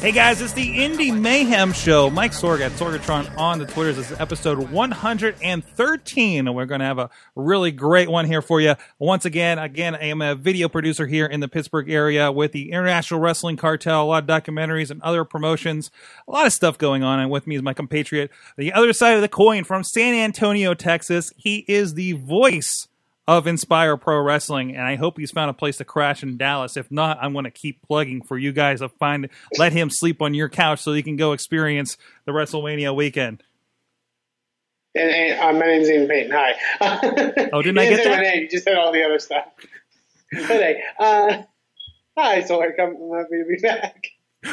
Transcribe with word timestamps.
Hey 0.00 0.12
guys, 0.12 0.40
it's 0.40 0.54
the 0.54 0.82
Indy 0.82 1.10
Mayhem 1.10 1.74
Show. 1.74 2.08
Mike 2.08 2.32
Sorg 2.32 2.60
at 2.60 2.72
Sorgatron 2.72 3.36
on 3.36 3.58
the 3.58 3.66
Twitters. 3.66 3.96
This 3.96 4.10
is 4.10 4.18
episode 4.18 4.70
113, 4.70 6.46
and 6.46 6.56
we're 6.56 6.64
going 6.64 6.80
to 6.80 6.86
have 6.86 6.98
a 6.98 7.10
really 7.36 7.70
great 7.70 8.08
one 8.08 8.24
here 8.24 8.40
for 8.40 8.62
you. 8.62 8.76
Once 8.98 9.26
again, 9.26 9.58
again, 9.58 9.94
I 9.94 10.04
am 10.04 10.22
a 10.22 10.34
video 10.34 10.70
producer 10.70 11.06
here 11.06 11.26
in 11.26 11.40
the 11.40 11.48
Pittsburgh 11.48 11.90
area 11.90 12.32
with 12.32 12.52
the 12.52 12.72
International 12.72 13.20
Wrestling 13.20 13.58
Cartel, 13.58 14.02
a 14.02 14.06
lot 14.06 14.22
of 14.22 14.26
documentaries 14.26 14.90
and 14.90 15.02
other 15.02 15.22
promotions, 15.22 15.90
a 16.26 16.30
lot 16.30 16.46
of 16.46 16.54
stuff 16.54 16.78
going 16.78 17.02
on. 17.02 17.20
And 17.20 17.30
with 17.30 17.46
me 17.46 17.56
is 17.56 17.62
my 17.62 17.74
compatriot, 17.74 18.30
the 18.56 18.72
other 18.72 18.94
side 18.94 19.16
of 19.16 19.20
the 19.20 19.28
coin 19.28 19.64
from 19.64 19.84
San 19.84 20.14
Antonio, 20.14 20.72
Texas. 20.72 21.30
He 21.36 21.66
is 21.68 21.92
the 21.92 22.12
voice 22.12 22.88
of 23.30 23.46
Inspire 23.46 23.96
Pro 23.96 24.20
Wrestling, 24.20 24.74
and 24.74 24.84
I 24.84 24.96
hope 24.96 25.16
he's 25.16 25.30
found 25.30 25.50
a 25.50 25.54
place 25.54 25.76
to 25.76 25.84
crash 25.84 26.24
in 26.24 26.36
Dallas. 26.36 26.76
If 26.76 26.90
not, 26.90 27.16
I'm 27.22 27.32
going 27.32 27.44
to 27.44 27.50
keep 27.52 27.80
plugging 27.80 28.22
for 28.22 28.36
you 28.36 28.50
guys 28.50 28.80
to 28.80 28.88
find 28.88 29.28
let 29.56 29.72
him 29.72 29.88
sleep 29.88 30.20
on 30.20 30.34
your 30.34 30.48
couch 30.48 30.80
so 30.80 30.92
you 30.94 31.04
can 31.04 31.14
go 31.14 31.30
experience 31.30 31.96
the 32.24 32.32
WrestleMania 32.32 32.92
weekend. 32.92 33.44
And, 34.96 35.08
and 35.08 35.40
uh, 35.40 35.52
my 35.52 35.66
name's 35.66 35.88
Eamon 35.88 36.08
Paton. 36.08 36.32
Hi. 36.32 37.50
Oh, 37.52 37.62
didn't 37.62 37.78
I 37.78 37.88
get 37.88 38.02
say 38.02 38.10
my 38.10 38.16
that? 38.16 38.22
name. 38.22 38.42
You 38.42 38.48
just 38.48 38.64
said 38.64 38.74
all 38.74 38.90
the 38.90 39.04
other 39.04 39.20
stuff. 39.20 39.44
but 40.32 40.46
hey, 40.46 40.82
uh, 40.98 41.42
hi, 42.18 42.42
so 42.42 42.60
I'm 42.60 42.70
happy 42.70 42.88
to 42.88 43.44
be 43.48 43.60
back. 43.62 44.08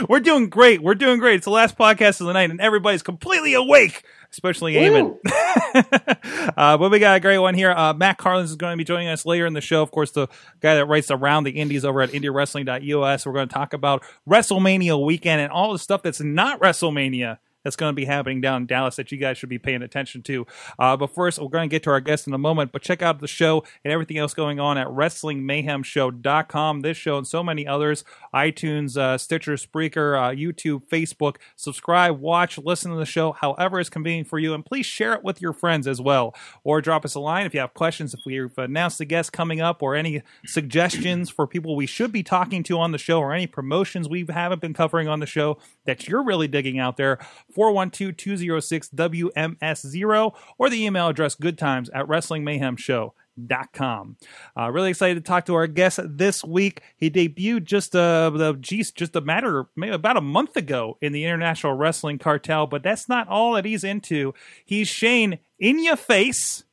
We're 0.09 0.19
doing 0.19 0.49
great. 0.49 0.81
We're 0.81 0.95
doing 0.95 1.19
great. 1.19 1.35
It's 1.35 1.45
the 1.45 1.51
last 1.51 1.77
podcast 1.77 2.19
of 2.19 2.27
the 2.27 2.33
night, 2.33 2.49
and 2.49 2.59
everybody's 2.59 3.03
completely 3.03 3.53
awake, 3.53 4.03
especially 4.31 4.73
Eamon. 4.73 5.17
uh, 6.57 6.77
but 6.77 6.91
we 6.91 6.99
got 6.99 7.17
a 7.17 7.19
great 7.19 7.37
one 7.37 7.55
here. 7.55 7.71
Uh, 7.71 7.93
Matt 7.93 8.17
Carlins 8.17 8.49
is 8.49 8.57
going 8.57 8.73
to 8.73 8.77
be 8.77 8.83
joining 8.83 9.07
us 9.07 9.25
later 9.25 9.45
in 9.45 9.53
the 9.53 9.61
show. 9.61 9.81
Of 9.81 9.91
course, 9.91 10.11
the 10.11 10.27
guy 10.59 10.75
that 10.75 10.87
writes 10.87 11.09
around 11.09 11.45
the 11.45 11.51
indies 11.51 11.85
over 11.85 12.01
at 12.01 12.09
IndieWrestling.us. 12.09 13.25
We're 13.25 13.33
going 13.33 13.47
to 13.47 13.53
talk 13.53 13.73
about 13.73 14.03
WrestleMania 14.29 15.03
weekend 15.03 15.41
and 15.41 15.51
all 15.51 15.71
the 15.71 15.79
stuff 15.79 16.03
that's 16.03 16.19
not 16.21 16.59
WrestleMania 16.59 17.37
that's 17.63 17.75
going 17.75 17.91
to 17.91 17.95
be 17.95 18.05
happening 18.05 18.41
down 18.41 18.61
in 18.63 18.67
Dallas 18.67 18.95
that 18.95 19.11
you 19.11 19.17
guys 19.17 19.37
should 19.37 19.49
be 19.49 19.59
paying 19.59 19.81
attention 19.81 20.21
to. 20.23 20.45
Uh, 20.79 20.95
but 20.95 21.13
first, 21.13 21.39
we're 21.39 21.49
going 21.49 21.69
to 21.69 21.73
get 21.73 21.83
to 21.83 21.89
our 21.89 21.99
guest 21.99 22.27
in 22.27 22.33
a 22.33 22.37
moment. 22.37 22.71
But 22.71 22.81
check 22.81 23.01
out 23.01 23.19
the 23.19 23.27
show 23.27 23.63
and 23.83 23.91
everything 23.91 24.17
else 24.17 24.33
going 24.33 24.59
on 24.59 24.77
at 24.77 24.87
WrestlingMayhemShow.com. 24.87 26.81
This 26.81 26.97
show 26.97 27.17
and 27.17 27.27
so 27.27 27.43
many 27.43 27.67
others 27.67 28.03
iTunes, 28.33 28.97
uh, 28.97 29.17
Stitcher, 29.17 29.53
Spreaker, 29.53 30.17
uh, 30.17 30.29
YouTube, 30.33 30.87
Facebook. 30.87 31.37
Subscribe, 31.55 32.19
watch, 32.19 32.57
listen 32.57 32.91
to 32.91 32.97
the 32.97 33.05
show 33.05 33.31
however 33.31 33.79
is 33.79 33.89
convenient 33.89 34.27
for 34.27 34.39
you. 34.39 34.53
And 34.53 34.65
please 34.65 34.85
share 34.85 35.13
it 35.13 35.23
with 35.23 35.41
your 35.41 35.53
friends 35.53 35.87
as 35.87 35.99
well. 35.99 36.35
Or 36.63 36.81
drop 36.81 37.05
us 37.05 37.15
a 37.15 37.19
line 37.19 37.45
if 37.45 37.53
you 37.53 37.59
have 37.59 37.73
questions, 37.73 38.13
if 38.13 38.21
we've 38.25 38.57
announced 38.57 39.01
a 39.01 39.05
guest 39.05 39.33
coming 39.33 39.61
up, 39.61 39.81
or 39.81 39.95
any 39.95 40.21
suggestions 40.45 41.29
for 41.29 41.47
people 41.47 41.75
we 41.75 41.85
should 41.85 42.11
be 42.11 42.23
talking 42.23 42.63
to 42.63 42.79
on 42.79 42.91
the 42.91 42.97
show, 42.97 43.19
or 43.19 43.33
any 43.33 43.47
promotions 43.47 44.07
we 44.07 44.25
haven't 44.29 44.61
been 44.61 44.73
covering 44.73 45.07
on 45.07 45.19
the 45.19 45.25
show 45.25 45.57
that 45.85 46.07
you're 46.07 46.23
really 46.23 46.47
digging 46.47 46.79
out 46.79 46.97
there. 46.97 47.17
412-206-WMS0 47.57 50.35
or 50.57 50.69
the 50.69 50.85
email 50.85 51.07
address 51.07 51.35
goodtimes 51.35 51.89
at 51.89 52.07
wrestlingmayhemshow.com. 52.07 54.17
Uh, 54.57 54.71
really 54.71 54.89
excited 54.89 55.15
to 55.15 55.21
talk 55.21 55.45
to 55.45 55.53
our 55.55 55.67
guest 55.67 55.99
this 56.03 56.43
week. 56.43 56.81
He 56.95 57.09
debuted 57.09 57.63
just 57.63 57.95
uh, 57.95 58.29
the 58.29 58.53
geez, 58.53 58.91
just 58.91 59.15
a 59.15 59.21
matter 59.21 59.65
maybe 59.75 59.93
about 59.93 60.17
a 60.17 60.21
month 60.21 60.55
ago 60.55 60.99
in 61.01 61.13
the 61.13 61.25
International 61.25 61.73
Wrestling 61.73 62.19
Cartel, 62.19 62.67
but 62.67 62.83
that's 62.83 63.09
not 63.09 63.27
all 63.27 63.53
that 63.53 63.65
he's 63.65 63.83
into. 63.83 64.35
He's 64.63 64.87
Shane 64.87 65.39
in 65.59 65.83
your 65.83 65.97
face 65.97 66.63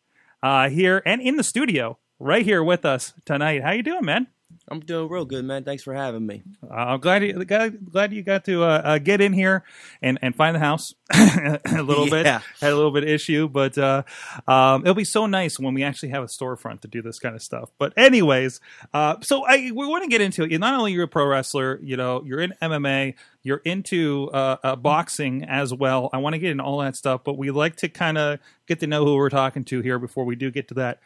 uh, 0.43 0.69
here 0.69 1.03
and 1.06 1.22
in 1.22 1.37
the 1.37 1.45
studio 1.45 1.97
right 2.19 2.45
here 2.45 2.62
with 2.62 2.84
us 2.84 3.15
tonight. 3.25 3.62
How 3.62 3.72
you 3.72 3.83
doing, 3.83 4.05
man? 4.05 4.27
I'm 4.69 4.81
doing 4.81 5.11
real 5.11 5.27
good, 5.27 5.45
man. 5.45 5.65
Thanks 5.65 5.83
for 5.83 5.93
having 5.93 6.27
me. 6.27 6.43
Uh, 6.63 6.75
I'm 6.75 7.01
glad 7.01 7.23
you 7.23 7.45
glad, 7.45 7.91
glad 7.91 8.13
you 8.15 8.23
got 8.23 8.45
to 8.47 8.63
uh, 8.63 8.83
uh, 8.85 8.99
get 8.99 9.21
in 9.21 9.35
here 9.35 9.63
and, 10.01 10.19
and 10.23 10.35
find 10.35 10.55
the 10.55 10.61
house 10.61 10.95
a 11.13 11.61
little 11.83 12.09
bit. 12.09 12.25
Yeah. 12.25 12.41
Had 12.61 12.73
a 12.73 12.77
little 12.77 12.91
bit 12.91 13.03
of 13.03 13.11
issue, 13.11 13.47
but 13.49 13.77
uh, 13.77 14.05
um, 14.49 14.83
it'll 14.83 14.95
be 14.95 15.05
so 15.05 15.27
nice 15.27 15.59
when 15.59 15.75
we 15.75 15.83
actually 15.83 16.11
have 16.11 16.23
a 16.23 16.27
storefront 16.27 16.81
to 16.81 16.89
do 16.89 17.03
this 17.03 17.19
kind 17.19 17.35
of 17.35 17.43
stuff. 17.43 17.71
But 17.79 17.93
anyways, 17.99 18.61
uh, 18.95 19.17
so 19.21 19.45
I 19.45 19.71
we 19.75 19.87
want 19.87 20.05
to 20.05 20.09
get 20.09 20.23
into 20.23 20.45
it. 20.45 20.51
You're 20.51 20.61
not 20.61 20.75
only 20.75 20.93
you're 20.93 21.05
a 21.05 21.09
pro 21.09 21.27
wrestler, 21.27 21.79
you 21.83 21.99
know, 21.99 22.23
you're 22.25 22.41
in 22.41 22.55
MMA, 22.63 23.15
you're 23.43 23.61
into 23.65 24.31
uh, 24.33 24.57
uh, 24.63 24.77
boxing 24.77 25.45
as 25.45 25.75
well. 25.75 26.09
I 26.13 26.19
want 26.19 26.35
to 26.35 26.39
get 26.39 26.51
into 26.51 26.65
all 26.65 26.79
that 26.79 26.97
stuff, 26.97 27.21
but 27.23 27.37
we 27.37 27.51
like 27.51 27.77
to 27.77 27.91
kind 27.91 28.17
of 28.17 28.39
get 28.67 28.81
to 28.81 28.87
know 28.87 29.05
who 29.05 29.17
we're 29.17 29.29
talking 29.29 29.65
to 29.65 29.83
here 29.83 29.99
before 29.99 30.25
we 30.25 30.37
do 30.37 30.51
get 30.51 30.69
to 30.69 30.75
that 30.75 31.01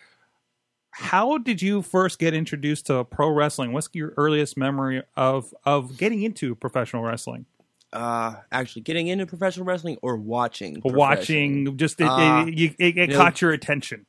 how 0.91 1.39
did 1.39 1.63
you 1.63 1.83
first 1.83 2.19
get 2.19 2.35
introduced 2.35 2.87
to 2.87 3.05
pro 3.05 3.29
wrestling? 3.31 3.73
What's 3.73 3.89
your 3.93 4.15
earliest 4.17 4.57
memory 4.57 5.03
of 5.17 5.53
of 5.65 5.97
getting 5.97 6.23
into 6.23 6.55
professional 6.55 7.03
wrestling? 7.03 7.47
Uh, 7.93 8.35
actually, 8.53 8.83
getting 8.83 9.09
into 9.09 9.25
professional 9.27 9.65
wrestling 9.65 9.97
or 10.03 10.17
watching? 10.17 10.81
Watching, 10.85 11.77
just 11.79 12.01
it, 12.01 12.07
Uh, 12.09 12.45
it, 12.49 12.53
it, 12.55 12.75
it 12.79 12.97
you 12.97 13.07
know- 13.09 13.17
caught 13.17 13.41
your 13.41 13.53
attention. 13.53 14.07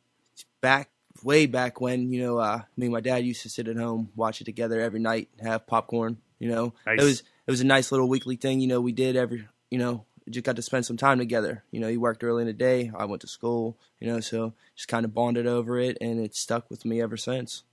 back 0.62 0.89
way 1.23 1.45
back 1.47 1.81
when 1.81 2.13
you 2.13 2.22
know 2.22 2.38
uh, 2.38 2.62
me 2.78 2.85
and 2.85 2.94
my 2.94 3.01
dad 3.01 3.25
used 3.25 3.41
to 3.41 3.50
sit 3.50 3.68
at 3.68 3.75
home 3.75 4.09
watch 4.16 4.39
it 4.39 4.45
together 4.45 4.79
every 4.79 5.01
night 5.01 5.28
have 5.41 5.68
popcorn 5.68 6.18
you 6.39 6.50
know 6.50 6.73
Nice. 6.85 7.01
it 7.01 7.03
was 7.03 7.19
it 7.45 7.51
was 7.51 7.59
a 7.59 7.66
nice 7.66 7.91
little 7.91 8.07
weekly 8.07 8.38
thing 8.38 8.62
you 8.62 8.68
know 8.68 8.79
we 8.79 8.94
did 8.94 9.18
every 9.18 9.45
you 9.69 9.79
know 9.79 10.06
just 10.29 10.45
got 10.45 10.56
to 10.56 10.62
spend 10.62 10.85
some 10.85 10.97
time 10.97 11.17
together 11.17 11.63
you 11.72 11.79
know 11.79 11.88
he 11.88 11.97
worked 11.97 12.23
early 12.23 12.41
in 12.41 12.47
the 12.47 12.53
day 12.53 12.91
i 12.97 13.06
went 13.06 13.22
to 13.22 13.28
school 13.28 13.78
you 14.00 14.07
know 14.07 14.19
so 14.19 14.53
just 14.75 14.88
kind 14.88 15.06
of 15.06 15.13
bonded 15.13 15.47
over 15.47 15.79
it 15.79 15.97
and 16.01 16.19
it's 16.19 16.40
stuck 16.40 16.69
with 16.69 16.85
me 16.85 17.01
ever 17.01 17.17
since 17.17 17.63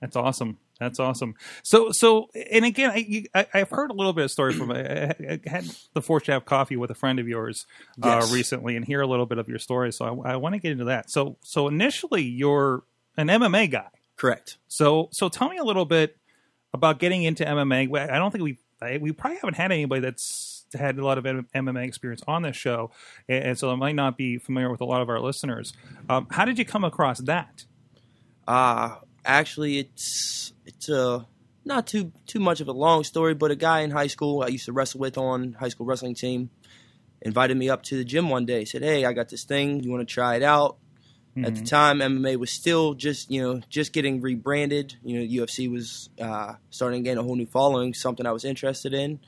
That's 0.00 0.16
awesome. 0.16 0.58
That's 0.78 0.98
awesome. 0.98 1.34
So, 1.62 1.92
so, 1.92 2.30
and 2.50 2.64
again, 2.64 2.90
I, 2.90 2.96
you, 2.96 3.24
I, 3.34 3.46
I've 3.52 3.68
heard 3.68 3.90
a 3.90 3.94
little 3.94 4.14
bit 4.14 4.24
of 4.24 4.30
story 4.30 4.54
from. 4.54 4.70
I, 4.72 5.10
I 5.10 5.40
had 5.44 5.66
the 5.92 6.00
fortune 6.00 6.26
to 6.26 6.32
have 6.32 6.46
coffee 6.46 6.76
with 6.76 6.90
a 6.90 6.94
friend 6.94 7.18
of 7.18 7.28
yours 7.28 7.66
uh, 8.02 8.26
recently, 8.32 8.76
and 8.76 8.84
hear 8.84 9.02
a 9.02 9.06
little 9.06 9.26
bit 9.26 9.36
of 9.36 9.46
your 9.46 9.58
story. 9.58 9.92
So, 9.92 10.22
I, 10.24 10.32
I 10.32 10.36
want 10.36 10.54
to 10.54 10.58
get 10.58 10.72
into 10.72 10.86
that. 10.86 11.10
So, 11.10 11.36
so 11.42 11.68
initially, 11.68 12.22
you're 12.22 12.82
an 13.18 13.26
MMA 13.28 13.70
guy. 13.70 13.88
correct 14.16 14.56
So, 14.68 15.10
so 15.12 15.28
tell 15.28 15.50
me 15.50 15.58
a 15.58 15.64
little 15.64 15.84
bit 15.84 16.16
about 16.72 16.98
getting 16.98 17.24
into 17.24 17.44
MMA. 17.44 18.10
I 18.10 18.16
don't 18.16 18.30
think 18.30 18.44
we 18.44 18.58
I, 18.80 18.98
we 18.98 19.12
probably 19.12 19.36
haven't 19.36 19.56
had 19.56 19.72
anybody 19.72 20.00
that's 20.00 20.24
had 20.74 20.98
a 20.98 21.04
lot 21.04 21.18
of 21.18 21.24
MMA 21.24 21.86
experience 21.86 22.22
on 22.26 22.42
this 22.42 22.56
show, 22.56 22.90
and, 23.28 23.58
so 23.58 23.70
I 23.70 23.74
might 23.74 23.94
not 23.94 24.16
be 24.16 24.38
familiar 24.38 24.70
with 24.70 24.80
a 24.80 24.84
lot 24.84 25.02
of 25.02 25.08
our 25.08 25.20
listeners. 25.20 25.72
Um, 26.08 26.26
how 26.30 26.44
did 26.44 26.58
you 26.58 26.64
come 26.64 26.84
across 26.84 27.18
that? 27.20 27.64
Uh 28.46 28.96
actually 29.24 29.78
it's 29.78 30.52
it's 30.64 30.88
a 30.88 31.26
not 31.64 31.86
too 31.86 32.12
too 32.26 32.40
much 32.40 32.60
of 32.60 32.68
a 32.68 32.72
long 32.72 33.04
story, 33.04 33.34
but 33.34 33.50
a 33.50 33.56
guy 33.56 33.80
in 33.80 33.90
high 33.90 34.06
school 34.06 34.42
I 34.42 34.48
used 34.48 34.66
to 34.66 34.72
wrestle 34.72 35.00
with 35.00 35.18
on 35.18 35.52
high 35.52 35.68
school 35.68 35.86
wrestling 35.86 36.14
team 36.14 36.50
invited 37.22 37.56
me 37.56 37.68
up 37.68 37.82
to 37.84 37.96
the 37.96 38.04
gym 38.04 38.30
one 38.30 38.46
day. 38.46 38.64
Said, 38.64 38.82
"Hey, 38.82 39.04
I 39.04 39.12
got 39.12 39.28
this 39.28 39.44
thing. 39.44 39.82
You 39.82 39.90
want 39.90 40.06
to 40.06 40.12
try 40.12 40.36
it 40.36 40.42
out?" 40.42 40.78
At 41.42 41.54
the 41.54 41.62
time, 41.62 42.00
MMA 42.00 42.36
was 42.36 42.50
still 42.50 42.94
just 42.94 43.30
you 43.30 43.40
know 43.40 43.60
just 43.68 43.92
getting 43.92 44.20
rebranded. 44.20 44.96
You 45.02 45.20
know, 45.20 45.44
UFC 45.44 45.70
was 45.70 46.10
uh, 46.20 46.54
starting 46.70 47.02
to 47.02 47.08
gain 47.08 47.18
a 47.18 47.22
whole 47.22 47.36
new 47.36 47.46
following. 47.46 47.94
Something 47.94 48.26
I 48.26 48.32
was 48.32 48.44
interested 48.44 48.92
in. 48.92 49.20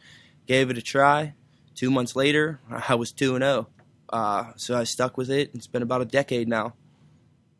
Gave 0.46 0.70
it 0.70 0.78
a 0.78 0.82
try. 0.82 1.34
Two 1.74 1.90
months 1.90 2.14
later, 2.14 2.60
I 2.88 2.94
was 2.94 3.12
two 3.12 3.34
and 3.34 3.42
zero. 3.42 3.68
Uh, 4.08 4.52
so 4.56 4.76
I 4.76 4.84
stuck 4.84 5.16
with 5.16 5.30
it. 5.30 5.50
It's 5.54 5.66
been 5.66 5.82
about 5.82 6.02
a 6.02 6.04
decade 6.04 6.46
now. 6.48 6.74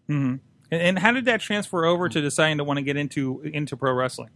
hmm 0.07 0.37
And, 0.71 0.83
and 0.83 0.99
how 0.99 1.13
did 1.13 1.25
that 1.25 1.41
transfer 1.41 1.85
over 1.87 2.09
to 2.09 2.21
deciding 2.21 2.59
to 2.59 2.65
want 2.65 2.77
to 2.79 2.83
get 2.83 2.97
into 2.97 3.41
into 3.41 3.77
pro 3.77 3.93
wrestling? 3.95 4.31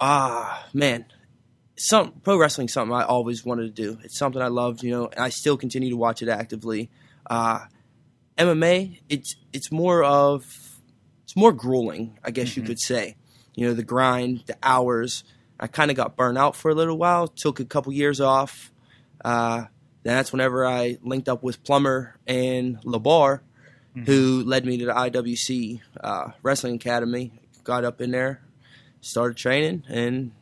Ah, 0.00 0.66
man, 0.74 1.04
some 1.76 2.12
pro 2.22 2.36
wrestling 2.36 2.66
is 2.66 2.72
something 2.72 2.94
I 2.94 3.04
always 3.04 3.44
wanted 3.44 3.74
to 3.74 3.82
do. 3.82 3.98
It's 4.02 4.18
something 4.18 4.42
I 4.42 4.48
loved, 4.48 4.82
you 4.82 4.90
know, 4.90 5.06
and 5.06 5.20
I 5.20 5.28
still 5.28 5.56
continue 5.56 5.90
to 5.90 5.96
watch 5.96 6.22
it 6.22 6.28
actively. 6.28 6.90
Uh, 7.30 7.60
MMA, 8.36 9.00
it's 9.08 9.36
it's 9.52 9.70
more 9.70 10.02
of 10.02 10.44
it's 11.22 11.36
more 11.36 11.52
grueling, 11.52 12.18
I 12.24 12.30
guess 12.32 12.56
you 12.56 12.62
could 12.62 12.80
say. 12.80 13.16
You 13.54 13.68
know, 13.68 13.74
the 13.74 13.84
grind, 13.84 14.44
the 14.46 14.56
hours. 14.62 15.22
I 15.62 15.68
kind 15.68 15.90
of 15.92 15.96
got 15.96 16.16
burnt 16.16 16.36
out 16.36 16.56
for 16.56 16.70
a 16.72 16.74
little 16.74 16.98
while. 16.98 17.28
Took 17.28 17.60
a 17.60 17.64
couple 17.64 17.92
years 17.92 18.20
off. 18.20 18.72
Uh, 19.24 19.66
then 20.02 20.16
that's 20.16 20.32
whenever 20.32 20.66
I 20.66 20.98
linked 21.02 21.28
up 21.28 21.44
with 21.44 21.62
Plummer 21.62 22.16
and 22.26 22.80
Labar, 22.82 23.40
who 24.06 24.42
led 24.44 24.66
me 24.66 24.76
to 24.78 24.86
the 24.86 24.92
IWC 24.92 25.80
uh, 26.00 26.30
Wrestling 26.42 26.74
Academy. 26.74 27.30
Got 27.62 27.84
up 27.84 28.00
in 28.00 28.10
there, 28.10 28.42
started 29.00 29.36
training, 29.36 29.84
and 29.88 30.32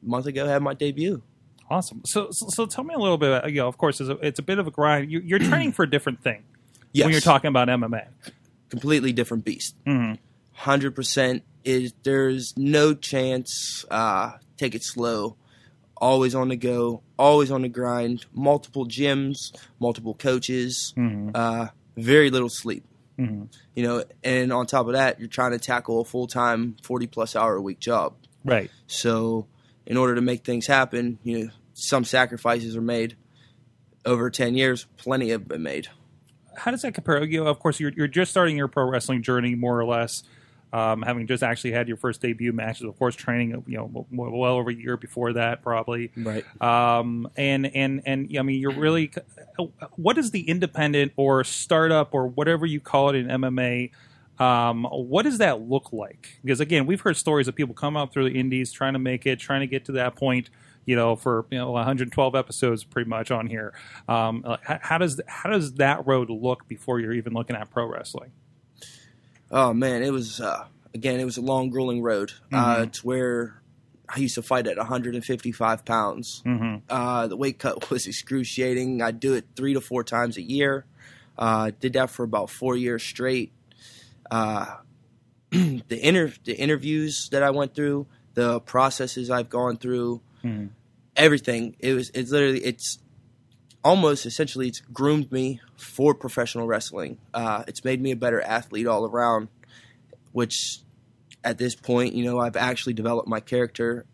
a 0.00 0.08
month 0.08 0.26
ago 0.26 0.46
had 0.46 0.62
my 0.62 0.74
debut. 0.74 1.22
Awesome. 1.68 2.02
So, 2.06 2.28
so, 2.30 2.46
so 2.48 2.66
tell 2.66 2.84
me 2.84 2.94
a 2.94 2.98
little 2.98 3.18
bit. 3.18 3.30
About, 3.30 3.50
you 3.50 3.56
know, 3.60 3.66
of 3.66 3.76
course, 3.76 4.00
it's 4.00 4.08
a, 4.08 4.16
it's 4.24 4.38
a 4.38 4.42
bit 4.42 4.60
of 4.60 4.68
a 4.68 4.70
grind. 4.70 5.10
You, 5.10 5.18
you're 5.20 5.38
training 5.50 5.72
for 5.72 5.82
a 5.82 5.90
different 5.90 6.22
thing. 6.22 6.44
Yes. 6.92 7.04
when 7.04 7.12
you're 7.12 7.20
talking 7.20 7.48
about 7.48 7.66
MMA. 7.68 8.06
completely 8.70 9.12
different 9.12 9.44
beast. 9.44 9.74
hmm 9.84 10.12
Hundred 10.52 10.94
percent 10.96 11.42
is 11.64 11.92
there's 12.04 12.54
no 12.56 12.94
chance. 12.94 13.84
Uh, 13.90 14.32
take 14.58 14.74
it 14.74 14.84
slow. 14.84 15.36
Always 15.96 16.34
on 16.34 16.48
the 16.48 16.56
go. 16.56 17.02
Always 17.18 17.50
on 17.50 17.62
the 17.62 17.68
grind. 17.68 18.26
Multiple 18.34 18.86
gyms. 18.86 19.52
Multiple 19.80 20.14
coaches. 20.14 20.92
hmm 20.94 21.30
Uh, 21.34 21.68
very 21.96 22.30
little 22.30 22.48
sleep. 22.50 22.84
hmm 23.16 23.44
You 23.74 23.82
know, 23.82 24.04
and 24.22 24.52
on 24.52 24.66
top 24.66 24.86
of 24.86 24.92
that, 24.92 25.18
you're 25.18 25.28
trying 25.28 25.52
to 25.52 25.58
tackle 25.58 26.00
a 26.00 26.04
full 26.04 26.26
time, 26.26 26.76
forty 26.82 27.06
plus 27.06 27.34
hour 27.34 27.56
a 27.56 27.62
week 27.62 27.80
job. 27.80 28.14
Right. 28.44 28.70
So, 28.86 29.46
in 29.86 29.96
order 29.96 30.14
to 30.14 30.20
make 30.20 30.44
things 30.44 30.66
happen, 30.66 31.18
you 31.24 31.38
know, 31.46 31.50
some 31.74 32.04
sacrifices 32.04 32.76
are 32.76 32.80
made. 32.82 33.16
Over 34.04 34.30
ten 34.30 34.54
years, 34.54 34.86
plenty 34.96 35.30
have 35.30 35.48
been 35.48 35.62
made. 35.62 35.88
How 36.56 36.70
does 36.70 36.82
that 36.82 36.94
compare? 36.94 37.22
You 37.24 37.42
know, 37.44 37.50
of 37.50 37.58
course, 37.58 37.80
you're 37.80 37.92
you're 37.96 38.06
just 38.08 38.30
starting 38.30 38.56
your 38.56 38.68
pro 38.68 38.88
wrestling 38.88 39.22
journey, 39.22 39.54
more 39.56 39.78
or 39.78 39.84
less. 39.84 40.22
Um, 40.72 41.02
having 41.02 41.26
just 41.26 41.42
actually 41.42 41.72
had 41.72 41.88
your 41.88 41.96
first 41.96 42.20
debut 42.20 42.52
matches, 42.52 42.82
of 42.82 42.98
course, 42.98 43.16
training 43.16 43.62
you 43.66 43.78
know 43.78 44.06
well, 44.10 44.52
over 44.52 44.70
a 44.70 44.74
year 44.74 44.96
before 44.96 45.32
that, 45.34 45.62
probably. 45.62 46.12
Right. 46.16 46.44
um, 46.60 47.30
and 47.36 47.66
and 47.74 48.02
and 48.04 48.36
I 48.38 48.42
mean, 48.42 48.60
you're 48.60 48.78
really. 48.78 49.10
What 49.96 50.16
does 50.16 50.30
the 50.30 50.48
independent 50.48 51.12
or 51.16 51.42
startup 51.42 52.12
or 52.12 52.26
whatever 52.26 52.66
you 52.66 52.80
call 52.80 53.10
it 53.10 53.16
in 53.16 53.26
MMA? 53.26 53.90
Um, 54.38 54.84
what 54.84 55.24
does 55.24 55.38
that 55.38 55.62
look 55.62 55.92
like? 55.92 56.38
Because 56.44 56.60
again, 56.60 56.86
we've 56.86 57.00
heard 57.00 57.16
stories 57.16 57.48
of 57.48 57.54
people 57.56 57.74
come 57.74 57.96
up 57.96 58.12
through 58.12 58.30
the 58.30 58.38
indies, 58.38 58.70
trying 58.70 58.92
to 58.92 58.98
make 58.98 59.26
it, 59.26 59.40
trying 59.40 59.60
to 59.60 59.66
get 59.66 59.86
to 59.86 59.92
that 59.92 60.16
point. 60.16 60.50
You 60.84 60.96
know, 60.96 61.16
for 61.16 61.44
you 61.50 61.58
know 61.58 61.70
112 61.72 62.34
episodes, 62.34 62.82
pretty 62.84 63.10
much 63.10 63.30
on 63.30 63.46
here. 63.46 63.74
Um, 64.08 64.56
how 64.62 64.98
does 64.98 65.20
how 65.26 65.50
does 65.50 65.74
that 65.74 66.06
road 66.06 66.30
look 66.30 66.66
before 66.68 66.98
you're 67.00 67.12
even 67.12 67.34
looking 67.34 67.56
at 67.56 67.70
pro 67.70 67.84
wrestling? 67.86 68.30
Oh 69.50 69.72
man, 69.72 70.02
it 70.02 70.10
was 70.12 70.40
uh, 70.40 70.66
again. 70.94 71.20
It 71.20 71.24
was 71.24 71.36
a 71.38 71.42
long, 71.42 71.70
grueling 71.70 72.02
road. 72.02 72.32
Uh, 72.52 72.76
Mhm. 72.76 72.86
it's 72.86 73.04
where 73.04 73.62
I 74.08 74.18
used 74.20 74.34
to 74.36 74.42
fight 74.42 74.66
at 74.66 74.76
155 74.78 75.84
pounds. 75.84 76.42
Mm-hmm. 76.46 76.76
Uh, 76.88 77.26
the 77.28 77.36
weight 77.36 77.58
cut 77.58 77.90
was 77.90 78.06
excruciating. 78.06 79.02
I 79.02 79.10
do 79.10 79.34
it 79.34 79.46
three 79.56 79.74
to 79.74 79.80
four 79.80 80.04
times 80.04 80.36
a 80.36 80.42
year. 80.42 80.84
Uh, 81.38 81.70
did 81.80 81.92
that 81.94 82.10
for 82.10 82.24
about 82.24 82.50
four 82.50 82.76
years 82.76 83.02
straight. 83.02 83.52
Uh, 84.30 84.76
the 85.50 85.98
inter 86.02 86.32
the 86.44 86.54
interviews 86.54 87.28
that 87.30 87.42
I 87.42 87.50
went 87.50 87.74
through, 87.74 88.06
the 88.34 88.60
processes 88.60 89.30
I've 89.30 89.48
gone 89.48 89.76
through, 89.78 90.20
Mhm. 90.44 90.70
everything. 91.16 91.76
It 91.78 91.94
was 91.94 92.10
it's 92.12 92.30
literally 92.30 92.60
it's 92.64 92.98
almost 93.84 94.26
essentially 94.26 94.68
it's 94.68 94.80
groomed 94.80 95.30
me 95.30 95.60
for 95.76 96.14
professional 96.14 96.66
wrestling. 96.66 97.18
Uh, 97.32 97.64
it's 97.66 97.84
made 97.84 98.00
me 98.00 98.10
a 98.10 98.16
better 98.16 98.40
athlete 98.40 98.86
all 98.86 99.04
around, 99.04 99.48
which 100.32 100.80
at 101.44 101.58
this 101.58 101.74
point, 101.74 102.14
you 102.14 102.24
know, 102.24 102.38
I've 102.38 102.56
actually 102.56 102.94
developed 102.94 103.28
my 103.28 103.40
character 103.40 104.04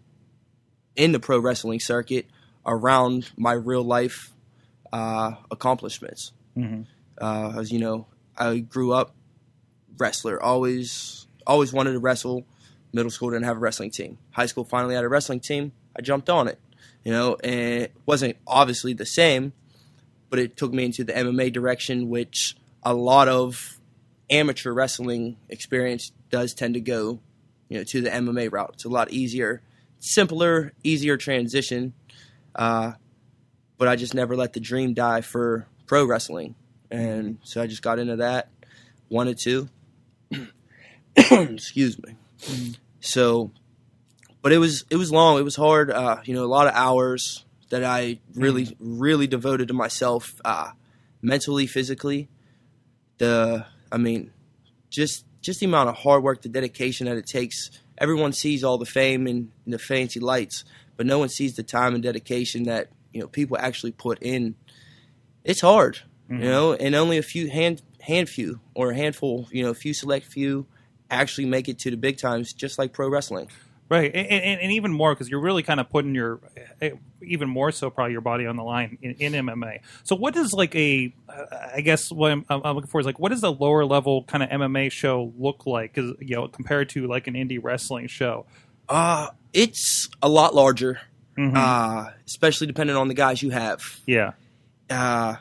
in 0.96 1.12
the 1.12 1.20
pro 1.20 1.38
wrestling 1.38 1.80
circuit 1.80 2.26
around 2.66 3.30
my 3.36 3.52
real 3.52 3.82
life 3.82 4.32
uh, 4.92 5.32
accomplishments. 5.50 6.32
Mm-hmm. 6.56 6.82
Uh, 7.18 7.58
as 7.58 7.72
you 7.72 7.78
know, 7.78 8.06
I 8.36 8.58
grew 8.58 8.92
up 8.92 9.14
wrestler, 9.98 10.42
always 10.42 11.26
always 11.46 11.72
wanted 11.72 11.92
to 11.92 11.98
wrestle. 11.98 12.46
Middle 12.92 13.10
school 13.10 13.30
didn't 13.30 13.44
have 13.44 13.56
a 13.56 13.60
wrestling 13.60 13.90
team. 13.90 14.18
High 14.30 14.46
school 14.46 14.64
finally 14.64 14.94
had 14.94 15.04
a 15.04 15.08
wrestling 15.08 15.40
team. 15.40 15.72
I 15.96 16.02
jumped 16.02 16.30
on 16.30 16.48
it, 16.48 16.58
you 17.04 17.12
know, 17.12 17.36
and 17.44 17.82
it 17.82 17.92
wasn't 18.06 18.36
obviously 18.46 18.94
the 18.94 19.06
same, 19.06 19.52
but 20.30 20.38
it 20.38 20.56
took 20.56 20.72
me 20.72 20.84
into 20.84 21.04
the 21.04 21.12
MMA 21.12 21.52
direction, 21.52 22.08
which 22.08 22.56
a 22.82 22.94
lot 22.94 23.28
of 23.28 23.78
amateur 24.30 24.72
wrestling 24.72 25.36
experience 25.48 26.12
does 26.30 26.54
tend 26.54 26.74
to 26.74 26.80
go, 26.80 27.20
you 27.68 27.78
know, 27.78 27.84
to 27.84 28.00
the 28.00 28.10
MMA 28.10 28.50
route. 28.50 28.70
It's 28.74 28.84
a 28.84 28.88
lot 28.88 29.12
easier, 29.12 29.62
simpler, 30.00 30.72
easier 30.82 31.16
transition. 31.16 31.92
Uh, 32.54 32.92
but 33.78 33.88
I 33.88 33.96
just 33.96 34.14
never 34.14 34.36
let 34.36 34.52
the 34.52 34.60
dream 34.60 34.94
die 34.94 35.20
for 35.20 35.66
pro 35.86 36.04
wrestling, 36.04 36.54
and 36.90 37.38
so 37.42 37.60
I 37.60 37.66
just 37.66 37.82
got 37.82 37.98
into 37.98 38.16
that. 38.16 38.48
Wanted 39.08 39.38
to. 39.40 39.68
Excuse 41.16 41.98
me. 42.02 42.16
So, 43.00 43.50
but 44.44 44.52
it 44.52 44.58
was 44.58 44.84
it 44.90 44.96
was 44.96 45.10
long. 45.10 45.38
It 45.38 45.42
was 45.42 45.56
hard. 45.56 45.90
Uh, 45.90 46.18
you 46.26 46.34
know, 46.34 46.44
a 46.44 46.46
lot 46.46 46.66
of 46.66 46.74
hours 46.74 47.46
that 47.70 47.82
I 47.82 48.18
really 48.34 48.76
really 48.78 49.26
devoted 49.26 49.68
to 49.68 49.74
myself, 49.74 50.34
uh, 50.44 50.72
mentally, 51.22 51.66
physically. 51.66 52.28
The 53.16 53.64
I 53.90 53.96
mean, 53.96 54.32
just 54.90 55.24
just 55.40 55.60
the 55.60 55.66
amount 55.66 55.88
of 55.88 55.96
hard 55.96 56.22
work, 56.22 56.42
the 56.42 56.50
dedication 56.50 57.06
that 57.06 57.16
it 57.16 57.26
takes. 57.26 57.70
Everyone 57.96 58.34
sees 58.34 58.62
all 58.62 58.76
the 58.76 58.84
fame 58.84 59.26
and 59.26 59.50
the 59.66 59.78
fancy 59.78 60.20
lights, 60.20 60.64
but 60.98 61.06
no 61.06 61.18
one 61.18 61.30
sees 61.30 61.56
the 61.56 61.62
time 61.62 61.94
and 61.94 62.02
dedication 62.02 62.64
that 62.64 62.90
you 63.14 63.22
know 63.22 63.28
people 63.28 63.56
actually 63.58 63.92
put 63.92 64.18
in. 64.20 64.56
It's 65.42 65.62
hard, 65.62 66.00
Mhm. 66.28 66.40
you 66.40 66.44
know, 66.50 66.74
and 66.74 66.94
only 66.94 67.16
a 67.16 67.22
few 67.22 67.48
hand 67.48 67.80
hand 68.00 68.28
few 68.28 68.60
or 68.74 68.90
a 68.90 68.94
handful, 68.94 69.48
you 69.50 69.62
know, 69.64 69.70
a 69.70 69.74
few 69.74 69.94
select 69.94 70.26
few 70.26 70.66
actually 71.10 71.46
make 71.46 71.66
it 71.66 71.78
to 71.78 71.90
the 71.90 71.96
big 71.96 72.18
times, 72.18 72.52
just 72.52 72.78
like 72.78 72.92
pro 72.92 73.08
wrestling. 73.08 73.48
Right, 73.94 74.10
and, 74.14 74.26
and, 74.26 74.60
and 74.60 74.72
even 74.72 74.92
more 74.92 75.14
because 75.14 75.28
you're 75.28 75.40
really 75.40 75.62
kind 75.62 75.78
of 75.80 75.88
putting 75.90 76.14
your, 76.14 76.40
eh, 76.80 76.90
even 77.22 77.48
more 77.48 77.70
so, 77.72 77.90
probably 77.90 78.12
your 78.12 78.20
body 78.20 78.46
on 78.46 78.56
the 78.56 78.62
line 78.62 78.98
in, 79.02 79.12
in 79.14 79.32
MMA. 79.32 79.80
So, 80.02 80.16
what 80.16 80.34
does 80.34 80.52
like 80.52 80.74
a, 80.74 81.14
uh, 81.28 81.80
guess 81.82 82.10
what 82.10 82.32
I'm, 82.32 82.44
I'm 82.48 82.74
looking 82.74 82.88
for 82.90 83.00
is 83.00 83.06
like, 83.06 83.18
what 83.18 83.30
does 83.30 83.42
a 83.42 83.50
lower 83.50 83.84
level 83.84 84.24
kind 84.24 84.42
of 84.42 84.50
MMA 84.50 84.90
show 84.90 85.32
look 85.38 85.66
like? 85.66 85.94
Because 85.94 86.14
you 86.20 86.36
know, 86.36 86.48
compared 86.48 86.88
to 86.90 87.06
like 87.06 87.26
an 87.26 87.34
indie 87.34 87.58
wrestling 87.62 88.06
show. 88.08 88.46
Uh 88.88 89.28
it's 89.52 90.08
a 90.22 90.28
lot 90.28 90.54
larger, 90.54 91.00
Mhm. 91.38 91.56
uh, 91.56 92.10
especially 92.26 92.66
depending 92.66 92.96
on 92.96 93.08
the 93.08 93.14
guys 93.14 93.42
you 93.42 93.50
have. 93.50 94.00
yeah, 94.06 94.32
uh, 94.90 95.36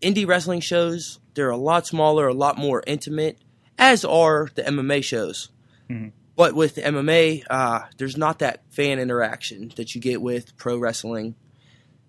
indie 0.00 0.26
wrestling 0.26 0.60
shows 0.60 1.20
they're 1.34 1.50
a 1.50 1.56
lot 1.56 1.86
smaller, 1.86 2.26
a 2.28 2.34
lot 2.34 2.56
more 2.58 2.82
intimate, 2.86 3.38
as 3.78 4.04
are 4.04 4.48
the 4.54 4.62
MMA 4.62 5.02
shows. 5.04 5.50
Mhm. 5.90 6.12
But 6.36 6.54
with 6.54 6.74
the 6.74 6.82
MMA, 6.82 7.44
uh, 7.48 7.80
there's 7.96 8.16
not 8.16 8.40
that 8.40 8.60
fan 8.70 8.98
interaction 8.98 9.72
that 9.76 9.94
you 9.94 10.00
get 10.00 10.20
with 10.20 10.56
pro 10.58 10.76
wrestling. 10.76 11.34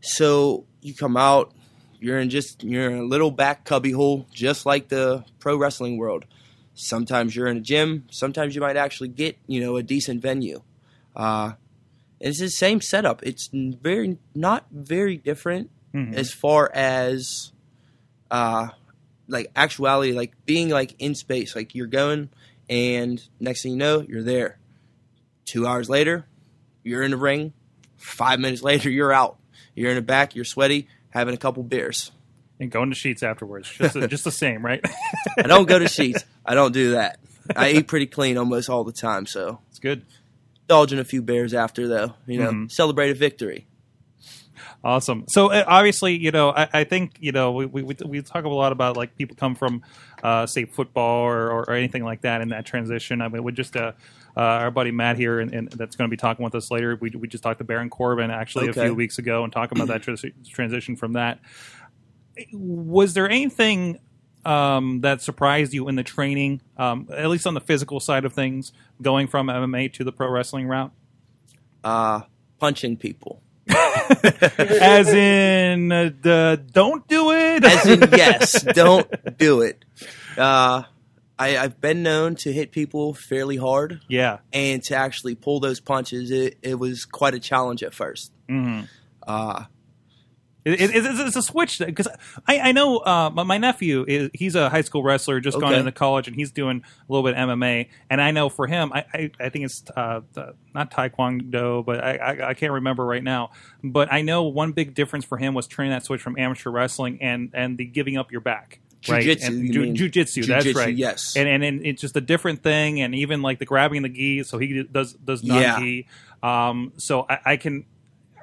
So 0.01 0.65
you 0.81 0.93
come 0.93 1.15
out, 1.17 1.53
you're 1.99 2.19
in 2.19 2.29
just 2.29 2.63
you're 2.63 2.89
in 2.91 2.97
a 2.99 3.03
little 3.03 3.31
back 3.31 3.63
cubbyhole, 3.65 4.27
just 4.31 4.65
like 4.65 4.89
the 4.89 5.23
pro 5.39 5.57
wrestling 5.57 5.97
world. 5.97 6.25
Sometimes 6.75 7.35
you're 7.35 7.47
in 7.47 7.57
a 7.57 7.61
gym. 7.61 8.05
Sometimes 8.11 8.53
you 8.53 8.61
might 8.61 8.77
actually 8.77 9.07
get 9.09 9.37
you 9.47 9.61
know 9.61 9.77
a 9.77 9.83
decent 9.83 10.21
venue. 10.21 10.61
Uh, 11.15 11.53
it's 12.19 12.39
the 12.39 12.49
same 12.49 12.81
setup. 12.81 13.23
It's 13.23 13.49
very 13.53 14.17
not 14.35 14.65
very 14.71 15.17
different 15.17 15.69
Mhm. 15.93 16.13
as 16.15 16.31
far 16.33 16.69
as 16.73 17.51
uh 18.29 18.67
like 19.29 19.49
actuality 19.55 20.11
like 20.11 20.33
being 20.45 20.67
like 20.69 20.93
in 20.99 21.15
space 21.15 21.55
like 21.55 21.73
you're 21.73 21.87
going 21.87 22.29
and 22.69 23.21
next 23.39 23.63
thing 23.63 23.71
you 23.73 23.77
know 23.77 24.01
you're 24.07 24.23
there. 24.23 24.59
Two 25.45 25.65
hours 25.67 25.89
later 25.89 26.25
you're 26.83 27.03
in 27.03 27.11
the 27.11 27.17
ring. 27.17 27.53
Five 27.97 28.39
minutes 28.39 28.61
later 28.61 28.89
you're 28.89 29.11
out. 29.13 29.37
You're 29.75 29.89
in 29.91 29.95
the 29.95 30.01
back 30.01 30.35
you're 30.35 30.45
sweaty 30.45 30.87
having 31.09 31.33
a 31.33 31.37
couple 31.37 31.63
beers. 31.63 32.11
And 32.59 32.71
going 32.71 32.89
to 32.89 32.95
sheets 32.95 33.21
afterwards, 33.21 33.69
just 33.69 33.95
just 34.09 34.23
the 34.23 34.31
same, 34.31 34.65
right? 34.65 34.83
i 35.37 35.43
don't 35.43 35.67
go 35.67 35.77
to 35.77 35.87
sheets. 35.87 36.23
I 36.45 36.55
don't 36.55 36.71
do 36.73 36.91
that. 36.91 37.19
I 37.55 37.71
eat 37.71 37.87
pretty 37.87 38.07
clean 38.07 38.37
almost 38.37 38.69
all 38.69 38.83
the 38.83 38.91
time 38.91 39.25
so. 39.27 39.59
It's 39.69 39.79
good. 39.79 40.03
indulging 40.63 40.99
a 40.99 41.03
few 41.05 41.21
beers 41.21 41.53
after 41.53 41.87
though 41.87 42.13
you 42.25 42.39
know. 42.39 42.51
Mhm. 42.51 42.71
celebrate 42.71 43.11
a 43.11 43.13
victory 43.13 43.67
Awesome. 44.83 45.25
So 45.27 45.51
uh, 45.51 45.63
obviously, 45.67 46.17
you 46.17 46.31
know, 46.31 46.51
I, 46.51 46.67
I 46.73 46.83
think 46.83 47.17
you 47.19 47.31
know 47.31 47.51
we, 47.51 47.65
we 47.65 47.95
we 48.05 48.21
talk 48.21 48.45
a 48.45 48.49
lot 48.49 48.71
about 48.71 48.95
like 48.97 49.15
people 49.15 49.35
come 49.35 49.55
from, 49.55 49.83
uh, 50.23 50.45
say, 50.45 50.65
football 50.65 51.23
or, 51.23 51.51
or, 51.51 51.69
or 51.69 51.71
anything 51.71 52.03
like 52.03 52.21
that 52.21 52.41
in 52.41 52.49
that 52.49 52.65
transition. 52.65 53.21
I 53.21 53.27
mean, 53.27 53.43
we 53.43 53.51
just 53.51 53.75
uh, 53.75 53.93
uh, 54.35 54.39
our 54.39 54.71
buddy 54.71 54.91
Matt 54.91 55.17
here, 55.17 55.39
and, 55.39 55.53
and 55.53 55.69
that's 55.71 55.95
going 55.95 56.09
to 56.09 56.11
be 56.11 56.17
talking 56.19 56.43
with 56.43 56.55
us 56.55 56.69
later. 56.71 56.95
We 56.99 57.09
we 57.11 57.27
just 57.27 57.43
talked 57.43 57.57
to 57.59 57.63
Baron 57.63 57.89
Corbin 57.89 58.31
actually 58.31 58.69
Okay. 58.69 58.81
a 58.81 58.83
few 58.85 58.95
weeks 58.95 59.17
ago 59.17 59.43
and 59.43 59.51
talking 59.51 59.77
about 59.77 59.87
that 59.87 60.03
trans- 60.03 60.23
transition 60.47 60.95
from 60.95 61.13
that. 61.13 61.39
Was 62.53 63.13
there 63.15 63.27
anything 63.29 63.99
um, 64.45 65.01
that 65.01 65.21
surprised 65.21 65.73
you 65.73 65.87
in 65.87 65.95
the 65.95 66.03
training, 66.03 66.61
um, 66.77 67.07
at 67.11 67.27
least 67.29 67.47
on 67.47 67.53
the 67.55 67.61
physical 67.61 67.99
side 67.99 68.25
of 68.25 68.33
things, 68.33 68.71
going 69.01 69.27
from 69.27 69.47
MMA 69.47 69.91
to 69.93 70.03
the 70.03 70.11
pro 70.11 70.29
wrestling 70.29 70.67
route? 70.67 70.91
uh 71.83 72.21
punching 72.59 72.97
people 72.97 73.41
As 74.81 75.09
in, 75.13 75.91
uh, 75.91 76.09
the 76.21 76.63
don't 76.71 77.07
do 77.07 77.31
it. 77.31 77.63
As 77.63 77.85
in, 77.85 78.01
yes, 78.11 78.61
don't 78.61 79.37
do 79.37 79.61
it. 79.61 79.83
Uh, 80.37 80.83
I, 81.39 81.57
I've 81.57 81.79
been 81.79 82.03
known 82.03 82.35
to 82.37 82.51
hit 82.51 82.71
people 82.71 83.13
fairly 83.13 83.57
hard, 83.57 84.01
yeah. 84.07 84.39
and 84.51 84.81
to 84.85 84.95
actually 84.95 85.35
pull 85.35 85.59
those 85.59 85.79
punches, 85.79 86.31
it, 86.31 86.57
it 86.61 86.75
was 86.75 87.05
quite 87.05 87.33
a 87.35 87.39
challenge 87.39 87.83
at 87.83 87.93
first. 87.93 88.31
hmm 88.49 88.81
Uh, 89.25 89.65
It, 90.73 90.81
it, 90.81 91.05
it's, 91.05 91.19
it's 91.19 91.35
a 91.35 91.41
switch 91.41 91.79
because 91.79 92.07
I, 92.47 92.59
I 92.59 92.71
know 92.71 92.97
uh, 92.97 93.29
my, 93.33 93.43
my 93.43 93.57
nephew 93.57 94.03
is 94.07 94.29
he's 94.33 94.55
a 94.55 94.69
high 94.69 94.81
school 94.81 95.03
wrestler 95.03 95.39
just 95.39 95.59
gone 95.59 95.71
Okay. 95.71 95.79
into 95.79 95.91
college 95.91 96.27
and 96.27 96.35
he's 96.35 96.51
doing 96.51 96.83
a 96.85 97.11
little 97.11 97.23
bit 97.27 97.37
of 97.37 97.49
MMA 97.49 97.87
and 98.09 98.21
I 98.21 98.31
know 98.31 98.49
for 98.49 98.67
him 98.67 98.91
I 98.93 99.05
I, 99.13 99.31
I 99.39 99.49
think 99.49 99.65
it's 99.65 99.83
uh, 99.95 100.21
the, 100.33 100.55
not 100.73 100.91
Taekwondo 100.91 101.85
but 101.85 102.03
I, 102.03 102.15
I 102.17 102.49
I 102.49 102.53
can't 102.53 102.73
remember 102.73 103.05
right 103.05 103.23
now 103.23 103.51
but 103.83 104.11
I 104.11 104.21
know 104.21 104.43
one 104.43 104.71
big 104.73 104.93
difference 104.93 105.25
for 105.25 105.37
him 105.37 105.53
was 105.53 105.67
turning 105.67 105.91
that 105.91 106.03
switch 106.05 106.21
from 106.21 106.37
amateur 106.37 106.69
wrestling 106.69 107.19
and 107.21 107.51
and 107.53 107.77
the 107.77 107.85
giving 107.85 108.17
up 108.17 108.31
your 108.31 108.41
back. 108.41 108.79
Right, 109.07 109.21
Jiu-jitsu, 109.23 109.47
and 109.47 109.67
you 109.67 109.73
ju- 109.73 109.81
mean. 109.81 109.95
jujitsu. 109.95 110.45
That's 110.47 110.73
right. 110.73 110.93
yes. 110.93 111.35
and, 111.37 111.47
and 111.47 111.63
and 111.63 111.85
it's 111.85 112.01
just 112.01 112.17
a 112.17 112.21
different 112.21 112.63
thing, 112.63 112.99
and 112.99 113.13
even 113.13 113.43
like 113.43 113.59
the 113.59 113.65
grabbing 113.65 114.01
the 114.01 114.09
gi. 114.09 114.43
So 114.43 114.57
he 114.57 114.83
does 114.83 115.13
does 115.13 115.43
non 115.43 115.79
gi. 115.79 116.07
Um, 116.41 116.93
so 116.97 117.25
I, 117.29 117.39
I 117.45 117.57
can, 117.57 117.85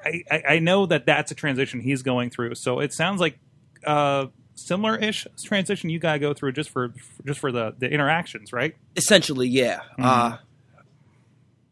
I, 0.05 0.23
I 0.29 0.43
I 0.47 0.59
know 0.59 0.85
that 0.85 1.05
that's 1.05 1.31
a 1.31 1.35
transition 1.35 1.79
he's 1.79 2.03
going 2.03 2.29
through. 2.29 2.55
So 2.55 2.79
it 2.79 2.93
sounds 2.93 3.19
like 3.19 3.39
uh, 3.85 4.27
similar 4.55 4.97
ish 4.97 5.27
transition 5.43 5.89
you 5.89 5.99
gotta 5.99 6.19
go 6.19 6.33
through 6.33 6.53
just 6.53 6.69
for 6.69 6.93
just 7.25 7.39
for 7.39 7.51
the 7.51 7.75
the 7.77 7.89
interactions, 7.89 8.53
right? 8.53 8.75
Essentially, 8.95 9.47
yeah. 9.47 9.79
Mm-hmm. 9.97 10.03
Uh, 10.03 10.37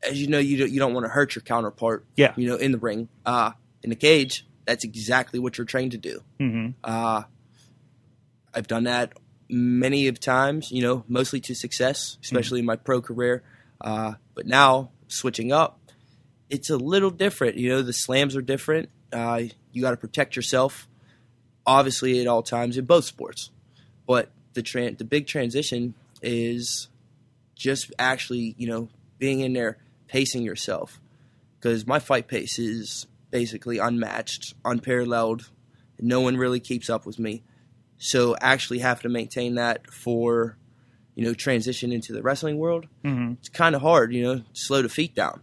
as 0.03 0.21
you 0.21 0.27
know, 0.27 0.39
you 0.39 0.57
don't, 0.57 0.71
you 0.71 0.79
don't 0.79 0.93
want 0.93 1.05
to 1.05 1.09
hurt 1.09 1.35
your 1.35 1.43
counterpart. 1.43 2.05
Yeah. 2.15 2.33
You 2.35 2.47
know, 2.47 2.55
in 2.55 2.71
the 2.71 2.77
ring, 2.77 3.07
uh, 3.25 3.51
in 3.83 3.89
the 3.89 3.95
cage, 3.95 4.45
that's 4.65 4.83
exactly 4.83 5.39
what 5.39 5.57
you're 5.57 5.65
trained 5.65 5.91
to 5.91 5.97
do. 5.97 6.21
Mm-hmm. 6.39 6.71
Uh, 6.83 7.23
I've 8.53 8.67
done 8.67 8.83
that 8.83 9.13
many 9.49 10.07
of 10.07 10.19
times. 10.19 10.71
You 10.71 10.81
know, 10.81 11.03
mostly 11.07 11.39
to 11.41 11.55
success, 11.55 12.17
especially 12.21 12.59
in 12.59 12.65
my 12.65 12.75
pro 12.75 13.01
career. 13.01 13.43
Uh, 13.79 14.13
but 14.33 14.45
now 14.45 14.91
switching 15.07 15.51
up, 15.51 15.79
it's 16.49 16.69
a 16.69 16.77
little 16.77 17.09
different. 17.09 17.57
You 17.57 17.69
know, 17.69 17.81
the 17.81 17.93
slams 17.93 18.35
are 18.35 18.41
different. 18.41 18.89
Uh, 19.11 19.43
you 19.71 19.81
got 19.81 19.91
to 19.91 19.97
protect 19.97 20.35
yourself, 20.35 20.87
obviously 21.65 22.21
at 22.21 22.27
all 22.27 22.43
times 22.43 22.77
in 22.77 22.85
both 22.85 23.05
sports. 23.05 23.51
But 24.07 24.31
the 24.53 24.63
tran- 24.63 24.97
the 24.97 25.05
big 25.05 25.27
transition 25.27 25.93
is 26.21 26.87
just 27.55 27.91
actually, 27.97 28.55
you 28.57 28.67
know, 28.67 28.89
being 29.19 29.39
in 29.39 29.53
there, 29.53 29.77
pacing 30.07 30.43
yourself. 30.43 30.99
Because 31.59 31.87
my 31.87 31.99
fight 31.99 32.27
pace 32.27 32.59
is 32.59 33.07
basically 33.31 33.77
unmatched, 33.77 34.53
unparalleled. 34.65 35.49
No 35.99 36.21
one 36.21 36.35
really 36.35 36.59
keeps 36.59 36.89
up 36.89 37.05
with 37.05 37.17
me. 37.19 37.43
So 37.97 38.35
actually 38.41 38.79
have 38.79 39.01
to 39.03 39.09
maintain 39.09 39.55
that 39.55 39.89
for, 39.89 40.57
you 41.15 41.23
know, 41.23 41.33
transition 41.33 41.93
into 41.93 42.11
the 42.11 42.21
wrestling 42.21 42.57
world. 42.57 42.87
Mm-hmm. 43.05 43.33
It's 43.33 43.49
kind 43.49 43.75
of 43.75 43.81
hard, 43.81 44.13
you 44.13 44.23
know, 44.23 44.41
slow 44.51 44.81
the 44.81 44.89
feet 44.89 45.15
down. 45.15 45.39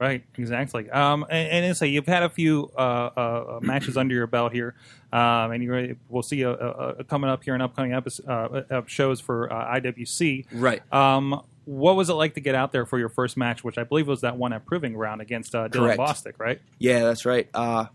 Right, 0.00 0.24
exactly. 0.36 0.90
Um, 0.90 1.24
and, 1.30 1.48
and 1.48 1.64
it's 1.66 1.80
a, 1.80 1.88
you've 1.88 2.06
had 2.06 2.24
a 2.24 2.28
few 2.28 2.70
uh, 2.76 2.80
uh, 2.80 3.58
matches 3.62 3.96
under 3.96 4.14
your 4.14 4.26
belt 4.26 4.52
here, 4.52 4.74
um, 5.12 5.52
and 5.52 5.62
you're, 5.62 5.90
we'll 6.08 6.22
see 6.24 6.42
a, 6.42 6.50
a, 6.50 6.88
a 6.98 7.04
coming 7.04 7.30
up 7.30 7.44
here 7.44 7.54
in 7.54 7.60
upcoming 7.60 7.92
episodes, 7.94 8.28
uh, 8.28 8.62
uh, 8.70 8.82
shows 8.86 9.20
for 9.20 9.50
uh, 9.52 9.76
IWC. 9.80 10.46
Right. 10.52 10.82
Um, 10.92 11.40
what 11.64 11.96
was 11.96 12.10
it 12.10 12.14
like 12.14 12.34
to 12.34 12.40
get 12.40 12.54
out 12.54 12.72
there 12.72 12.84
for 12.84 12.98
your 12.98 13.08
first 13.08 13.36
match, 13.36 13.62
which 13.64 13.78
I 13.78 13.84
believe 13.84 14.06
was 14.08 14.22
that 14.22 14.36
one 14.36 14.52
at 14.52 14.66
Proving 14.66 14.92
Ground 14.94 15.20
against 15.22 15.54
uh, 15.54 15.68
Dylan 15.68 15.96
Correct. 15.96 16.00
Bostic, 16.00 16.32
right? 16.38 16.60
Yeah, 16.78 17.04
that's 17.04 17.24
right. 17.24 17.48
Uh, 17.54 17.86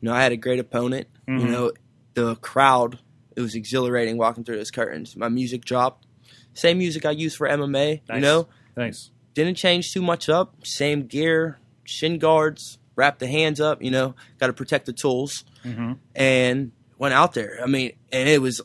you 0.00 0.08
know, 0.08 0.14
I 0.14 0.22
had 0.22 0.32
a 0.32 0.36
great 0.36 0.58
opponent. 0.58 1.06
Mhm. 1.28 1.40
You 1.40 1.46
know, 1.48 1.72
the 2.14 2.34
crowd, 2.36 2.98
it 3.36 3.40
was 3.40 3.54
exhilarating 3.54 4.18
walking 4.18 4.44
through 4.44 4.56
those 4.56 4.70
curtains. 4.72 5.16
My 5.16 5.28
music 5.28 5.64
dropped. 5.64 6.04
Same 6.52 6.78
music 6.78 7.06
I 7.06 7.12
use 7.12 7.34
for 7.34 7.48
MMA, 7.48 8.02
Nice. 8.08 8.14
you 8.16 8.20
know, 8.20 8.48
Nice. 8.76 9.10
Didn't 9.34 9.56
change 9.56 9.92
too 9.92 10.02
much 10.02 10.28
up. 10.28 10.66
Same 10.66 11.06
gear, 11.06 11.58
shin 11.84 12.18
guards, 12.18 12.78
wrap 12.96 13.18
the 13.18 13.26
hands 13.26 13.60
up, 13.60 13.82
you 13.82 13.90
know, 13.90 14.14
got 14.38 14.46
to 14.46 14.52
protect 14.52 14.86
the 14.86 14.92
tools. 14.92 15.44
Mm-hmm. 15.64 15.92
And 16.14 16.72
went 16.98 17.14
out 17.14 17.34
there. 17.34 17.58
I 17.62 17.66
mean, 17.66 17.92
and 18.12 18.28
it 18.28 18.40
was 18.40 18.60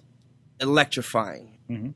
electrifying. 0.61 1.57
Mhm. 1.69 1.93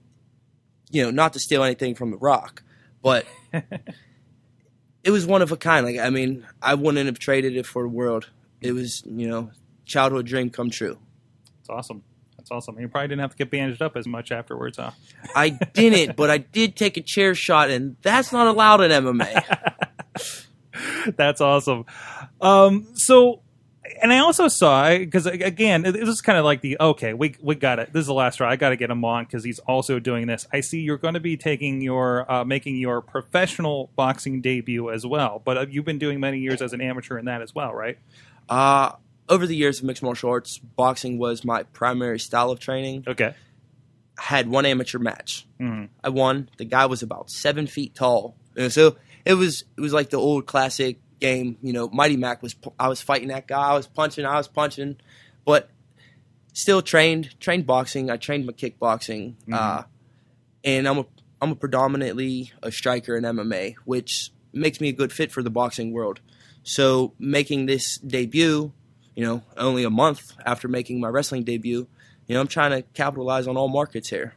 You 0.92 1.04
know, 1.04 1.12
not 1.12 1.34
to 1.34 1.40
steal 1.40 1.64
anything 1.64 1.96
from 1.96 2.12
The 2.12 2.18
Rock, 2.18 2.64
but 3.02 3.26
it 5.04 5.12
was 5.12 5.26
one 5.26 5.42
of 5.42 5.52
a 5.52 5.58
kind. 5.58 5.86
Like, 5.86 6.00
I 6.00 6.10
mean, 6.10 6.46
I 6.62 6.76
wouldn't 6.76 7.06
have 7.06 7.20
traded 7.20 7.56
it 7.56 7.66
for 7.66 7.84
the 7.84 7.90
world. 7.90 8.30
It 8.62 8.74
was, 8.74 9.04
you 9.06 9.28
know, 9.28 9.52
childhood 9.86 10.26
dream 10.26 10.50
come 10.50 10.70
true. 10.70 10.98
It's 11.60 11.70
awesome. 11.70 12.04
Awesome. 12.54 12.80
You 12.80 12.88
probably 12.88 13.08
didn't 13.08 13.22
have 13.22 13.32
to 13.32 13.38
get 13.38 13.50
bandaged 13.50 13.82
up 13.82 13.98
as 13.98 14.06
much 14.06 14.32
afterwards, 14.32 14.78
huh? 14.78 14.92
I 15.36 15.50
didn't, 15.50 16.16
but 16.16 16.30
I 16.30 16.38
did 16.38 16.76
take 16.76 16.98
a 16.98 17.02
chair 17.02 17.34
shot, 17.34 17.70
and 17.72 17.96
that's 18.04 18.32
not 18.32 18.46
allowed 18.48 18.82
in 18.82 18.92
MMA. 18.92 20.48
That's 21.18 21.42
awesome. 21.42 21.86
Um, 22.42 22.88
so, 22.96 23.42
and 24.02 24.12
I 24.14 24.20
also 24.20 24.48
saw 24.48 24.90
because 24.98 25.26
again, 25.26 25.86
it- 25.86 25.92
this 25.94 26.08
is 26.10 26.22
kind 26.22 26.38
of 26.38 26.46
like 26.46 26.62
the 26.62 26.78
okay, 26.80 27.14
we 27.14 27.36
we 27.42 27.56
got 27.56 27.80
it. 27.80 27.92
This 27.94 28.02
is 28.02 28.08
the 28.08 28.14
last 28.14 28.38
try. 28.38 28.52
I 28.52 28.56
got 28.56 28.70
to 28.70 28.76
get 28.78 28.90
him 28.90 29.04
on 29.06 29.26
because 29.26 29.44
he's 29.44 29.60
also 29.60 30.00
doing 30.00 30.28
this. 30.28 30.48
I 30.52 30.62
see 30.62 30.80
you're 30.80 30.98
going 30.98 31.14
to 31.16 31.20
be 31.20 31.38
taking 31.38 31.82
your 31.82 32.30
uh, 32.32 32.44
making 32.46 32.78
your 32.78 33.02
professional 33.02 33.92
boxing 33.96 34.42
debut 34.42 34.90
as 34.92 35.06
well, 35.06 35.42
but 35.44 35.58
uh, 35.58 35.66
you've 35.70 35.86
been 35.86 36.00
doing 36.00 36.20
many 36.20 36.40
years 36.40 36.62
as 36.62 36.74
an 36.74 36.82
amateur 36.82 37.18
in 37.18 37.26
that 37.26 37.42
as 37.42 37.54
well, 37.54 37.74
right? 37.74 37.98
uh, 38.50 38.92
over 39.30 39.48
the 39.48 39.56
years 39.56 39.80
of 39.80 39.86
mixed 39.86 40.04
martial 40.04 40.30
arts, 40.30 40.58
boxing 40.60 41.18
was 41.18 41.44
my 41.46 41.64
primary 41.64 42.20
style 42.20 42.52
of 42.52 42.60
training. 42.60 43.04
Okay. 43.08 43.34
I 44.18 44.22
had 44.22 44.48
one 44.50 44.66
amateur 44.66 45.00
match. 45.00 45.46
Mhm. 45.60 45.90
I 46.04 46.10
won. 46.10 46.50
The 46.58 46.66
guy 46.66 46.86
was 46.86 47.02
about 47.02 47.30
seven 47.32 47.66
feet 47.68 47.96
tall, 47.96 48.36
and 48.56 48.72
so 48.72 48.98
it 49.26 49.34
was 49.36 49.64
it 49.78 49.82
was 49.82 49.94
like 49.94 50.10
the 50.12 50.18
old 50.18 50.46
classic 50.46 51.00
game. 51.20 51.58
You 51.62 51.74
know, 51.74 51.90
Mighty 51.90 52.18
Mac 52.18 52.44
was 52.44 52.56
I 52.80 52.90
was 52.90 53.02
fighting 53.02 53.30
that 53.30 53.48
guy. 53.48 53.70
I 53.72 53.74
was 53.74 53.88
punching. 53.88 54.26
I 54.26 54.38
was 54.38 54.48
punching, 54.48 54.98
but 55.46 55.70
still 56.54 56.82
trained 56.84 57.40
trained 57.40 57.66
boxing. 57.66 58.12
I 58.12 58.18
trained 58.18 58.46
my 58.46 58.54
kickboxing, 58.54 59.34
uh, 59.52 59.84
and 60.64 60.88
I'm 60.88 61.00
a 61.00 61.06
I'm 61.42 61.52
a 61.52 61.56
predominantly 61.56 62.52
a 62.62 62.72
striker 62.72 63.16
in 63.18 63.24
MMA, 63.24 63.76
which 63.86 64.32
makes 64.54 64.80
me 64.80 64.90
a 64.90 64.94
good 64.94 65.12
fit 65.12 65.32
for 65.32 65.42
the 65.42 65.50
boxing 65.50 65.92
world. 65.92 66.20
So 66.62 67.14
making 67.18 67.66
this 67.66 67.98
debut, 67.98 68.72
you 69.16 69.24
know, 69.26 69.44
only 69.58 69.84
a 69.84 69.90
month 69.90 70.34
after 70.46 70.68
making 70.68 71.00
my 71.00 71.08
wrestling 71.08 71.44
debut, 71.44 71.88
you 72.28 72.36
know, 72.36 72.42
I'm 72.42 72.48
trying 72.48 72.72
to 72.72 72.82
capitalize 72.94 73.48
on 73.48 73.58
all 73.58 73.68
markets 73.68 74.10
here. 74.10 74.36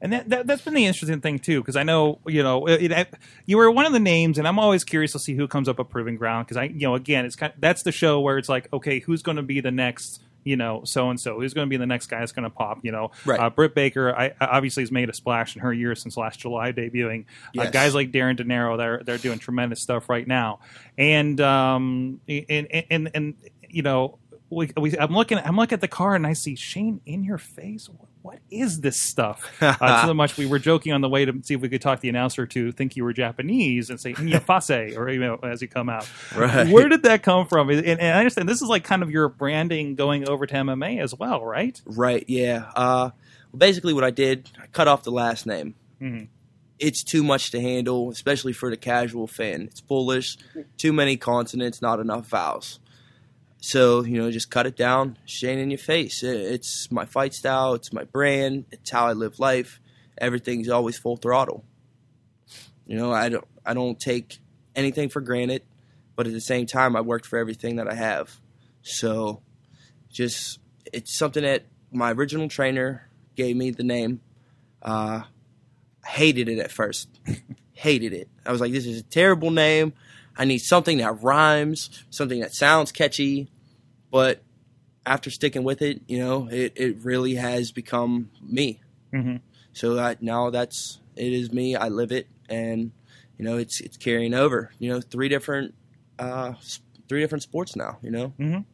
And 0.00 0.12
that, 0.12 0.28
that 0.28 0.46
that's 0.46 0.60
been 0.60 0.74
the 0.74 0.84
interesting 0.84 1.22
thing 1.22 1.38
too, 1.38 1.62
because 1.62 1.76
I 1.76 1.82
know 1.82 2.18
you 2.26 2.42
know 2.42 2.66
it, 2.66 2.92
it, 2.92 3.14
you 3.46 3.56
were 3.56 3.70
one 3.70 3.86
of 3.86 3.92
the 3.92 4.00
names, 4.00 4.36
and 4.36 4.46
I'm 4.46 4.58
always 4.58 4.84
curious 4.84 5.12
to 5.12 5.18
see 5.18 5.34
who 5.34 5.48
comes 5.48 5.66
up 5.66 5.80
at 5.80 5.88
Proving 5.88 6.16
Ground 6.16 6.46
because 6.46 6.58
I 6.58 6.64
you 6.64 6.80
know 6.80 6.94
again 6.94 7.24
it's 7.24 7.36
kind 7.36 7.54
that's 7.58 7.84
the 7.84 7.92
show 7.92 8.20
where 8.20 8.36
it's 8.36 8.50
like 8.50 8.70
okay 8.70 8.98
who's 8.98 9.22
going 9.22 9.36
to 9.36 9.42
be 9.42 9.60
the 9.60 9.70
next 9.70 10.20
you 10.42 10.56
know 10.56 10.82
so 10.84 11.08
and 11.08 11.18
so 11.18 11.40
who's 11.40 11.54
going 11.54 11.66
to 11.66 11.70
be 11.70 11.78
the 11.78 11.86
next 11.86 12.08
guy 12.08 12.18
that's 12.18 12.32
going 12.32 12.42
to 12.42 12.50
pop 12.50 12.80
you 12.82 12.92
know? 12.92 13.12
Right. 13.24 13.40
uh, 13.40 13.48
Britt 13.48 13.74
Baker 13.74 14.14
I, 14.14 14.34
obviously 14.42 14.82
has 14.82 14.92
made 14.92 15.08
a 15.08 15.14
splash 15.14 15.56
in 15.56 15.62
her 15.62 15.72
year 15.72 15.94
since 15.94 16.18
last 16.18 16.38
July 16.38 16.72
debuting. 16.72 17.24
Uh, 17.56 17.70
guys 17.70 17.94
like 17.94 18.12
Darren 18.12 18.36
De 18.36 18.44
Niro 18.44 18.76
they're 18.76 19.02
they're 19.02 19.16
doing 19.16 19.38
tremendous 19.38 19.80
stuff 19.80 20.10
right 20.10 20.28
now. 20.28 20.58
And 20.98 21.40
um 21.40 22.20
and 22.28 22.66
and 22.90 23.10
and, 23.14 23.34
you 23.74 23.82
know 23.82 24.18
we, 24.50 24.70
we, 24.76 24.96
I'm 24.98 25.12
looking. 25.12 25.38
I'm 25.38 25.56
looking 25.56 25.74
at 25.74 25.80
the 25.80 25.88
car, 25.88 26.14
and 26.14 26.26
I 26.26 26.34
see 26.34 26.54
Shane 26.54 27.00
in 27.06 27.24
your 27.24 27.38
face. 27.38 27.88
What, 27.88 28.08
what 28.22 28.38
is 28.50 28.80
this 28.80 29.00
stuff? 29.00 29.50
Uh, 29.60 30.06
so 30.06 30.14
much 30.14 30.36
we 30.36 30.46
were 30.46 30.58
joking 30.58 30.92
on 30.92 31.00
the 31.00 31.08
way 31.08 31.24
to 31.24 31.32
see 31.42 31.54
if 31.54 31.60
we 31.60 31.68
could 31.68 31.80
talk 31.82 32.00
the 32.00 32.08
announcer 32.08 32.46
to 32.46 32.70
think 32.72 32.96
you 32.96 33.02
were 33.04 33.12
Japanese 33.12 33.90
and 33.90 33.98
say 34.00 34.12
"Inyafase" 34.14 34.96
or 34.96 35.10
you 35.10 35.18
know 35.20 35.38
as 35.42 35.60
you 35.62 35.68
come 35.68 35.88
out. 35.88 36.08
Right. 36.36 36.68
Where 36.68 36.88
did 36.88 37.02
that 37.04 37.22
come 37.22 37.46
from? 37.46 37.70
And, 37.70 37.84
and 37.84 38.00
I 38.00 38.18
understand 38.18 38.48
this 38.48 38.62
is 38.62 38.68
like 38.68 38.84
kind 38.84 39.02
of 39.02 39.10
your 39.10 39.28
branding 39.28 39.94
going 39.94 40.28
over 40.28 40.46
to 40.46 40.54
MMA 40.54 41.02
as 41.02 41.14
well, 41.14 41.44
right? 41.44 41.80
Right, 41.86 42.24
yeah. 42.28 42.70
Uh, 42.76 43.10
basically, 43.56 43.92
what 43.94 44.04
I 44.04 44.10
did, 44.10 44.50
I 44.62 44.66
cut 44.68 44.86
off 44.88 45.02
the 45.02 45.10
last 45.12 45.46
name. 45.46 45.74
Mhm. 46.00 46.28
It's 46.78 47.02
too 47.02 47.22
much 47.24 47.50
to 47.52 47.60
handle, 47.60 48.10
especially 48.10 48.52
for 48.52 48.68
the 48.68 48.76
casual 48.76 49.26
fan. 49.26 49.62
It's 49.62 49.80
Polish, 49.80 50.36
too 50.76 50.92
many 50.92 51.16
consonants, 51.16 51.80
not 51.80 51.98
enough 52.00 52.26
vowels. 52.26 52.80
So, 53.66 54.04
you 54.04 54.20
know, 54.20 54.30
just 54.30 54.50
cut 54.50 54.66
it 54.66 54.76
down, 54.76 55.16
Shane 55.24 55.58
in 55.58 55.70
your 55.70 55.78
face. 55.78 56.22
It's 56.22 56.92
my 56.92 57.06
fight 57.06 57.32
style, 57.32 57.72
it's 57.72 57.94
my 57.94 58.04
brand, 58.04 58.66
it's 58.70 58.90
how 58.90 59.06
I 59.06 59.14
live 59.14 59.38
life. 59.38 59.80
Everything's 60.18 60.68
always 60.68 60.98
full 60.98 61.16
throttle. 61.16 61.64
You 62.86 62.98
know, 62.98 63.10
I 63.10 63.30
don't 63.30 63.46
I 63.64 63.72
don't 63.72 63.98
take 63.98 64.38
anything 64.76 65.08
for 65.08 65.22
granted, 65.22 65.62
but 66.14 66.26
at 66.26 66.34
the 66.34 66.42
same 66.42 66.66
time 66.66 66.94
I 66.94 67.00
worked 67.00 67.24
for 67.24 67.38
everything 67.38 67.76
that 67.76 67.88
I 67.88 67.94
have. 67.94 68.38
So, 68.82 69.40
just 70.10 70.60
it's 70.92 71.16
something 71.16 71.42
that 71.42 71.64
my 71.90 72.12
original 72.12 72.50
trainer 72.50 73.08
gave 73.34 73.56
me 73.56 73.70
the 73.70 73.82
name. 73.82 74.20
Uh, 74.82 75.22
hated 76.04 76.50
it 76.50 76.58
at 76.58 76.70
first. 76.70 77.08
hated 77.72 78.12
it. 78.12 78.28
I 78.44 78.52
was 78.52 78.60
like, 78.60 78.72
this 78.72 78.84
is 78.84 79.00
a 79.00 79.04
terrible 79.04 79.50
name. 79.50 79.94
I 80.36 80.44
need 80.44 80.58
something 80.58 80.98
that 80.98 81.22
rhymes, 81.22 82.04
something 82.10 82.40
that 82.40 82.52
sounds 82.52 82.92
catchy. 82.92 83.48
But 84.14 84.44
after 85.04 85.28
sticking 85.28 85.64
with 85.64 85.82
it, 85.82 86.02
you 86.06 86.20
know, 86.20 86.48
it, 86.48 86.72
it 86.76 86.98
really 87.02 87.34
has 87.34 87.72
become 87.72 88.30
me. 88.40 88.80
Mhm. 89.12 89.40
So 89.72 89.94
that 89.94 90.22
now 90.22 90.50
that's 90.50 91.00
it 91.16 91.32
is 91.32 91.52
me. 91.52 91.74
I 91.74 91.88
live 91.88 92.12
it, 92.12 92.28
and 92.48 92.92
you 93.36 93.44
know, 93.44 93.56
it's 93.58 93.80
it's 93.80 93.96
carrying 93.96 94.32
over. 94.32 94.70
You 94.78 94.92
know, 94.92 95.00
three 95.00 95.28
different 95.28 95.74
uh, 96.20 96.52
three 97.08 97.20
different 97.22 97.42
sports 97.42 97.74
now. 97.74 97.98
You 98.02 98.12
know, 98.12 98.32
Mhm. 98.38 98.64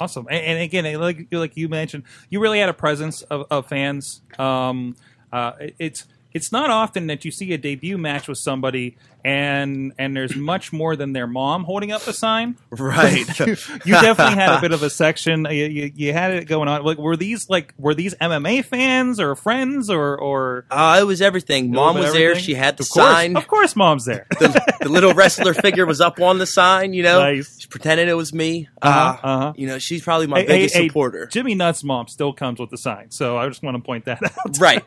Awesome. 0.00 0.26
And, 0.30 0.42
and 0.42 0.58
again, 0.62 0.84
like 0.98 1.26
like 1.30 1.54
you 1.58 1.68
mentioned, 1.68 2.04
you 2.30 2.40
really 2.40 2.58
had 2.58 2.70
a 2.70 2.74
presence 2.74 3.20
of, 3.22 3.44
of 3.50 3.66
fans. 3.66 4.22
Um, 4.38 4.96
uh, 5.30 5.52
it- 5.60 5.74
it's 5.78 6.06
it's 6.32 6.50
not 6.50 6.70
often 6.70 7.08
that 7.08 7.26
you 7.26 7.30
see 7.30 7.52
a 7.52 7.58
debut 7.58 7.98
match 7.98 8.26
with 8.26 8.38
somebody 8.38 8.96
and 9.24 9.92
and 9.98 10.16
there's 10.16 10.34
much 10.36 10.72
more 10.72 10.96
than 10.96 11.12
their 11.12 11.26
mom 11.26 11.64
holding 11.64 11.92
up 11.92 12.02
the 12.02 12.12
sign. 12.12 12.56
Right. 12.70 13.26
you 13.40 13.56
definitely 13.92 14.34
had 14.34 14.58
a 14.58 14.60
bit 14.60 14.72
of 14.72 14.82
a 14.82 14.90
section. 14.90 15.46
You, 15.50 15.64
you, 15.66 15.92
you 15.94 16.12
had 16.12 16.32
it 16.32 16.44
going 16.46 16.68
on. 16.68 16.84
Like, 16.84 16.98
were 16.98 17.16
these 17.16 17.48
like 17.50 17.74
were 17.78 17.94
these 17.94 18.14
MMA 18.14 18.64
fans 18.64 19.18
or 19.20 19.34
friends 19.34 19.90
or 19.90 20.16
or 20.16 20.64
Uh, 20.70 20.98
it 21.00 21.04
was 21.04 21.20
everything. 21.20 21.70
Mom 21.72 21.96
was 21.96 22.06
of 22.08 22.12
there. 22.12 22.36
She 22.38 22.54
had 22.54 22.76
the 22.76 22.82
of 22.84 22.88
course, 22.90 23.06
sign. 23.06 23.36
Of 23.36 23.48
course, 23.48 23.74
mom's 23.76 24.04
there. 24.04 24.26
the, 24.30 24.74
the 24.80 24.88
little 24.88 25.12
wrestler 25.18 25.54
figure 25.54 25.86
was 25.86 26.00
up 26.00 26.20
on 26.20 26.38
the 26.38 26.46
sign. 26.46 26.92
You 26.92 27.02
know, 27.02 27.20
Nice. 27.20 27.56
She's 27.58 27.66
pretending 27.66 28.08
it 28.08 28.12
was 28.16 28.32
me. 28.32 28.68
Uh-huh, 28.80 28.98
Uh, 29.22 29.26
uh-huh. 29.26 29.52
You 29.56 29.66
know, 29.66 29.78
she's 29.78 30.02
probably 30.02 30.26
my 30.28 30.40
Hey, 30.40 30.46
biggest 30.46 30.74
hey, 30.74 30.82
hey, 30.82 30.88
supporter. 30.88 31.26
Jimmy 31.26 31.54
Nutt's 31.54 31.82
mom 31.82 32.06
still 32.08 32.32
comes 32.32 32.60
with 32.60 32.70
the 32.70 32.78
sign, 32.78 33.10
so 33.10 33.36
I 33.36 33.48
just 33.48 33.62
want 33.62 33.76
to 33.76 33.82
point 33.82 34.04
that 34.04 34.22
out. 34.22 34.58
right. 34.60 34.84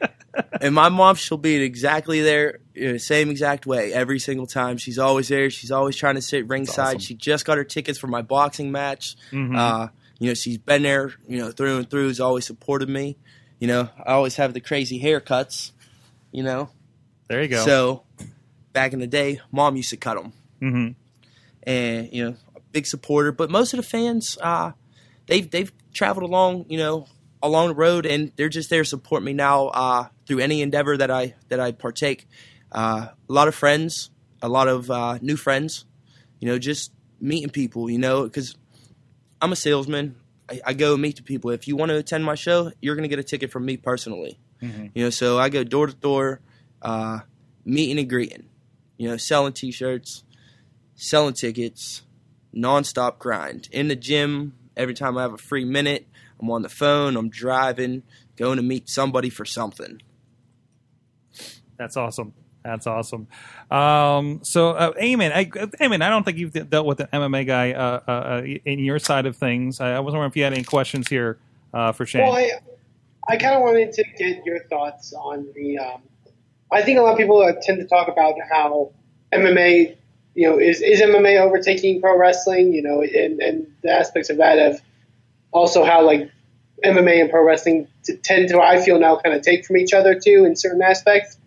And 0.61 0.73
my 0.73 0.87
mom, 0.89 1.15
she'll 1.15 1.37
be 1.37 1.55
exactly 1.55 2.21
there, 2.21 2.59
you 2.73 2.91
know, 2.91 2.97
same 2.97 3.29
exact 3.29 3.65
way 3.65 3.93
every 3.93 4.19
single 4.19 4.47
time. 4.47 4.77
She's 4.77 4.97
always 4.99 5.27
there. 5.27 5.49
She's 5.49 5.71
always 5.71 5.95
trying 5.95 6.15
to 6.15 6.21
sit 6.21 6.47
ringside. 6.47 6.79
awesome. 6.97 6.99
She 6.99 7.13
just 7.15 7.45
got 7.45 7.57
her 7.57 7.63
tickets 7.63 7.99
for 7.99 8.07
my 8.07 8.21
boxing 8.21 8.71
match. 8.71 9.15
Mhm. 9.31 9.57
Uh, 9.57 9.87
you 10.19 10.27
know, 10.29 10.33
she's 10.33 10.57
been 10.57 10.83
there, 10.83 11.13
you 11.27 11.37
know, 11.39 11.51
through 11.51 11.77
and 11.79 11.89
through. 11.89 12.07
Has 12.07 12.19
always 12.19 12.45
supported 12.45 12.89
me. 12.89 13.17
You 13.59 13.67
know, 13.67 13.89
I 14.05 14.13
always 14.13 14.35
have 14.37 14.53
the 14.53 14.61
crazy 14.61 15.01
haircuts. 15.01 15.71
You 16.31 16.43
know, 16.43 16.69
there 17.27 17.41
you 17.41 17.47
go. 17.49 17.63
so 17.65 18.03
back 18.73 18.93
in 18.93 18.99
the 18.99 19.07
day, 19.07 19.41
mom 19.51 19.75
used 19.75 19.89
to 19.89 19.97
cut 19.97 20.15
them. 20.15 20.33
hmm 20.59 20.87
and 21.63 22.09
you 22.11 22.23
know 22.23 22.35
a 22.55 22.59
big 22.71 22.85
supporter. 22.87 23.31
But 23.31 23.49
most 23.51 23.73
of 23.73 23.77
the 23.77 23.83
fans, 23.83 24.37
uh, 24.41 24.71
they've 25.27 25.49
they've 25.49 25.71
traveled 25.93 26.23
along, 26.29 26.65
you 26.69 26.77
know, 26.77 27.07
along 27.43 27.69
the 27.69 27.75
road, 27.75 28.05
and 28.05 28.31
they're 28.35 28.49
just 28.49 28.69
there 28.69 28.83
to 28.83 28.89
support 28.89 29.23
me 29.23 29.33
now 29.33 29.67
uh, 29.67 30.07
through 30.25 30.39
any 30.39 30.61
endeavor 30.61 30.97
that 30.97 31.11
I 31.11 31.35
that 31.49 31.59
I 31.59 31.71
partake. 31.71 32.27
Uh, 32.71 33.07
a 33.29 33.33
lot 33.33 33.47
of 33.47 33.55
friends, 33.55 34.09
a 34.41 34.49
lot 34.49 34.67
of 34.67 34.89
uh, 34.89 35.17
new 35.21 35.35
friends, 35.35 35.85
you 36.39 36.47
know, 36.47 36.57
just 36.57 36.91
meeting 37.19 37.49
people, 37.49 37.89
you 37.89 37.97
know, 37.97 38.23
because 38.23 38.55
I'm 39.41 39.51
a 39.51 39.55
salesman. 39.55 40.15
I, 40.49 40.61
I 40.67 40.73
go 40.73 40.97
meet 40.97 41.17
the 41.17 41.23
people. 41.23 41.51
If 41.51 41.67
you 41.67 41.75
want 41.75 41.89
to 41.89 41.97
attend 41.97 42.25
my 42.25 42.35
show, 42.35 42.71
you're 42.81 42.95
going 42.95 43.03
to 43.03 43.09
get 43.09 43.19
a 43.19 43.23
ticket 43.23 43.51
from 43.51 43.65
me 43.65 43.77
personally. 43.77 44.39
Mhm. 44.61 44.91
You 44.93 45.03
know, 45.03 45.09
so 45.09 45.39
I 45.39 45.49
go 45.49 45.63
door 45.63 45.87
to 45.87 45.93
door, 45.93 46.39
uh, 46.81 47.19
meeting 47.65 47.99
and 47.99 48.09
greeting. 48.09 48.45
You 48.97 49.09
know, 49.09 49.17
selling 49.17 49.53
T-shirts, 49.53 50.23
selling 50.95 51.33
tickets, 51.33 52.03
nonstop 52.55 53.17
grind. 53.17 53.67
In 53.71 53.87
the 53.87 53.95
gym, 53.95 54.53
every 54.77 54.93
time 54.93 55.17
I 55.17 55.23
have 55.23 55.33
a 55.33 55.37
free 55.37 55.65
minute, 55.65 56.07
I'm 56.39 56.49
on 56.51 56.61
the 56.61 56.69
phone, 56.69 57.15
I'm 57.15 57.29
driving, 57.29 58.03
going 58.35 58.57
to 58.57 58.63
meet 58.63 58.89
somebody 58.89 59.29
for 59.29 59.45
something. 59.45 60.01
That's 61.77 61.97
awesome. 61.97 62.33
That's 62.63 62.85
awesome. 62.85 63.27
Um, 63.71 64.41
so, 64.43 64.71
uh, 64.71 64.93
Eamon, 64.93 65.31
I, 65.33 65.45
Eamon, 65.45 66.01
I 66.01 66.09
don't 66.09 66.23
think 66.23 66.37
you've 66.37 66.69
dealt 66.69 66.85
with 66.85 66.99
an 66.99 67.07
MMA 67.11 67.47
guy 67.47 67.71
uh, 67.71 67.99
uh, 68.07 68.11
uh, 68.11 68.41
in 68.65 68.79
your 68.79 68.99
side 68.99 69.25
of 69.25 69.35
things. 69.35 69.79
I, 69.79 69.95
I 69.95 69.99
wasn't 69.99 70.19
wondering 70.19 70.31
if 70.31 70.37
you 70.37 70.43
had 70.43 70.53
any 70.53 70.63
questions 70.63 71.07
here 71.07 71.39
uh, 71.73 71.91
for 71.91 72.05
Shane. 72.05 72.21
Well, 72.21 72.35
I, 72.35 72.51
I 73.27 73.37
kind 73.37 73.55
of 73.55 73.61
wanted 73.61 73.93
to 73.93 74.03
get 74.17 74.45
your 74.45 74.63
thoughts 74.65 75.13
on 75.13 75.47
the. 75.55 75.79
Um, 75.79 76.01
I 76.71 76.81
think 76.83 76.99
a 76.99 77.01
lot 77.01 77.13
of 77.13 77.17
people 77.17 77.41
uh, 77.41 77.53
tend 77.61 77.79
to 77.79 77.87
talk 77.87 78.07
about 78.07 78.35
how 78.49 78.91
MMA, 79.33 79.97
you 80.35 80.49
know, 80.49 80.59
is, 80.59 80.81
is 80.81 81.01
MMA 81.01 81.39
overtaking 81.39 81.99
pro 81.99 82.17
wrestling, 82.17 82.73
you 82.73 82.81
know, 82.81 83.01
and, 83.01 83.41
and 83.41 83.67
the 83.81 83.91
aspects 83.91 84.29
of 84.29 84.37
that 84.37 84.57
of 84.57 84.81
also 85.51 85.83
how 85.83 86.05
like 86.05 86.31
MMA 86.85 87.21
and 87.21 87.29
pro 87.29 87.43
wrestling 87.43 87.87
t- 88.03 88.15
tend 88.17 88.49
to, 88.49 88.61
I 88.61 88.81
feel 88.81 88.99
now, 88.99 89.17
kind 89.17 89.35
of 89.35 89.41
take 89.41 89.65
from 89.65 89.77
each 89.77 89.93
other 89.93 90.19
too 90.19 90.45
in 90.45 90.55
certain 90.55 90.81
aspects. 90.81 91.37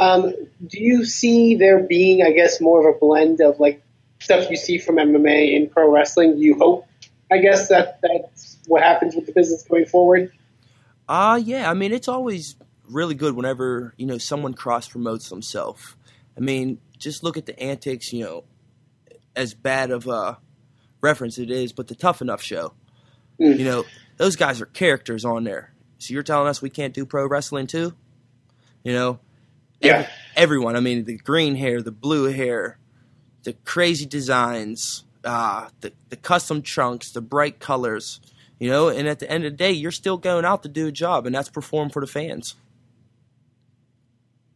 Um, 0.00 0.32
do 0.66 0.82
you 0.82 1.04
see 1.04 1.56
there 1.56 1.78
being, 1.78 2.22
I 2.22 2.32
guess, 2.32 2.58
more 2.58 2.88
of 2.88 2.96
a 2.96 2.98
blend 2.98 3.40
of 3.42 3.60
like 3.60 3.82
stuff 4.18 4.50
you 4.50 4.56
see 4.56 4.78
from 4.78 4.96
MMA 4.96 5.54
in 5.54 5.68
pro 5.68 5.90
wrestling? 5.90 6.36
Do 6.36 6.40
you 6.40 6.56
hope, 6.56 6.86
I 7.30 7.36
guess, 7.38 7.68
that 7.68 8.00
that's 8.02 8.58
what 8.66 8.82
happens 8.82 9.14
with 9.14 9.26
the 9.26 9.32
business 9.32 9.62
going 9.62 9.84
forward? 9.84 10.32
Uh 11.06 11.38
yeah, 11.44 11.70
I 11.70 11.74
mean 11.74 11.92
it's 11.92 12.08
always 12.08 12.56
really 12.88 13.14
good 13.14 13.36
whenever, 13.36 13.92
you 13.98 14.06
know, 14.06 14.16
someone 14.16 14.54
cross 14.54 14.88
promotes 14.88 15.28
themselves. 15.28 15.96
I 16.34 16.40
mean, 16.40 16.78
just 16.96 17.22
look 17.22 17.36
at 17.36 17.44
the 17.44 17.58
antics, 17.60 18.10
you 18.10 18.24
know, 18.24 18.44
as 19.36 19.52
bad 19.52 19.90
of 19.90 20.06
a 20.06 20.38
reference 21.02 21.38
it 21.38 21.50
is, 21.50 21.74
but 21.74 21.88
the 21.88 21.94
tough 21.94 22.22
enough 22.22 22.42
show. 22.42 22.72
Mm. 23.38 23.58
You 23.58 23.64
know, 23.64 23.84
those 24.16 24.36
guys 24.36 24.62
are 24.62 24.66
characters 24.66 25.26
on 25.26 25.44
there. 25.44 25.74
So 25.98 26.14
you're 26.14 26.22
telling 26.22 26.48
us 26.48 26.62
we 26.62 26.70
can't 26.70 26.94
do 26.94 27.04
pro 27.04 27.26
wrestling 27.26 27.66
too? 27.66 27.94
You 28.82 28.94
know? 28.94 29.20
Yeah. 29.80 30.08
everyone. 30.36 30.76
I 30.76 30.80
mean, 30.80 31.04
the 31.04 31.16
green 31.16 31.54
hair, 31.54 31.82
the 31.82 31.92
blue 31.92 32.32
hair, 32.32 32.78
the 33.44 33.54
crazy 33.64 34.06
designs, 34.06 35.04
uh, 35.24 35.68
the 35.80 35.92
the 36.08 36.16
custom 36.16 36.62
trunks, 36.62 37.12
the 37.12 37.20
bright 37.20 37.58
colors. 37.60 38.20
You 38.58 38.68
know, 38.68 38.88
and 38.88 39.08
at 39.08 39.20
the 39.20 39.30
end 39.30 39.46
of 39.46 39.52
the 39.52 39.56
day, 39.56 39.72
you're 39.72 39.90
still 39.90 40.18
going 40.18 40.44
out 40.44 40.62
to 40.64 40.68
do 40.68 40.86
a 40.86 40.92
job, 40.92 41.24
and 41.24 41.34
that's 41.34 41.48
perform 41.48 41.88
for 41.88 42.00
the 42.00 42.06
fans. 42.06 42.56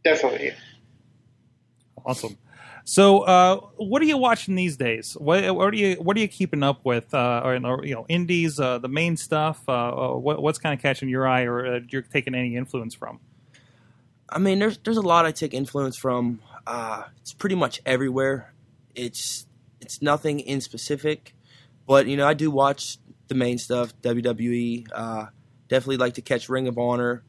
Definitely. 0.04 0.52
Awesome. 2.04 2.37
So, 2.84 3.20
uh, 3.20 3.56
what 3.78 4.02
are 4.02 4.04
you 4.04 4.18
watching 4.18 4.56
these 4.56 4.76
days? 4.76 5.16
What, 5.18 5.54
what 5.54 5.72
are 5.72 5.76
you 5.76 5.94
What 5.94 6.18
are 6.18 6.20
you 6.20 6.28
keeping 6.28 6.62
up 6.62 6.84
with? 6.84 7.14
Uh, 7.14 7.40
or, 7.42 7.56
or, 7.64 7.87
you 7.87 7.94
know, 7.94 8.04
indies, 8.10 8.60
uh, 8.60 8.78
the 8.78 8.88
main 8.88 9.16
stuff. 9.16 9.62
Uh, 9.66 9.72
uh, 9.72 10.16
what, 10.18 10.42
what's 10.42 10.58
kind 10.58 10.74
of 10.74 10.82
catching 10.82 11.08
your 11.08 11.26
eye, 11.26 11.44
or 11.44 11.76
uh, 11.76 11.80
you're 11.88 12.02
taking 12.02 12.34
any 12.34 12.56
influence 12.56 12.94
from? 12.94 13.20
I 14.34 14.38
mean, 14.38 14.58
there's 14.58 14.78
there's 14.78 14.96
a 14.96 15.02
lot 15.02 15.24
I 15.24 15.30
take 15.30 15.54
influence 15.54 15.96
from. 15.96 16.40
Uh, 16.66 17.04
it's 17.20 17.32
pretty 17.32 17.54
much 17.54 17.80
everywhere. 17.86 18.52
It's 18.94 19.46
it's 19.80 20.02
nothing 20.02 20.40
in 20.40 20.60
specific, 20.60 21.34
but 21.86 22.06
you 22.08 22.16
know, 22.16 22.26
I 22.26 22.34
do 22.34 22.50
watch 22.50 22.98
the 23.28 23.36
main 23.36 23.58
stuff. 23.58 23.94
WWE. 24.02 24.88
Uh, 24.92 25.26
definitely 25.68 25.98
like 25.98 26.14
to 26.14 26.22
catch 26.22 26.48
Ring 26.48 26.66
of 26.66 26.76
Honor. 26.78 27.22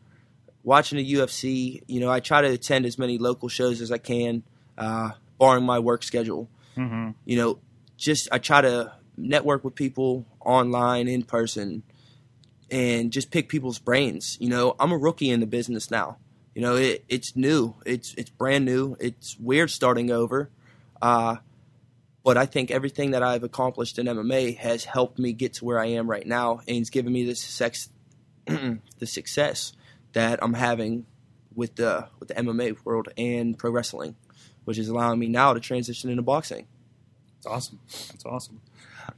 Watching 0.63 0.97
the 0.97 1.13
UFC. 1.13 1.83
You 1.87 1.99
know, 1.99 2.09
I 2.09 2.19
try 2.21 2.41
to 2.41 2.47
attend 2.47 2.87
as 2.87 2.97
many 2.97 3.19
local 3.19 3.49
shows 3.49 3.81
as 3.81 3.91
I 3.91 3.99
can, 3.99 4.41
uh, 4.75 5.11
barring 5.37 5.63
my 5.63 5.77
work 5.77 6.01
schedule. 6.01 6.49
Mm-hmm. 6.75 7.11
You 7.25 7.37
know, 7.37 7.59
just 7.97 8.27
I 8.31 8.39
try 8.39 8.61
to 8.61 8.93
network 9.15 9.63
with 9.63 9.75
people 9.75 10.25
online, 10.39 11.07
in 11.07 11.21
person, 11.21 11.83
and 12.71 13.11
just 13.11 13.29
pick 13.29 13.47
people's 13.47 13.77
brains. 13.77 14.37
You 14.39 14.49
know, 14.49 14.75
I'm 14.79 14.91
a 14.91 14.97
rookie 14.97 15.29
in 15.29 15.39
the 15.39 15.45
business 15.45 15.91
now. 15.91 16.17
You 16.55 16.61
know, 16.61 16.75
it, 16.77 17.03
it's 17.09 17.35
new. 17.35 17.75
It's 17.85 18.13
it's 18.15 18.29
brand 18.29 18.65
new. 18.65 18.95
It's 18.99 19.37
weird 19.37 19.69
starting 19.69 20.09
over. 20.09 20.49
Uh, 21.01 21.37
but 22.23 22.37
I 22.37 22.47
think 22.47 22.71
everything 22.71 23.11
that 23.11 23.21
I've 23.21 23.43
accomplished 23.43 23.99
in 23.99 24.07
MMA 24.07 24.57
has 24.57 24.85
helped 24.85 25.19
me 25.19 25.33
get 25.33 25.53
to 25.55 25.65
where 25.65 25.79
I 25.79 25.87
am 25.87 26.09
right 26.09 26.25
now, 26.25 26.61
and 26.67 26.77
it's 26.77 26.89
given 26.89 27.13
me 27.13 27.25
the 27.25 27.35
success, 27.35 27.89
the 28.47 29.05
success 29.05 29.73
that 30.13 30.39
I'm 30.41 30.53
having 30.53 31.05
with 31.53 31.75
the 31.75 32.07
with 32.19 32.29
the 32.29 32.35
MMA 32.35 32.77
world 32.85 33.09
and 33.17 33.57
pro 33.57 33.69
wrestling, 33.69 34.15
which 34.63 34.77
is 34.77 34.87
allowing 34.87 35.19
me 35.19 35.27
now 35.27 35.53
to 35.53 35.59
transition 35.59 36.09
into 36.09 36.23
boxing. 36.23 36.67
That's 37.35 37.47
awesome. 37.47 37.79
That's 37.87 38.25
awesome. 38.25 38.61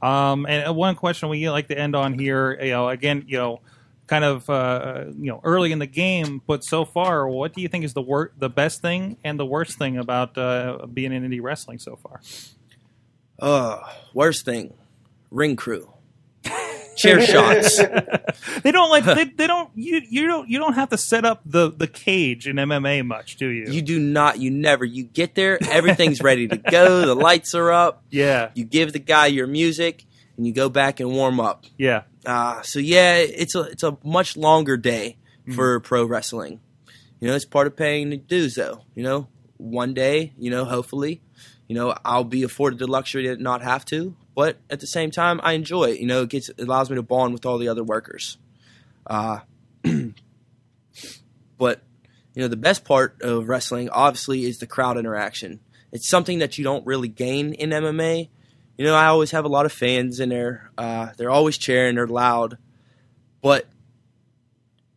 Um, 0.02 0.44
and 0.46 0.68
uh, 0.68 0.72
one 0.72 0.96
question 0.96 1.28
we 1.28 1.48
like 1.48 1.68
to 1.68 1.78
end 1.78 1.96
on 1.96 2.18
here, 2.18 2.58
you 2.60 2.72
know, 2.72 2.88
again, 2.88 3.24
you 3.26 3.38
know, 3.38 3.60
kind 4.08 4.24
of, 4.24 4.48
uh, 4.50 5.04
you 5.16 5.30
know, 5.30 5.40
early 5.44 5.70
in 5.70 5.78
the 5.78 5.86
game, 5.86 6.42
but 6.46 6.64
so 6.64 6.84
far, 6.84 7.28
what 7.28 7.52
do 7.54 7.60
you 7.62 7.68
think 7.68 7.84
is 7.84 7.92
the 7.94 8.02
wor- 8.02 8.32
the 8.38 8.48
best 8.50 8.80
thing 8.82 9.16
and 9.22 9.38
the 9.38 9.46
worst 9.46 9.78
thing 9.78 9.96
about 9.98 10.36
uh, 10.36 10.86
being 10.92 11.12
in 11.12 11.22
indie 11.28 11.40
wrestling 11.42 11.78
so 11.78 11.96
far? 11.96 12.20
Uh, 13.38 13.80
worst 14.14 14.44
thing, 14.44 14.74
ring 15.30 15.54
crew, 15.54 15.92
chair 16.96 17.20
shots. 17.24 17.76
they 18.62 18.72
don't 18.72 18.90
like 18.90 19.04
they, 19.04 19.24
they 19.24 19.46
don't 19.46 19.70
you 19.76 20.00
you 20.10 20.26
don't 20.26 20.48
you 20.48 20.58
don't 20.58 20.72
have 20.74 20.88
to 20.88 20.98
set 20.98 21.24
up 21.24 21.40
the 21.46 21.70
the 21.70 21.86
cage 21.86 22.48
in 22.48 22.56
MMA 22.56 23.06
much, 23.06 23.36
do 23.36 23.46
you? 23.46 23.66
You 23.70 23.82
do 23.82 24.00
not. 24.00 24.40
You 24.40 24.50
never. 24.50 24.84
You 24.84 25.04
get 25.04 25.36
there, 25.36 25.58
everything's 25.70 26.20
ready 26.20 26.48
to 26.48 26.56
go. 26.56 27.02
The 27.06 27.14
lights 27.14 27.54
are 27.54 27.70
up. 27.70 28.02
yeah, 28.10 28.50
You 28.54 28.64
give 28.64 28.92
the 28.92 28.98
guy 28.98 29.26
your 29.26 29.46
music, 29.46 30.04
and 30.38 30.46
you 30.46 30.54
go 30.54 30.70
back 30.70 31.00
and 31.00 31.10
warm 31.10 31.40
up. 31.40 31.64
yeah, 31.76 32.02
Uh, 32.24 32.62
so 32.62 32.78
yeah, 32.78 33.16
it's 33.16 33.54
a 33.54 33.62
it's 33.62 33.82
a 33.82 33.98
much 34.02 34.36
longer 34.36 34.78
day 34.78 35.16
for 35.54 35.80
pro 35.80 36.04
wrestling. 36.04 36.60
You 37.20 37.28
know, 37.28 37.34
it's 37.34 37.44
part 37.44 37.66
of 37.66 37.76
paying 37.76 38.10
the 38.10 38.16
dues, 38.16 38.54
though. 38.54 38.84
You 38.94 39.02
know, 39.02 39.28
one 39.56 39.92
day, 39.92 40.32
you 40.38 40.50
know, 40.50 40.64
hopefully, 40.64 41.20
you 41.66 41.74
know, 41.74 41.94
I'll 42.04 42.24
be 42.24 42.44
afforded 42.44 42.78
the 42.78 42.86
luxury 42.86 43.24
to 43.24 43.36
not 43.36 43.62
have 43.62 43.84
to. 43.86 44.14
But 44.34 44.58
at 44.70 44.78
the 44.78 44.86
same 44.86 45.10
time, 45.10 45.40
I 45.42 45.54
enjoy 45.54 45.90
it. 45.90 46.00
You 46.00 46.06
know, 46.06 46.22
it 46.22 46.30
gets 46.30 46.48
it 46.48 46.60
allows 46.60 46.90
me 46.90 46.96
to 46.96 47.02
bond 47.02 47.32
with 47.32 47.44
all 47.44 47.58
the 47.58 47.68
other 47.68 47.82
workers. 47.82 48.38
Uh, 49.06 49.40
but 49.82 51.82
you 52.34 52.42
know, 52.42 52.48
the 52.48 52.56
best 52.56 52.84
part 52.84 53.20
of 53.22 53.48
wrestling, 53.48 53.88
obviously, 53.90 54.44
is 54.44 54.58
the 54.58 54.66
crowd 54.66 54.96
interaction. 54.96 55.60
It's 55.90 56.08
something 56.08 56.38
that 56.38 56.58
you 56.58 56.64
don't 56.64 56.86
really 56.86 57.08
gain 57.08 57.54
in 57.54 57.70
MMA. 57.70 58.28
You 58.78 58.84
know, 58.84 58.94
I 58.94 59.06
always 59.06 59.32
have 59.32 59.44
a 59.44 59.48
lot 59.48 59.66
of 59.66 59.72
fans 59.72 60.20
in 60.20 60.28
there. 60.28 60.70
Uh, 60.78 61.08
they're 61.16 61.30
always 61.30 61.58
cheering, 61.58 61.96
they're 61.96 62.06
loud, 62.06 62.56
but 63.42 63.66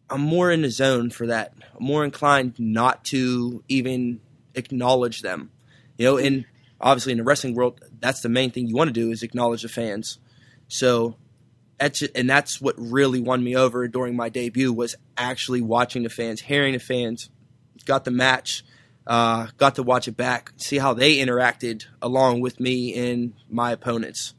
I'm 0.09 0.21
more 0.21 0.51
in 0.51 0.61
the 0.61 0.69
zone 0.69 1.09
for 1.09 1.27
that. 1.27 1.53
I'm 1.77 1.85
more 1.85 2.05
inclined 2.05 2.59
not 2.59 3.03
to 3.05 3.63
even 3.67 4.21
acknowledge 4.53 5.21
them. 5.21 5.49
You 5.97 6.05
know, 6.05 6.17
and 6.17 6.45
obviously 6.79 7.13
in 7.13 7.17
the 7.17 7.23
wrestling 7.23 7.55
world, 7.55 7.83
that's 7.99 8.21
the 8.21 8.29
main 8.29 8.51
thing 8.51 8.67
you 8.67 8.75
want 8.75 8.89
to 8.89 8.93
do 8.93 9.09
is 9.09 9.23
acknowledge 9.23 9.63
the 9.63 9.69
fans. 9.69 10.19
So 10.67 11.15
that's 11.79 12.03
and 12.03 12.29
that's 12.29 12.61
what 12.61 12.75
really 12.77 13.19
won 13.19 13.43
me 13.43 13.55
over 13.55 13.87
during 13.87 14.15
my 14.15 14.29
debut 14.29 14.71
was 14.71 14.95
actually 15.17 15.61
watching 15.61 16.03
the 16.03 16.09
fans, 16.09 16.41
hearing 16.41 16.73
the 16.73 16.79
fans. 16.79 17.29
Got 17.85 18.05
the 18.05 18.11
match, 18.11 18.63
uh, 19.07 19.47
got 19.57 19.75
to 19.75 19.83
watch 19.83 20.07
it 20.07 20.17
back, 20.17 20.53
see 20.57 20.77
how 20.77 20.93
they 20.93 21.17
interacted 21.17 21.85
along 22.01 22.41
with 22.41 22.59
me 22.59 22.93
and 22.93 23.33
my 23.49 23.71
opponents. 23.71 24.33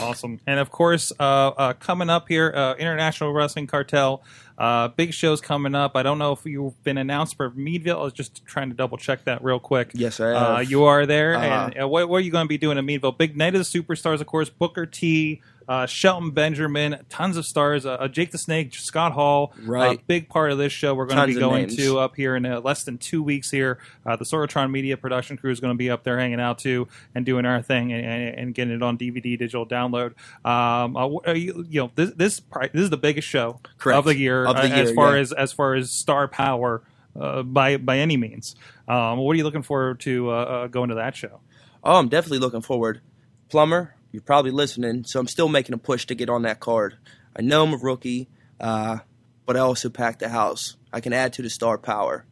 Awesome. 0.00 0.40
And 0.46 0.58
of 0.58 0.70
course, 0.70 1.12
uh, 1.18 1.22
uh, 1.22 1.72
coming 1.74 2.10
up 2.10 2.26
here, 2.28 2.52
uh, 2.52 2.74
International 2.74 3.32
Wrestling 3.32 3.66
Cartel. 3.66 4.22
Uh, 4.58 4.88
big 4.88 5.12
shows 5.12 5.40
coming 5.40 5.74
up. 5.74 5.96
I 5.96 6.02
don't 6.02 6.18
know 6.18 6.32
if 6.32 6.44
you've 6.44 6.82
been 6.82 6.98
announced 6.98 7.36
for 7.36 7.50
Meadville. 7.50 8.00
I 8.00 8.02
was 8.04 8.12
just 8.12 8.44
trying 8.46 8.70
to 8.70 8.74
double 8.74 8.96
check 8.96 9.24
that 9.24 9.44
real 9.44 9.60
quick. 9.60 9.90
Yes, 9.92 10.18
I 10.18 10.32
Uh, 10.32 10.60
you 10.60 10.84
are 10.84 11.06
there. 11.06 11.36
Uh-huh. 11.36 11.44
And 11.46 11.82
uh, 11.82 11.88
what, 11.88 12.08
what 12.08 12.16
are 12.16 12.20
you 12.20 12.32
going 12.32 12.46
to 12.46 12.48
be 12.48 12.58
doing 12.58 12.78
in 12.78 12.86
Meadville? 12.86 13.12
Big 13.12 13.36
night 13.36 13.54
of 13.54 13.60
the 13.60 13.80
superstars, 13.80 14.20
of 14.20 14.26
course. 14.26 14.48
Booker 14.48 14.86
T, 14.86 15.42
uh, 15.68 15.86
Shelton 15.86 16.30
Benjamin, 16.30 17.04
tons 17.08 17.36
of 17.36 17.44
stars. 17.44 17.84
Uh, 17.86 17.92
uh, 17.92 18.08
Jake 18.08 18.30
the 18.30 18.38
Snake, 18.38 18.74
Scott 18.74 19.12
Hall. 19.12 19.52
Right. 19.62 19.98
Uh, 19.98 20.02
big 20.06 20.28
part 20.28 20.52
of 20.52 20.58
this 20.58 20.72
show. 20.72 20.94
We're 20.94 21.06
going 21.06 21.20
to 21.20 21.26
be 21.26 21.40
going 21.40 21.68
to 21.68 21.98
up 21.98 22.16
here 22.16 22.36
in 22.36 22.46
uh, 22.46 22.60
less 22.60 22.84
than 22.84 22.98
two 22.98 23.22
weeks 23.22 23.50
here. 23.50 23.78
Uh, 24.04 24.16
the 24.16 24.24
Sorgatron 24.24 24.70
Media 24.70 24.96
production 24.96 25.36
crew 25.36 25.50
is 25.50 25.60
going 25.60 25.74
to 25.74 25.78
be 25.78 25.90
up 25.90 26.04
there 26.04 26.18
hanging 26.18 26.40
out 26.40 26.58
too 26.58 26.88
and 27.14 27.26
doing 27.26 27.44
our 27.46 27.62
thing 27.62 27.92
and, 27.92 28.04
and, 28.04 28.38
and 28.38 28.54
getting 28.54 28.74
it 28.74 28.82
on 28.82 28.96
DVD 28.96 29.38
digital 29.38 29.66
download. 29.66 30.14
Um, 30.44 30.96
uh, 30.96 31.32
you, 31.32 31.64
you 31.68 31.80
know, 31.80 31.90
this 31.94 32.12
this 32.12 32.40
pri- 32.40 32.70
this 32.72 32.82
is 32.82 32.90
the 32.90 32.96
biggest 32.96 33.26
show 33.26 33.60
Correct. 33.78 33.98
of 33.98 34.04
the 34.04 34.16
year, 34.16 34.46
Of 34.46 34.56
the 34.56 34.62
uh, 34.62 34.76
as 34.76 34.92
far 34.92 35.14
yeah. 35.14 35.20
as 35.20 35.32
as 35.32 35.52
far 35.52 35.74
as 35.74 35.90
star 35.90 36.28
power 36.28 36.82
uh, 37.20 37.42
by 37.42 37.76
by 37.76 37.98
any 37.98 38.16
means. 38.16 38.54
Um, 38.88 39.18
what 39.18 39.32
are 39.32 39.36
you 39.36 39.44
looking 39.44 39.62
forward 39.62 40.00
to 40.00 40.30
uh, 40.30 40.34
uh, 40.34 40.66
going 40.68 40.90
to 40.90 40.96
that 40.96 41.16
show? 41.16 41.40
Oh, 41.82 41.98
I'm 41.98 42.08
definitely 42.08 42.38
looking 42.38 42.62
forward. 42.62 43.00
Plumber, 43.48 43.94
you're 44.16 44.22
probably 44.22 44.50
listening, 44.50 45.04
so 45.04 45.20
I'm 45.20 45.26
still 45.26 45.46
making 45.46 45.74
a 45.74 45.78
push 45.78 46.06
to 46.06 46.14
get 46.14 46.30
on 46.30 46.40
that 46.42 46.58
card. 46.58 46.96
I 47.38 47.42
know 47.42 47.64
I'm 47.64 47.74
a 47.74 47.76
rookie, 47.76 48.30
uh, 48.58 49.00
but 49.44 49.58
I 49.58 49.60
also 49.60 49.90
packed 49.90 50.20
the 50.20 50.30
house. 50.30 50.78
I 50.90 51.00
can 51.00 51.12
add 51.12 51.34
to 51.34 51.42
the 51.42 51.50
star 51.50 51.76
power. 51.76 52.24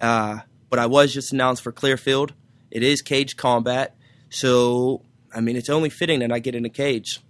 Uh, 0.00 0.38
but 0.70 0.78
I 0.78 0.86
was 0.86 1.12
just 1.12 1.34
announced 1.34 1.62
for 1.62 1.72
Clearfield. 1.72 2.32
It 2.70 2.82
is 2.82 3.02
cage 3.02 3.36
combat, 3.36 3.98
so 4.30 5.02
I 5.30 5.42
mean 5.42 5.56
it's 5.56 5.68
only 5.68 5.90
fitting 5.90 6.20
that 6.20 6.32
I 6.32 6.38
get 6.38 6.54
in 6.54 6.64
a 6.64 6.70
cage. 6.70 7.20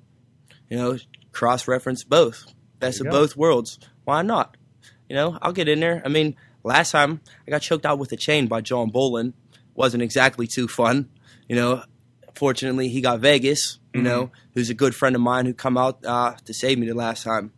You 0.68 0.76
know, 0.76 0.96
cross 1.32 1.66
reference 1.66 2.04
both, 2.04 2.44
best 2.78 3.00
of 3.00 3.06
go. 3.06 3.10
both 3.10 3.36
worlds. 3.36 3.80
Why 4.04 4.22
not? 4.22 4.56
You 5.08 5.16
know, 5.16 5.36
I'll 5.42 5.52
get 5.52 5.68
in 5.68 5.80
there. 5.80 6.00
I 6.04 6.10
mean, 6.10 6.36
last 6.62 6.92
time 6.92 7.22
I 7.44 7.50
got 7.50 7.62
choked 7.62 7.84
out 7.84 7.98
with 7.98 8.12
a 8.12 8.16
chain 8.16 8.46
by 8.46 8.60
John 8.60 8.92
Bolin. 8.92 9.32
Wasn't 9.74 10.00
exactly 10.00 10.46
too 10.46 10.68
fun. 10.68 11.08
You 11.48 11.56
know, 11.56 11.82
fortunately 12.34 12.88
he 12.88 13.00
got 13.00 13.20
Vegas. 13.20 13.78
You 13.92 14.02
know, 14.02 14.30
who's 14.54 14.70
a 14.70 14.74
good 14.74 14.94
friend 14.94 15.16
of 15.16 15.22
mine 15.22 15.46
who 15.46 15.52
come 15.52 15.76
out 15.76 16.04
uh, 16.04 16.34
to 16.44 16.54
save 16.54 16.78
me 16.78 16.86
the 16.86 16.94
last 16.94 17.24
time. 17.24 17.52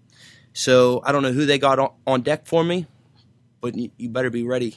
So 0.55 1.03
I 1.05 1.13
don't 1.13 1.23
know 1.23 1.33
who 1.33 1.45
they 1.45 1.59
got 1.59 1.79
on, 1.79 1.91
on 2.07 2.23
deck 2.23 2.47
for 2.47 2.65
me, 2.65 2.87
but 3.61 3.75
you, 3.77 3.91
you 3.99 4.09
better 4.09 4.31
be 4.31 4.43
ready. 4.43 4.77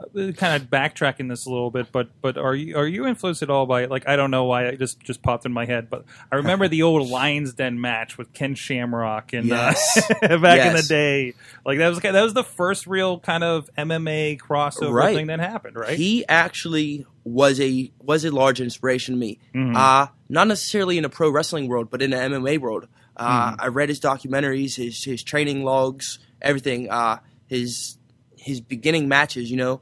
Uh, 0.00 0.32
kind 0.32 0.60
of 0.62 0.70
backtracking 0.70 1.28
this 1.28 1.44
a 1.46 1.50
little 1.50 1.70
bit, 1.70 1.92
but 1.92 2.08
but 2.22 2.38
are 2.38 2.54
you 2.54 2.76
are 2.76 2.86
you 2.86 3.06
influenced 3.06 3.42
at 3.42 3.50
all 3.50 3.66
by 3.66 3.84
like 3.84 4.08
I 4.08 4.16
don't 4.16 4.30
know 4.30 4.44
why 4.44 4.64
it 4.64 4.78
just 4.78 5.00
just 5.00 5.22
popped 5.22 5.44
in 5.44 5.52
my 5.52 5.66
head, 5.66 5.90
but 5.90 6.04
I 6.32 6.36
remember 6.36 6.68
the 6.68 6.82
old 6.82 7.08
Lions 7.10 7.52
Den 7.52 7.80
match 7.80 8.16
with 8.16 8.32
Ken 8.32 8.54
Shamrock 8.54 9.32
and 9.34 9.46
Yes. 9.46 10.10
uh, 10.22 10.38
back 10.38 10.66
in 10.66 10.74
the 10.74 10.84
day, 10.88 11.34
like 11.66 11.78
that 11.78 11.88
was 11.88 11.98
that 12.00 12.22
was 12.22 12.32
the 12.34 12.44
first 12.44 12.86
real 12.86 13.18
kind 13.20 13.44
of 13.44 13.68
MMA 13.76 14.38
crossover 14.40 14.92
Right. 14.92 15.14
thing 15.14 15.26
that 15.26 15.38
happened, 15.40 15.76
right? 15.76 15.98
He 15.98 16.26
actually 16.28 17.04
was 17.24 17.60
a 17.60 17.92
was 18.00 18.24
a 18.24 18.30
large 18.30 18.60
inspiration 18.60 19.14
to 19.14 19.18
me. 19.20 19.38
Mhm. 19.54 19.76
Uh, 19.76 20.06
not 20.28 20.48
necessarily 20.48 20.96
in 20.96 21.02
the 21.02 21.10
pro 21.10 21.28
wrestling 21.30 21.68
world, 21.68 21.90
but 21.90 22.00
in 22.00 22.10
the 22.10 22.16
MMA 22.16 22.58
world. 22.58 22.88
Uh, 23.16 23.50
Mm-hmm. 23.50 23.60
I 23.60 23.66
read 23.66 23.90
his 23.90 24.00
documentaries, 24.00 24.76
his 24.76 25.04
his 25.04 25.22
training 25.22 25.62
logs, 25.62 26.18
everything. 26.40 26.88
Uh, 26.90 27.18
his 27.48 27.98
his 28.40 28.60
beginning 28.60 29.08
matches, 29.08 29.50
you 29.50 29.56
know, 29.56 29.80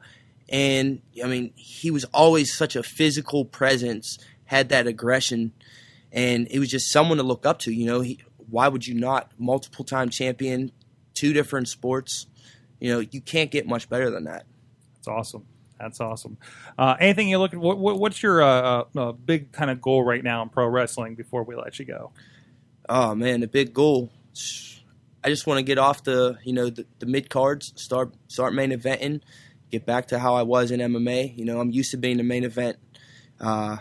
and 0.48 1.00
I 1.22 1.26
mean, 1.26 1.52
he 1.56 1.90
was 1.90 2.04
always 2.06 2.56
such 2.56 2.74
a 2.76 2.82
physical 2.82 3.44
presence, 3.44 4.18
had 4.44 4.70
that 4.70 4.86
aggression, 4.86 5.52
and 6.10 6.48
it 6.50 6.58
was 6.58 6.68
just 6.68 6.90
someone 6.90 7.18
to 7.18 7.24
look 7.24 7.44
up 7.44 7.58
to. 7.60 7.72
You 7.72 7.86
know, 7.86 8.00
he, 8.00 8.20
why 8.50 8.68
would 8.68 8.86
you 8.86 8.94
not? 8.94 9.30
Multiple 9.38 9.84
time 9.84 10.08
champion, 10.08 10.72
two 11.14 11.32
different 11.32 11.68
sports. 11.68 12.26
You 12.80 12.92
know, 12.92 13.00
you 13.00 13.20
can't 13.20 13.50
get 13.50 13.66
much 13.66 13.88
better 13.88 14.10
than 14.10 14.24
that. 14.24 14.46
That's 14.96 15.08
awesome. 15.08 15.44
That's 15.78 16.00
awesome. 16.00 16.38
Uh, 16.76 16.96
anything 16.98 17.28
you 17.28 17.38
looking? 17.38 17.60
What, 17.60 17.78
what, 17.78 17.98
what's 18.00 18.22
your 18.22 18.42
uh, 18.42 18.46
uh, 18.46 18.84
uh, 18.96 19.12
big 19.12 19.52
kind 19.52 19.70
of 19.70 19.80
goal 19.80 20.02
right 20.02 20.24
now 20.24 20.42
in 20.42 20.48
pro 20.48 20.66
wrestling 20.66 21.14
before 21.14 21.44
we 21.44 21.54
let 21.54 21.78
you 21.78 21.84
go? 21.84 22.10
Oh 22.88 23.14
man, 23.14 23.40
the 23.40 23.46
big 23.46 23.74
goal. 23.74 24.10
I 25.24 25.28
just 25.28 25.46
want 25.46 25.58
to 25.58 25.62
get 25.62 25.78
off 25.78 26.04
the 26.04 26.38
you 26.44 26.52
know 26.52 26.70
the, 26.70 26.86
the 26.98 27.06
mid 27.06 27.30
cards, 27.30 27.72
start 27.76 28.14
start 28.28 28.54
main 28.54 28.70
eventing, 28.70 29.20
get 29.70 29.84
back 29.84 30.08
to 30.08 30.18
how 30.18 30.34
I 30.34 30.42
was 30.42 30.70
in 30.70 30.80
MMA. 30.80 31.36
You 31.36 31.44
know, 31.44 31.60
I'm 31.60 31.70
used 31.70 31.90
to 31.92 31.96
being 31.96 32.16
the 32.16 32.22
main 32.22 32.44
event. 32.44 32.78
Uh, 33.40 33.78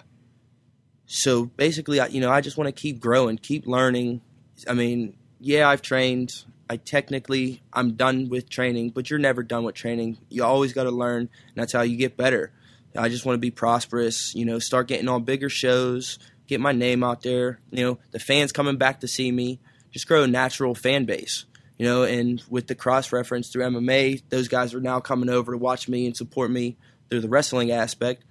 so 1.06 1.46
basically, 1.46 2.00
I, 2.00 2.08
you 2.08 2.20
know, 2.20 2.32
I 2.32 2.42
just 2.42 2.58
want 2.58 2.68
to 2.68 2.72
keep 2.72 3.00
growing, 3.00 3.38
keep 3.38 3.66
learning. 3.66 4.22
I 4.68 4.74
mean, 4.74 5.16
yeah, 5.40 5.70
I've 5.70 5.82
trained. 5.82 6.44
I 6.70 6.78
technically 6.78 7.62
I'm 7.72 7.94
done 7.94 8.28
with 8.30 8.50
training, 8.50 8.90
but 8.90 9.10
you're 9.10 9.20
never 9.20 9.42
done 9.42 9.64
with 9.64 9.76
training. 9.76 10.18
You 10.30 10.44
always 10.44 10.74
got 10.74 10.84
to 10.84 10.92
learn, 10.92 11.22
and 11.22 11.56
that's 11.56 11.74
how 11.74 11.82
you 11.82 11.98
get 11.98 12.18
better. 12.18 12.52
I 12.96 13.10
just 13.10 13.26
want 13.26 13.36
to 13.36 13.40
be 13.40 13.52
prosperous. 13.52 14.34
You 14.36 14.46
know, 14.46 14.60
start 14.60 14.88
getting 14.88 15.08
on 15.08 15.24
bigger 15.24 15.50
shows, 15.50 16.20
get 16.48 16.60
my 16.60 16.72
name 16.74 17.04
out 17.04 17.22
there. 17.22 17.60
You 17.72 17.84
know, 17.84 18.00
the 18.12 18.20
fans 18.20 18.52
coming 18.52 18.78
back 18.78 19.02
to 19.02 19.08
see 19.08 19.32
me. 19.32 19.60
Just 19.92 20.08
grow 20.08 20.24
a 20.24 20.28
natural 20.28 20.76
fan 20.76 21.06
base. 21.06 21.46
You 21.78 21.86
know, 21.86 22.04
and 22.04 22.42
with 22.50 22.68
the 22.68 22.76
cross 22.76 23.12
reference 23.12 23.50
through 23.50 23.64
MMA, 23.66 24.24
those 24.30 24.48
guys 24.48 24.74
are 24.74 24.82
now 24.82 25.00
coming 25.00 25.30
over 25.30 25.52
to 25.52 25.58
watch 25.58 25.88
me 25.88 26.08
and 26.08 26.18
support 26.18 26.50
me 26.50 26.76
through 27.10 27.22
the 27.22 27.30
wrestling 27.30 27.72
aspect. 27.72 28.24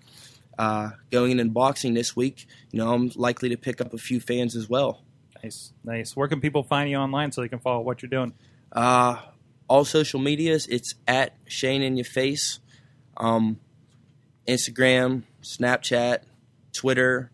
Uh, 0.58 0.90
going 1.10 1.32
in 1.32 1.38
and 1.38 1.52
boxing 1.54 1.94
this 1.94 2.16
week, 2.16 2.46
you 2.72 2.78
know, 2.78 2.92
I'm 2.92 3.12
likely 3.14 3.50
to 3.50 3.56
pick 3.56 3.80
up 3.80 3.92
a 3.92 3.98
few 3.98 4.20
fans 4.20 4.56
as 4.56 4.68
well. 4.68 5.02
Nice, 5.42 5.72
nice. 5.84 6.16
Where 6.16 6.28
can 6.28 6.40
people 6.40 6.62
find 6.62 6.90
you 6.90 6.96
online 6.96 7.30
so 7.30 7.42
they 7.42 7.48
can 7.48 7.60
follow 7.60 7.82
what 7.82 8.02
you're 8.02 8.08
doing? 8.08 8.32
Uh, 8.72 9.20
all 9.68 9.84
social 9.84 10.18
medias, 10.18 10.66
it's 10.66 10.94
at 11.06 11.36
Shane 11.46 11.82
in 11.82 11.96
your 11.96 12.04
face. 12.04 12.58
Um, 13.16 13.60
Instagram, 14.48 15.22
Snapchat, 15.42 16.20
Twitter, 16.72 17.30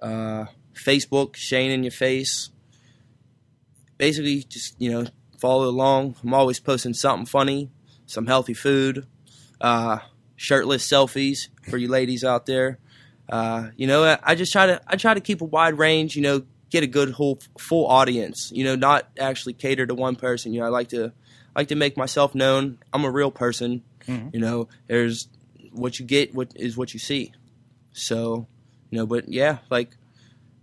uh, 0.00 0.46
Facebook, 0.74 1.36
Shane 1.36 1.70
in 1.70 1.82
your 1.82 1.92
face. 1.92 2.50
Basically, 3.98 4.42
just 4.44 4.74
you 4.80 4.90
know, 4.90 5.06
follow 5.38 5.68
along. 5.68 6.16
I'm 6.22 6.32
always 6.32 6.58
posting 6.60 6.94
something 6.94 7.26
funny, 7.26 7.70
some 8.06 8.26
healthy 8.26 8.54
food, 8.54 9.06
uh, 9.60 9.98
shirtless 10.36 10.88
selfies 10.88 11.48
for 11.68 11.76
you 11.76 11.88
ladies 11.88 12.24
out 12.24 12.46
there. 12.46 12.78
Uh, 13.28 13.68
you 13.76 13.86
know, 13.86 14.04
I, 14.04 14.18
I 14.22 14.34
just 14.34 14.52
try 14.52 14.66
to 14.66 14.80
I 14.86 14.96
try 14.96 15.12
to 15.14 15.20
keep 15.20 15.40
a 15.40 15.44
wide 15.44 15.76
range. 15.76 16.16
You 16.16 16.22
know, 16.22 16.42
get 16.70 16.82
a 16.82 16.86
good 16.86 17.10
whole 17.10 17.38
full 17.58 17.86
audience. 17.86 18.50
You 18.54 18.64
know, 18.64 18.76
not 18.76 19.08
actually 19.18 19.52
cater 19.52 19.86
to 19.86 19.94
one 19.94 20.16
person. 20.16 20.52
You 20.54 20.60
know, 20.60 20.66
I 20.66 20.70
like 20.70 20.88
to 20.88 21.12
I 21.54 21.60
like 21.60 21.68
to 21.68 21.74
make 21.74 21.96
myself 21.96 22.34
known. 22.34 22.78
I'm 22.92 23.04
a 23.04 23.10
real 23.10 23.30
person. 23.30 23.82
Mhm. 24.06 24.32
You 24.32 24.40
know, 24.40 24.68
there's 24.86 25.28
what 25.72 25.98
you 26.00 26.06
get, 26.06 26.34
what 26.34 26.52
is 26.56 26.76
what 26.76 26.94
you 26.94 27.00
see. 27.00 27.32
So, 27.92 28.46
you 28.90 28.98
know, 28.98 29.06
but 29.06 29.28
yeah, 29.28 29.58
like 29.70 29.90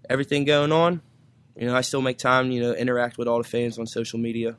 everything 0.10 0.46
going 0.46 0.72
on, 0.72 1.02
you 1.56 1.68
know, 1.68 1.76
I 1.76 1.82
still 1.82 2.02
make 2.02 2.18
time, 2.18 2.52
you 2.52 2.62
know, 2.62 2.74
interact 2.74 3.18
with 3.18 3.28
all 3.28 3.38
the 3.38 3.48
fans 3.48 3.80
on 3.80 3.88
social 3.88 4.20
media. 4.20 4.58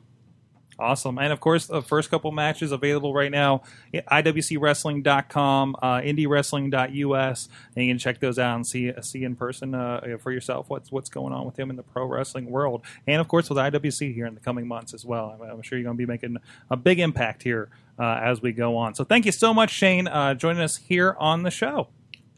Awesome. 0.79 1.17
And 1.17 1.33
of 1.33 1.39
course, 1.39 1.65
the 1.65 1.81
first 1.81 2.11
couple 2.11 2.31
matches 2.31 2.71
available 2.71 3.11
right 3.11 3.31
now 3.31 3.63
IWCWrestling.com, 3.93 5.75
uh, 5.81 6.01
IndieWrestling.us. 6.01 7.49
And 7.75 7.85
you 7.85 7.91
can 7.91 7.97
check 7.97 8.19
those 8.19 8.37
out 8.37 8.55
and 8.55 8.67
see 8.67 8.93
see 9.01 9.23
in 9.23 9.35
person 9.35 9.73
uh, 9.73 10.17
for 10.21 10.31
yourself 10.31 10.69
what's 10.69 10.91
what's 10.91 11.09
going 11.09 11.33
on 11.33 11.45
with 11.47 11.57
him 11.57 11.71
in 11.71 11.77
the 11.77 11.83
pro 11.83 12.05
wrestling 12.05 12.51
world. 12.51 12.83
And 13.07 13.19
of 13.19 13.27
course, 13.27 13.49
with 13.49 13.57
IWC 13.57 14.13
here 14.13 14.27
in 14.27 14.35
the 14.35 14.39
coming 14.39 14.67
months 14.67 14.93
as 14.93 15.03
well. 15.03 15.35
I'm, 15.41 15.49
I'm 15.49 15.61
sure 15.63 15.79
you're 15.79 15.85
going 15.85 15.97
to 15.97 16.01
be 16.01 16.05
making 16.05 16.37
a 16.69 16.77
big 16.77 16.99
impact 16.99 17.41
here 17.41 17.69
uh, 17.97 18.19
as 18.21 18.41
we 18.41 18.51
go 18.51 18.77
on. 18.77 18.93
So 18.93 19.03
thank 19.03 19.25
you 19.25 19.31
so 19.31 19.55
much, 19.55 19.71
Shane, 19.71 20.07
uh, 20.07 20.35
joining 20.35 20.61
us 20.61 20.77
here 20.77 21.15
on 21.19 21.41
the 21.41 21.51
show. 21.51 21.87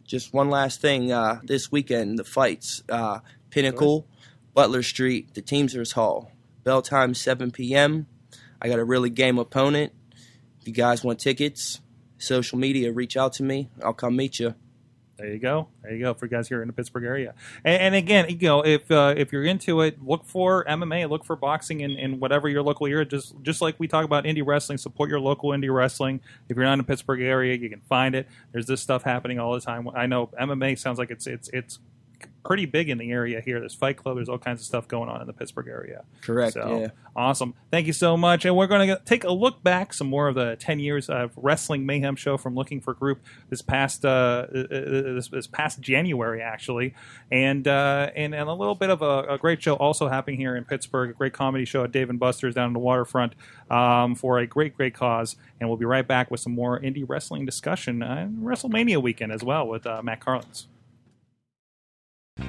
Just 0.05 0.33
one 0.33 0.49
last 0.49 0.81
thing, 0.81 1.11
uh, 1.11 1.39
this 1.43 1.71
weekend, 1.71 2.17
the 2.17 2.23
fights, 2.23 2.81
uh, 2.89 3.19
Pinnacle, 3.51 4.07
Butler 4.53 4.83
Street, 4.83 5.33
the 5.33 5.41
Teamsters 5.41 5.93
Hall, 5.93 6.31
bell 6.63 6.81
time 6.81 7.13
7 7.13 7.51
p.m. 7.51 8.07
I 8.61 8.67
got 8.67 8.79
a 8.79 8.83
really 8.83 9.09
game 9.09 9.37
opponent. 9.37 9.93
If 10.61 10.67
you 10.67 10.73
guys 10.73 11.03
want 11.03 11.19
tickets, 11.19 11.81
social 12.17 12.57
media, 12.59 12.91
reach 12.91 13.15
out 13.15 13.33
to 13.33 13.43
me. 13.43 13.69
I'll 13.83 13.93
come 13.93 14.15
meet 14.15 14.39
you. 14.39 14.55
There 15.19 15.27
you 15.27 15.39
go. 15.39 15.67
There 15.83 15.93
you 15.93 15.99
go 15.99 16.13
for 16.13 16.27
guys 16.27 16.47
here 16.47 16.61
in 16.61 16.67
the 16.67 16.73
Pittsburgh 16.73 17.03
area. 17.03 17.33
And, 17.65 17.81
and 17.81 17.95
again, 17.95 18.27
you 18.29 18.37
know, 18.47 18.61
if 18.61 18.89
uh, 18.89 19.13
if 19.17 19.33
you're 19.33 19.43
into 19.43 19.81
it, 19.81 20.01
look 20.01 20.23
for 20.23 20.63
MMA, 20.63 21.09
look 21.09 21.25
for 21.25 21.35
boxing 21.35 21.81
in, 21.81 21.91
in 21.91 22.21
whatever 22.21 22.47
your 22.47 22.63
local 22.63 22.87
area. 22.87 23.03
Just 23.03 23.33
just 23.41 23.61
like 23.61 23.77
we 23.79 23.87
talk 23.89 24.05
about 24.05 24.23
indie 24.23 24.45
wrestling, 24.45 24.77
support 24.77 25.09
your 25.09 25.19
local 25.19 25.49
indie 25.49 25.73
wrestling. 25.73 26.21
If 26.47 26.55
you're 26.55 26.65
not 26.65 26.73
in 26.73 26.79
the 26.79 26.85
Pittsburgh 26.85 27.21
area, 27.21 27.57
you 27.57 27.69
can 27.69 27.81
find 27.81 28.15
it. 28.15 28.27
There's 28.53 28.65
this 28.65 28.81
stuff 28.81 29.03
happening 29.03 29.39
all 29.39 29.53
the 29.53 29.59
time. 29.59 29.89
I 29.93 30.05
know 30.05 30.27
MMA 30.39 30.79
sounds 30.79 30.99
like 30.99 31.11
it's 31.11 31.27
it's 31.27 31.49
it's 31.49 31.79
pretty 32.43 32.65
big 32.65 32.89
in 32.89 32.97
the 32.97 33.11
area 33.11 33.41
here. 33.41 33.59
There's 33.59 33.73
Fight 33.73 33.97
Club. 33.97 34.15
There's 34.15 34.29
all 34.29 34.37
kinds 34.37 34.61
of 34.61 34.65
stuff 34.65 34.87
going 34.87 35.09
on 35.09 35.21
in 35.21 35.27
the 35.27 35.33
Pittsburgh 35.33 35.67
area. 35.67 36.03
Correct. 36.21 36.53
So 36.53 36.79
yeah. 36.81 36.87
awesome. 37.15 37.53
Thank 37.71 37.87
you 37.87 37.93
so 37.93 38.17
much. 38.17 38.45
And 38.45 38.55
we're 38.55 38.67
going 38.67 38.87
to 38.87 39.01
take 39.05 39.23
a 39.23 39.31
look 39.31 39.63
back 39.63 39.93
some 39.93 40.07
more 40.07 40.27
of 40.27 40.35
the 40.35 40.55
10 40.57 40.79
years 40.79 41.09
of 41.09 41.31
Wrestling 41.35 41.85
Mayhem 41.85 42.15
show 42.15 42.37
from 42.37 42.55
Looking 42.55 42.81
for 42.81 42.93
Group 42.93 43.21
this 43.49 43.61
past 43.61 44.05
uh, 44.05 44.09
uh, 44.09 44.63
this, 44.69 45.27
this 45.29 45.47
past 45.47 45.79
January 45.79 46.41
actually, 46.41 46.93
and 47.31 47.67
uh, 47.67 48.09
and 48.15 48.33
and 48.33 48.49
a 48.49 48.53
little 48.53 48.75
bit 48.75 48.89
of 48.89 49.01
a, 49.01 49.33
a 49.33 49.37
great 49.37 49.61
show 49.61 49.75
also 49.75 50.07
happening 50.07 50.39
here 50.39 50.55
in 50.55 50.65
Pittsburgh. 50.65 51.09
A 51.09 51.13
great 51.13 51.33
comedy 51.33 51.65
show 51.65 51.83
at 51.83 51.91
Dave 51.91 52.09
and 52.09 52.19
Buster's 52.19 52.55
down 52.55 52.67
in 52.67 52.73
the 52.73 52.79
waterfront 52.79 53.33
um, 53.69 54.15
for 54.15 54.39
a 54.39 54.47
great 54.47 54.75
great 54.75 54.93
cause. 54.93 55.35
And 55.59 55.69
we'll 55.69 55.77
be 55.77 55.85
right 55.85 56.07
back 56.07 56.31
with 56.31 56.39
some 56.39 56.53
more 56.53 56.79
indie 56.79 57.05
wrestling 57.07 57.45
discussion 57.45 58.01
uh, 58.01 58.27
WrestleMania 58.41 59.01
weekend 59.01 59.31
as 59.31 59.43
well 59.43 59.67
with 59.67 59.85
uh, 59.85 60.01
Matt 60.01 60.21
Carlins. 60.21 60.67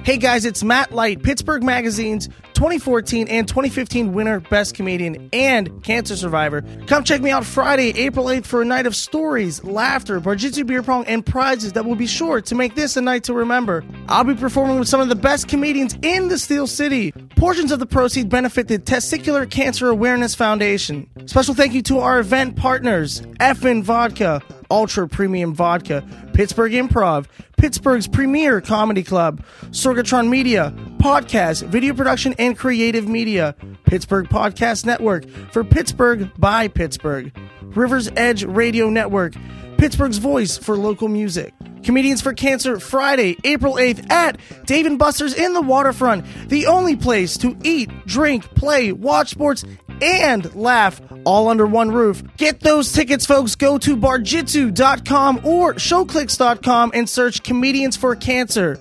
Hey 0.03 0.17
guys, 0.17 0.45
it's 0.45 0.63
Matt 0.63 0.91
Light, 0.91 1.21
Pittsburgh 1.21 1.61
Magazine's 1.61 2.27
2014 2.55 3.27
and 3.27 3.47
2015 3.47 4.13
winner, 4.13 4.39
Best 4.39 4.73
Comedian, 4.73 5.29
and 5.31 5.83
Cancer 5.83 6.15
Survivor. 6.15 6.63
Come 6.87 7.03
check 7.03 7.21
me 7.21 7.29
out 7.29 7.45
Friday, 7.45 7.89
April 7.89 8.25
8th 8.25 8.45
for 8.45 8.61
a 8.61 8.65
night 8.65 8.87
of 8.87 8.95
stories, 8.95 9.63
laughter, 9.63 10.19
Barjitsu 10.19 10.65
beer 10.65 10.81
pong, 10.81 11.05
and 11.05 11.23
prizes 11.23 11.73
that 11.73 11.85
will 11.85 11.95
be 11.95 12.07
sure 12.07 12.41
to 12.41 12.55
make 12.55 12.73
this 12.73 12.97
a 12.97 13.01
night 13.01 13.23
to 13.25 13.33
remember. 13.33 13.83
I'll 14.07 14.23
be 14.23 14.33
performing 14.33 14.79
with 14.79 14.87
some 14.87 15.01
of 15.01 15.09
the 15.09 15.15
best 15.15 15.47
comedians 15.47 15.95
in 16.01 16.29
the 16.29 16.39
Steel 16.39 16.65
City. 16.65 17.11
Portions 17.35 17.71
of 17.71 17.79
the 17.79 17.85
proceeds 17.85 18.27
benefit 18.27 18.67
the 18.67 18.79
Testicular 18.79 19.49
Cancer 19.49 19.87
Awareness 19.87 20.33
Foundation. 20.33 21.07
Special 21.27 21.53
thank 21.53 21.73
you 21.73 21.81
to 21.83 21.99
our 21.99 22.19
event 22.19 22.55
partners, 22.55 23.21
Effin 23.39 23.83
Vodka, 23.83 24.41
Ultra 24.71 25.07
Premium 25.07 25.53
Vodka, 25.53 26.03
Pittsburgh 26.33 26.71
Improv, 26.71 27.27
Pittsburgh's 27.57 28.07
premier 28.07 28.61
comedy 28.61 29.03
club, 29.03 29.43
Sorgatron 29.65 30.29
Media, 30.29 30.73
podcast, 30.97 31.63
video 31.67 31.93
production, 31.93 32.33
and 32.39 32.57
creative 32.57 33.07
media, 33.07 33.55
Pittsburgh 33.85 34.29
Podcast 34.29 34.85
Network 34.85 35.29
for 35.51 35.63
Pittsburgh 35.63 36.31
by 36.37 36.69
Pittsburgh, 36.69 37.31
Rivers 37.61 38.09
Edge 38.15 38.45
Radio 38.45 38.89
Network, 38.89 39.33
Pittsburgh's 39.77 40.17
voice 40.17 40.57
for 40.57 40.77
local 40.77 41.07
music. 41.09 41.53
Comedians 41.83 42.21
for 42.21 42.33
Cancer 42.33 42.79
Friday, 42.79 43.37
April 43.43 43.73
8th 43.73 44.11
at 44.11 44.39
Dave 44.65 44.85
and 44.85 44.99
Buster's 44.99 45.33
in 45.33 45.53
the 45.53 45.61
waterfront, 45.61 46.25
the 46.47 46.67
only 46.67 46.95
place 46.95 47.37
to 47.37 47.57
eat, 47.63 47.89
drink, 48.05 48.43
play, 48.55 48.91
watch 48.91 49.31
sports, 49.31 49.65
and 50.01 50.53
laugh 50.55 51.01
all 51.25 51.47
under 51.47 51.65
one 51.65 51.91
roof. 51.91 52.23
Get 52.37 52.59
those 52.61 52.91
tickets, 52.91 53.25
folks. 53.25 53.55
Go 53.55 53.77
to 53.77 53.95
barjitsu.com 53.95 55.41
or 55.45 55.73
showclix.com 55.75 56.91
and 56.93 57.09
search 57.09 57.43
Comedians 57.43 57.95
for 57.97 58.15
Cancer. 58.15 58.79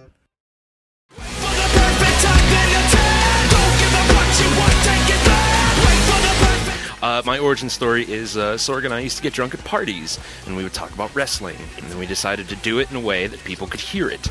Uh, 7.02 7.22
my 7.24 7.38
origin 7.38 7.70
story 7.70 8.04
is 8.10 8.36
uh, 8.36 8.54
Sorg 8.54 8.84
and 8.84 8.92
I 8.92 9.00
used 9.00 9.16
to 9.16 9.22
get 9.22 9.32
drunk 9.32 9.54
at 9.54 9.64
parties, 9.64 10.18
and 10.46 10.54
we 10.54 10.62
would 10.62 10.74
talk 10.74 10.92
about 10.92 11.14
wrestling. 11.14 11.56
And 11.78 11.86
then 11.86 11.98
we 11.98 12.06
decided 12.06 12.48
to 12.50 12.56
do 12.56 12.78
it 12.78 12.90
in 12.90 12.96
a 12.96 13.00
way 13.00 13.26
that 13.26 13.42
people 13.42 13.66
could 13.66 13.80
hear 13.80 14.10
it. 14.10 14.30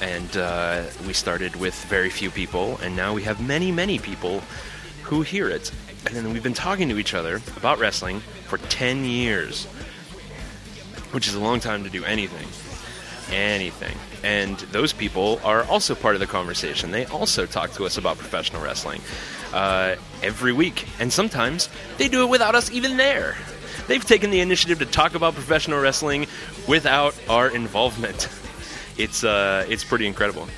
And 0.00 0.36
uh, 0.36 0.84
we 1.06 1.12
started 1.12 1.56
with 1.56 1.74
very 1.86 2.10
few 2.10 2.30
people, 2.30 2.78
and 2.82 2.94
now 2.94 3.12
we 3.12 3.22
have 3.24 3.44
many, 3.44 3.72
many 3.72 3.98
people 3.98 4.40
who 5.02 5.22
hear 5.22 5.48
it. 5.48 5.72
And 6.06 6.14
then 6.14 6.32
we've 6.32 6.42
been 6.42 6.54
talking 6.54 6.88
to 6.88 6.98
each 6.98 7.14
other 7.14 7.42
about 7.56 7.78
wrestling 7.78 8.20
for 8.20 8.58
10 8.58 9.04
years, 9.04 9.64
which 11.10 11.26
is 11.26 11.34
a 11.34 11.40
long 11.40 11.58
time 11.58 11.82
to 11.84 11.90
do 11.90 12.04
anything. 12.04 12.46
Anything. 13.34 13.96
And 14.22 14.56
those 14.70 14.92
people 14.92 15.40
are 15.42 15.64
also 15.64 15.96
part 15.96 16.14
of 16.14 16.20
the 16.20 16.26
conversation. 16.26 16.92
They 16.92 17.06
also 17.06 17.44
talk 17.44 17.72
to 17.72 17.86
us 17.86 17.98
about 17.98 18.18
professional 18.18 18.62
wrestling 18.62 19.00
uh, 19.52 19.96
every 20.22 20.52
week. 20.52 20.86
And 21.00 21.12
sometimes 21.12 21.68
they 21.98 22.08
do 22.08 22.22
it 22.22 22.28
without 22.28 22.54
us 22.54 22.70
even 22.70 22.96
there. 22.96 23.36
They've 23.88 24.04
taken 24.04 24.30
the 24.30 24.40
initiative 24.40 24.78
to 24.78 24.86
talk 24.86 25.16
about 25.16 25.34
professional 25.34 25.80
wrestling 25.80 26.28
without 26.68 27.14
our 27.28 27.48
involvement. 27.48 28.28
It's, 28.98 29.24
uh, 29.24 29.66
it's 29.68 29.84
pretty 29.84 30.06
incredible. 30.06 30.48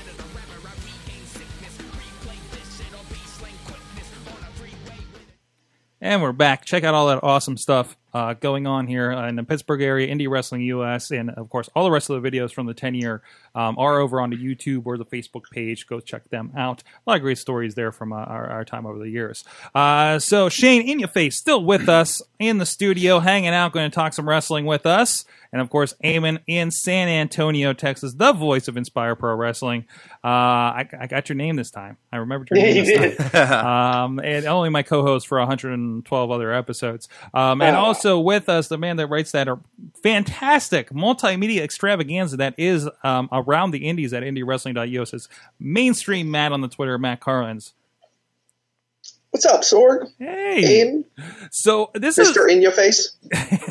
And 6.00 6.22
we're 6.22 6.30
back. 6.30 6.64
Check 6.64 6.84
out 6.84 6.94
all 6.94 7.08
that 7.08 7.24
awesome 7.24 7.56
stuff 7.56 7.96
uh, 8.14 8.34
going 8.34 8.68
on 8.68 8.86
here 8.86 9.12
uh, 9.12 9.28
in 9.28 9.34
the 9.34 9.42
Pittsburgh 9.42 9.82
area, 9.82 10.14
Indie 10.14 10.30
Wrestling 10.30 10.62
US, 10.62 11.10
and 11.10 11.30
of 11.30 11.50
course, 11.50 11.68
all 11.74 11.82
the 11.82 11.90
rest 11.90 12.08
of 12.08 12.22
the 12.22 12.30
videos 12.30 12.52
from 12.52 12.66
the 12.66 12.74
10 12.74 12.94
year 12.94 13.20
um, 13.54 13.78
are 13.78 13.98
over 13.98 14.20
on 14.20 14.30
the 14.30 14.36
YouTube 14.36 14.82
or 14.84 14.96
the 14.96 15.04
Facebook 15.04 15.44
page. 15.50 15.86
Go 15.86 16.00
check 16.00 16.28
them 16.30 16.52
out. 16.56 16.82
A 17.06 17.10
lot 17.10 17.16
of 17.16 17.22
great 17.22 17.38
stories 17.38 17.74
there 17.74 17.92
from 17.92 18.12
uh, 18.12 18.16
our, 18.16 18.46
our, 18.50 18.64
time 18.64 18.86
over 18.86 18.98
the 18.98 19.08
years. 19.08 19.44
Uh, 19.74 20.18
so, 20.18 20.48
Shane, 20.48 20.82
in 20.82 20.98
your 20.98 21.08
face, 21.08 21.36
still 21.36 21.64
with 21.64 21.88
us 21.88 22.20
in 22.38 22.58
the 22.58 22.66
studio, 22.66 23.18
hanging 23.20 23.50
out, 23.50 23.72
going 23.72 23.90
to 23.90 23.94
talk 23.94 24.12
some 24.12 24.28
wrestling 24.28 24.66
with 24.66 24.86
us. 24.86 25.24
And 25.52 25.62
of 25.62 25.70
course, 25.70 25.94
Eamon 26.04 26.40
in 26.46 26.70
San 26.70 27.08
Antonio, 27.08 27.72
Texas, 27.72 28.14
the 28.14 28.32
voice 28.32 28.68
of 28.68 28.76
Inspire 28.76 29.14
Pro 29.14 29.34
Wrestling. 29.34 29.86
Uh, 30.22 30.26
I, 30.28 30.88
I, 31.00 31.06
got 31.06 31.28
your 31.28 31.36
name 31.36 31.56
this 31.56 31.70
time. 31.70 31.96
I 32.12 32.16
remembered 32.18 32.50
your 32.50 32.60
name 32.60 32.84
this 32.84 33.16
time. 33.16 33.66
um, 33.66 34.18
and 34.18 34.44
only 34.46 34.68
my 34.68 34.82
co-host 34.82 35.26
for 35.26 35.38
112 35.38 36.30
other 36.30 36.52
episodes. 36.52 37.08
Um, 37.32 37.62
and 37.62 37.76
also 37.76 38.18
with 38.18 38.48
us, 38.48 38.68
the 38.68 38.76
man 38.76 38.96
that 38.96 39.06
writes 39.06 39.32
that 39.32 39.48
are 39.48 39.60
fantastic 40.02 40.90
multimedia 40.90 41.60
extravaganza 41.60 42.36
that 42.38 42.54
is 42.58 42.88
um, 43.02 43.28
around 43.38 43.70
the 43.70 43.88
indies 43.88 44.12
at 44.12 44.22
indiewrestling.io. 44.22 45.04
Says 45.04 45.28
mainstream 45.58 46.30
Matt 46.30 46.52
on 46.52 46.60
the 46.60 46.68
Twitter, 46.68 46.98
Matt 46.98 47.20
Carlins. 47.20 47.74
What's 49.30 49.44
up, 49.44 49.60
Sorg? 49.60 50.08
Hey. 50.18 50.80
Aim, 50.82 51.04
So 51.50 51.90
this 51.94 52.16
Mister 52.16 52.48
is 52.48 52.54
in 52.54 52.62
your 52.62 52.72
face. 52.72 53.16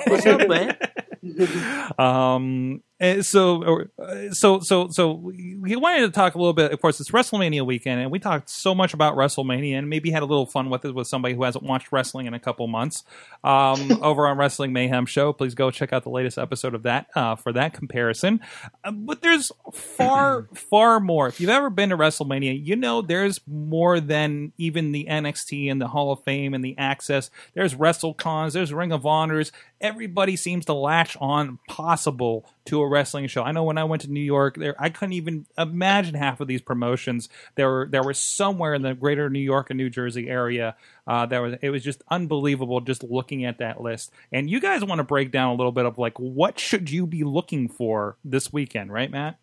What's 0.08 0.26
up, 0.26 0.48
man? 0.48 0.78
um 2.00 2.84
and 3.00 3.26
so 3.26 3.64
or- 3.64 3.92
uh, 4.00 4.32
so 4.32 4.60
so 4.60 4.88
so 4.90 5.12
we 5.14 5.76
wanted 5.76 6.02
to 6.02 6.10
talk 6.10 6.36
a 6.36 6.38
little 6.38 6.54
bit 6.54 6.72
of 6.72 6.82
course 6.82 7.00
it's 7.00 7.12
wrestlemania 7.12 7.66
weekend 7.66 8.02
and 8.02 8.12
we 8.12 8.20
talked 8.20 8.50
so 8.50 8.74
much 8.74 8.94
about 8.94 9.16
wrestlemania 9.16 9.78
and 9.78 9.90
maybe 9.90 10.10
had 10.10 10.24
a 10.24 10.26
little 10.26 10.46
fun 10.46 10.70
with 10.70 10.84
it 10.84 10.96
with 10.96 11.08
somebody 11.08 11.36
who 11.36 11.44
hasn't 11.44 11.64
watched 11.64 11.92
wrestling 11.92 12.26
in 12.26 12.34
a 12.34 12.40
couple 12.40 12.68
months. 12.68 13.04
Um 13.44 13.92
over 14.02 14.28
on 14.28 14.38
wrestling 14.38 14.74
mayhem 14.74 15.06
show 15.06 15.34
please 15.34 15.54
go 15.54 15.70
check 15.70 15.94
out 15.94 16.04
the 16.04 16.10
latest 16.10 16.38
episode 16.38 16.74
of 16.74 16.84
that 16.84 17.08
uh 17.16 17.36
for 17.36 17.54
that 17.54 17.74
comparison. 17.74 18.40
Uh, 18.84 18.92
but 18.92 19.22
there's 19.22 19.52
far 19.74 20.48
far 20.56 21.00
more. 21.00 21.28
If 21.28 21.40
you've 21.40 21.50
ever 21.50 21.70
been 21.70 21.90
to 21.90 21.98
wrestlemania 21.98 22.66
you 22.66 22.76
know 22.76 23.02
there's 23.02 23.40
more 23.48 24.00
than 24.00 24.54
even 24.58 24.92
the 24.92 25.06
nxt 25.10 25.70
and 25.72 25.82
the 25.82 25.88
hall 25.88 26.12
of 26.12 26.24
fame 26.24 26.54
and 26.54 26.64
the 26.64 26.76
access. 26.78 27.30
There's 27.54 27.76
wrestlecons 27.76 28.54
there's 28.54 28.74
ring 28.74 28.92
of 28.92 29.06
honors. 29.06 29.52
Everybody 29.80 30.36
seems 30.36 30.66
to 30.66 30.74
latch 30.74 31.16
on 31.22 31.60
possible 31.68 32.50
to 32.68 32.82
a 32.82 32.88
wrestling 32.88 33.28
show. 33.28 33.44
I 33.44 33.52
know 33.52 33.64
when 33.64 33.78
I 33.78 33.86
went 33.86 34.04
to 34.04 34.12
New 34.12 34.20
York, 34.20 34.56
there 34.56 34.76
I 34.78 34.90
couldn't 34.90 35.14
even 35.14 35.46
imagine 35.58 36.16
half 36.16 36.40
of 36.40 36.48
these 36.48 36.62
promotions. 36.62 37.30
There 37.56 37.70
were 37.70 37.88
there 37.90 38.04
was 38.04 38.20
somewhere 38.20 38.74
in 38.74 38.82
the 38.82 38.94
greater 38.94 39.30
New 39.30 39.40
York 39.40 39.70
and 39.70 39.78
New 39.78 39.90
Jersey 39.90 40.30
area. 40.30 40.76
Uh, 41.08 41.26
there 41.26 41.42
was 41.42 41.56
it 41.62 41.70
was 41.70 41.84
just 41.84 42.04
unbelievable 42.10 42.82
just 42.82 43.04
looking 43.04 43.46
at 43.46 43.60
that 43.60 43.82
list. 43.82 44.12
And 44.32 44.50
you 44.50 44.60
guys 44.60 44.84
want 44.84 45.00
to 45.00 45.04
break 45.04 45.32
down 45.32 45.50
a 45.50 45.56
little 45.56 45.72
bit 45.72 45.86
of 45.86 45.98
like 45.98 46.18
what 46.20 46.60
should 46.60 46.90
you 46.90 47.08
be 47.08 47.24
looking 47.24 47.70
for 47.70 48.18
this 48.24 48.52
weekend, 48.52 48.92
right, 48.92 49.10
Matt? 49.10 49.40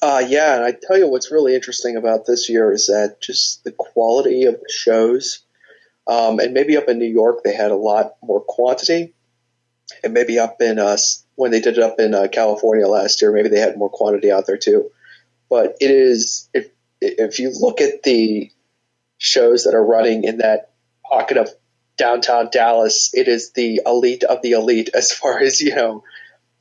Uh, 0.00 0.22
yeah, 0.26 0.54
and 0.54 0.64
I 0.64 0.72
tell 0.72 0.96
you 0.96 1.08
what's 1.08 1.32
really 1.32 1.54
interesting 1.54 1.96
about 1.96 2.24
this 2.24 2.48
year 2.48 2.72
is 2.72 2.86
that 2.86 3.20
just 3.20 3.64
the 3.64 3.72
quality 3.72 4.44
of 4.44 4.54
the 4.54 4.72
shows, 4.72 5.40
um, 6.06 6.38
and 6.38 6.54
maybe 6.54 6.76
up 6.76 6.88
in 6.88 6.98
New 6.98 7.10
York 7.10 7.42
they 7.42 7.52
had 7.52 7.72
a 7.72 7.76
lot 7.76 8.12
more 8.22 8.40
quantity, 8.40 9.14
and 10.02 10.14
maybe 10.14 10.38
up 10.38 10.60
in 10.60 10.78
us 10.78 11.24
when 11.34 11.50
they 11.50 11.60
did 11.60 11.78
it 11.78 11.82
up 11.82 12.00
in 12.00 12.14
uh, 12.14 12.28
California 12.30 12.86
last 12.86 13.22
year, 13.22 13.32
maybe 13.32 13.48
they 13.48 13.60
had 13.60 13.76
more 13.76 13.90
quantity 13.90 14.30
out 14.30 14.46
there 14.46 14.56
too. 14.56 14.90
But 15.48 15.76
it 15.80 15.90
is 15.90 16.48
if 16.52 16.68
if 17.00 17.38
you 17.38 17.52
look 17.58 17.80
at 17.80 18.02
the 18.02 18.50
shows 19.18 19.64
that 19.64 19.74
are 19.74 19.84
running 19.84 20.24
in 20.24 20.38
that 20.38 20.70
pocket 21.04 21.36
of 21.36 21.48
downtown 21.96 22.48
Dallas, 22.50 23.10
it 23.14 23.28
is 23.28 23.52
the 23.52 23.80
elite 23.86 24.24
of 24.24 24.42
the 24.42 24.52
elite 24.52 24.90
as 24.94 25.12
far 25.12 25.40
as 25.40 25.60
you 25.60 25.74
know 25.74 26.04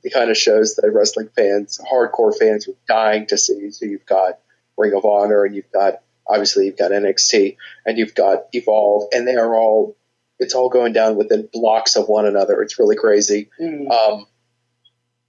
the 0.03 0.09
kind 0.09 0.29
of 0.29 0.37
shows 0.37 0.75
that 0.75 0.89
wrestling 0.91 1.29
fans, 1.35 1.79
hardcore 1.91 2.37
fans, 2.37 2.67
are 2.67 2.75
dying 2.87 3.25
to 3.27 3.37
see. 3.37 3.71
So 3.71 3.85
you've 3.85 4.05
got 4.05 4.39
Ring 4.77 4.93
of 4.93 5.05
Honor, 5.05 5.43
and 5.43 5.55
you've 5.55 5.71
got 5.71 6.01
obviously 6.27 6.65
you've 6.65 6.77
got 6.77 6.91
NXT, 6.91 7.57
and 7.85 7.97
you've 7.97 8.15
got 8.15 8.45
Evolve, 8.53 9.09
and 9.11 9.27
they 9.27 9.35
are 9.35 9.55
all 9.55 9.95
it's 10.39 10.54
all 10.54 10.69
going 10.69 10.93
down 10.93 11.15
within 11.15 11.50
blocks 11.52 11.95
of 11.95 12.08
one 12.08 12.26
another. 12.26 12.62
It's 12.62 12.78
really 12.80 12.95
crazy. 12.95 13.50
Um, 13.91 14.26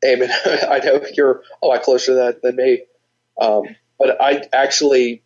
Eamon, 0.05 0.31
I 0.69 0.79
know 0.85 1.03
you're 1.15 1.43
a 1.63 1.67
lot 1.67 1.83
closer 1.83 2.13
to 2.13 2.15
that 2.15 2.43
than 2.43 2.57
me, 2.57 2.85
um, 3.41 3.65
but 3.99 4.21
I 4.21 4.45
actually, 4.53 5.23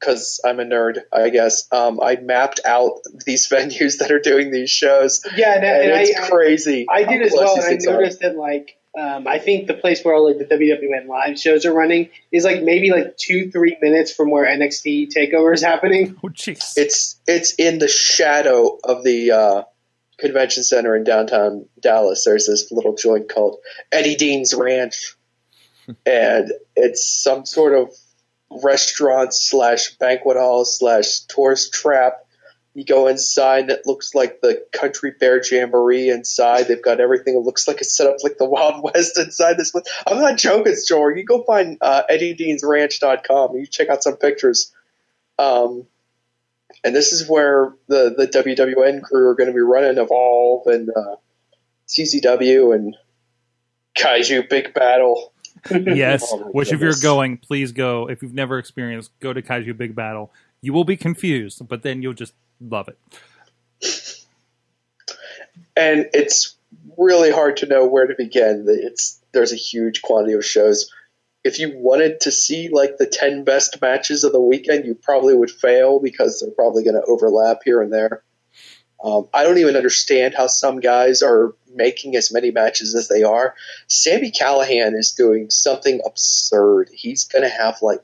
because 0.00 0.40
I'm 0.44 0.58
a 0.60 0.64
nerd, 0.64 1.00
I 1.12 1.28
guess, 1.30 1.68
um, 1.72 2.00
I 2.00 2.16
mapped 2.16 2.60
out 2.64 3.00
these 3.26 3.48
venues 3.50 3.98
that 3.98 4.10
are 4.10 4.20
doing 4.20 4.50
these 4.50 4.70
shows. 4.70 5.22
Yeah, 5.36 5.54
and, 5.54 5.64
And, 5.64 5.92
and 5.92 6.00
it's 6.02 6.18
I, 6.18 6.28
crazy. 6.28 6.86
I 6.88 7.02
how 7.02 7.10
did 7.10 7.22
as 7.22 7.32
well, 7.34 7.54
and 7.56 7.64
I 7.64 7.66
things 7.68 7.86
are. 7.86 7.92
noticed 7.92 8.20
that 8.20 8.36
like 8.36 8.78
um, 8.96 9.28
I 9.28 9.38
think 9.38 9.66
the 9.66 9.74
place 9.74 10.02
where 10.02 10.14
all 10.14 10.26
like 10.26 10.38
the 10.38 10.46
WWN 10.46 11.06
live 11.06 11.38
shows 11.38 11.66
are 11.66 11.72
running 11.72 12.08
is 12.32 12.44
like 12.44 12.62
maybe 12.62 12.90
like 12.90 13.16
two 13.18 13.50
three 13.50 13.76
minutes 13.82 14.12
from 14.12 14.30
where 14.30 14.46
NXT 14.46 15.12
Takeover 15.14 15.52
is 15.52 15.62
happening. 15.62 16.16
Oh, 16.24 16.28
jeez. 16.28 16.72
It's 16.76 17.20
it's 17.26 17.54
in 17.54 17.78
the 17.78 17.88
shadow 17.88 18.78
of 18.82 19.04
the 19.04 19.32
uh, 19.32 19.62
convention 20.18 20.62
center 20.62 20.96
in 20.96 21.04
downtown 21.04 21.66
Dallas. 21.78 22.24
There's 22.24 22.46
this 22.46 22.72
little 22.72 22.94
joint 22.94 23.28
called 23.28 23.58
Eddie 23.92 24.16
Dean's 24.16 24.54
Ranch, 24.54 25.14
and 26.06 26.50
it's 26.74 27.06
some 27.06 27.44
sort 27.44 27.74
of 27.74 27.92
restaurant 28.62 29.34
slash 29.34 29.96
banquet 29.98 30.38
hall 30.38 30.64
slash 30.64 31.20
tourist 31.28 31.74
trap. 31.74 32.25
You 32.76 32.84
go 32.84 33.06
inside, 33.06 33.70
it 33.70 33.86
looks 33.86 34.14
like 34.14 34.42
the 34.42 34.62
Country 34.70 35.14
Fair 35.18 35.40
Jamboree 35.42 36.10
inside. 36.10 36.68
They've 36.68 36.82
got 36.82 37.00
everything. 37.00 37.34
It 37.34 37.38
looks 37.38 37.66
like 37.66 37.80
it's 37.80 37.96
set 37.96 38.06
up 38.06 38.16
like 38.22 38.36
the 38.36 38.44
Wild 38.44 38.82
West 38.94 39.18
inside 39.18 39.56
this. 39.56 39.70
place. 39.70 39.86
I'm 40.06 40.20
not 40.20 40.36
joking, 40.36 40.76
George. 40.86 41.16
You 41.16 41.24
go 41.24 41.42
find 41.42 41.78
uh, 41.80 42.02
EddieDeansRanch.com. 42.10 43.56
You 43.56 43.66
check 43.66 43.88
out 43.88 44.02
some 44.02 44.16
pictures. 44.16 44.74
Um, 45.38 45.86
and 46.84 46.94
this 46.94 47.14
is 47.14 47.26
where 47.26 47.74
the, 47.88 48.14
the 48.14 48.26
WWN 48.26 49.02
crew 49.02 49.28
are 49.30 49.34
going 49.34 49.48
to 49.48 49.54
be 49.54 49.60
running 49.60 49.96
Evolve 49.96 50.66
and 50.66 50.90
uh, 50.90 51.16
CZW 51.88 52.74
and 52.74 52.94
Kaiju 53.96 54.50
Big 54.50 54.74
Battel. 54.74 55.30
yes. 55.70 56.28
Oh 56.30 56.50
Which, 56.52 56.74
if 56.74 56.80
you're 56.80 56.92
going, 57.02 57.38
please 57.38 57.72
go. 57.72 58.06
If 58.06 58.20
you've 58.20 58.34
never 58.34 58.58
experienced, 58.58 59.18
go 59.20 59.32
to 59.32 59.40
Kaiju 59.40 59.78
Big 59.78 59.94
Battel. 59.94 60.28
You 60.60 60.74
will 60.74 60.84
be 60.84 60.98
confused, 60.98 61.66
but 61.66 61.82
then 61.82 62.02
you'll 62.02 62.12
just 62.12 62.34
love 62.60 62.88
it. 62.88 62.98
and 65.76 66.08
it's 66.12 66.56
really 66.96 67.30
hard 67.30 67.58
to 67.58 67.66
know 67.66 67.86
where 67.86 68.06
to 68.06 68.14
begin. 68.16 68.66
It's 68.68 69.20
there's 69.32 69.52
a 69.52 69.56
huge 69.56 70.02
quantity 70.02 70.34
of 70.34 70.44
shows. 70.44 70.90
If 71.44 71.58
you 71.58 71.72
wanted 71.76 72.20
to 72.22 72.32
see 72.32 72.68
like 72.70 72.96
the 72.96 73.06
ten 73.06 73.44
best 73.44 73.80
matches 73.80 74.24
of 74.24 74.32
the 74.32 74.40
weekend, 74.40 74.84
you 74.84 74.94
probably 74.94 75.34
would 75.34 75.50
fail 75.50 76.00
because 76.00 76.40
they're 76.40 76.50
probably 76.50 76.82
going 76.82 76.96
to 76.96 77.06
overlap 77.06 77.60
here 77.64 77.82
and 77.82 77.92
there. 77.92 78.22
Um, 79.02 79.28
I 79.32 79.44
don't 79.44 79.58
even 79.58 79.76
understand 79.76 80.34
how 80.34 80.46
some 80.46 80.80
guys 80.80 81.22
are 81.22 81.54
making 81.72 82.16
as 82.16 82.32
many 82.32 82.50
matches 82.50 82.94
as 82.94 83.08
they 83.08 83.22
are. 83.22 83.54
Sami 83.86 84.30
Callihan 84.30 84.96
is 84.96 85.12
doing 85.12 85.50
something 85.50 86.00
absurd. 86.04 86.88
He's 86.92 87.26
going 87.26 87.42
to 87.42 87.54
have 87.54 87.82
like 87.82 88.02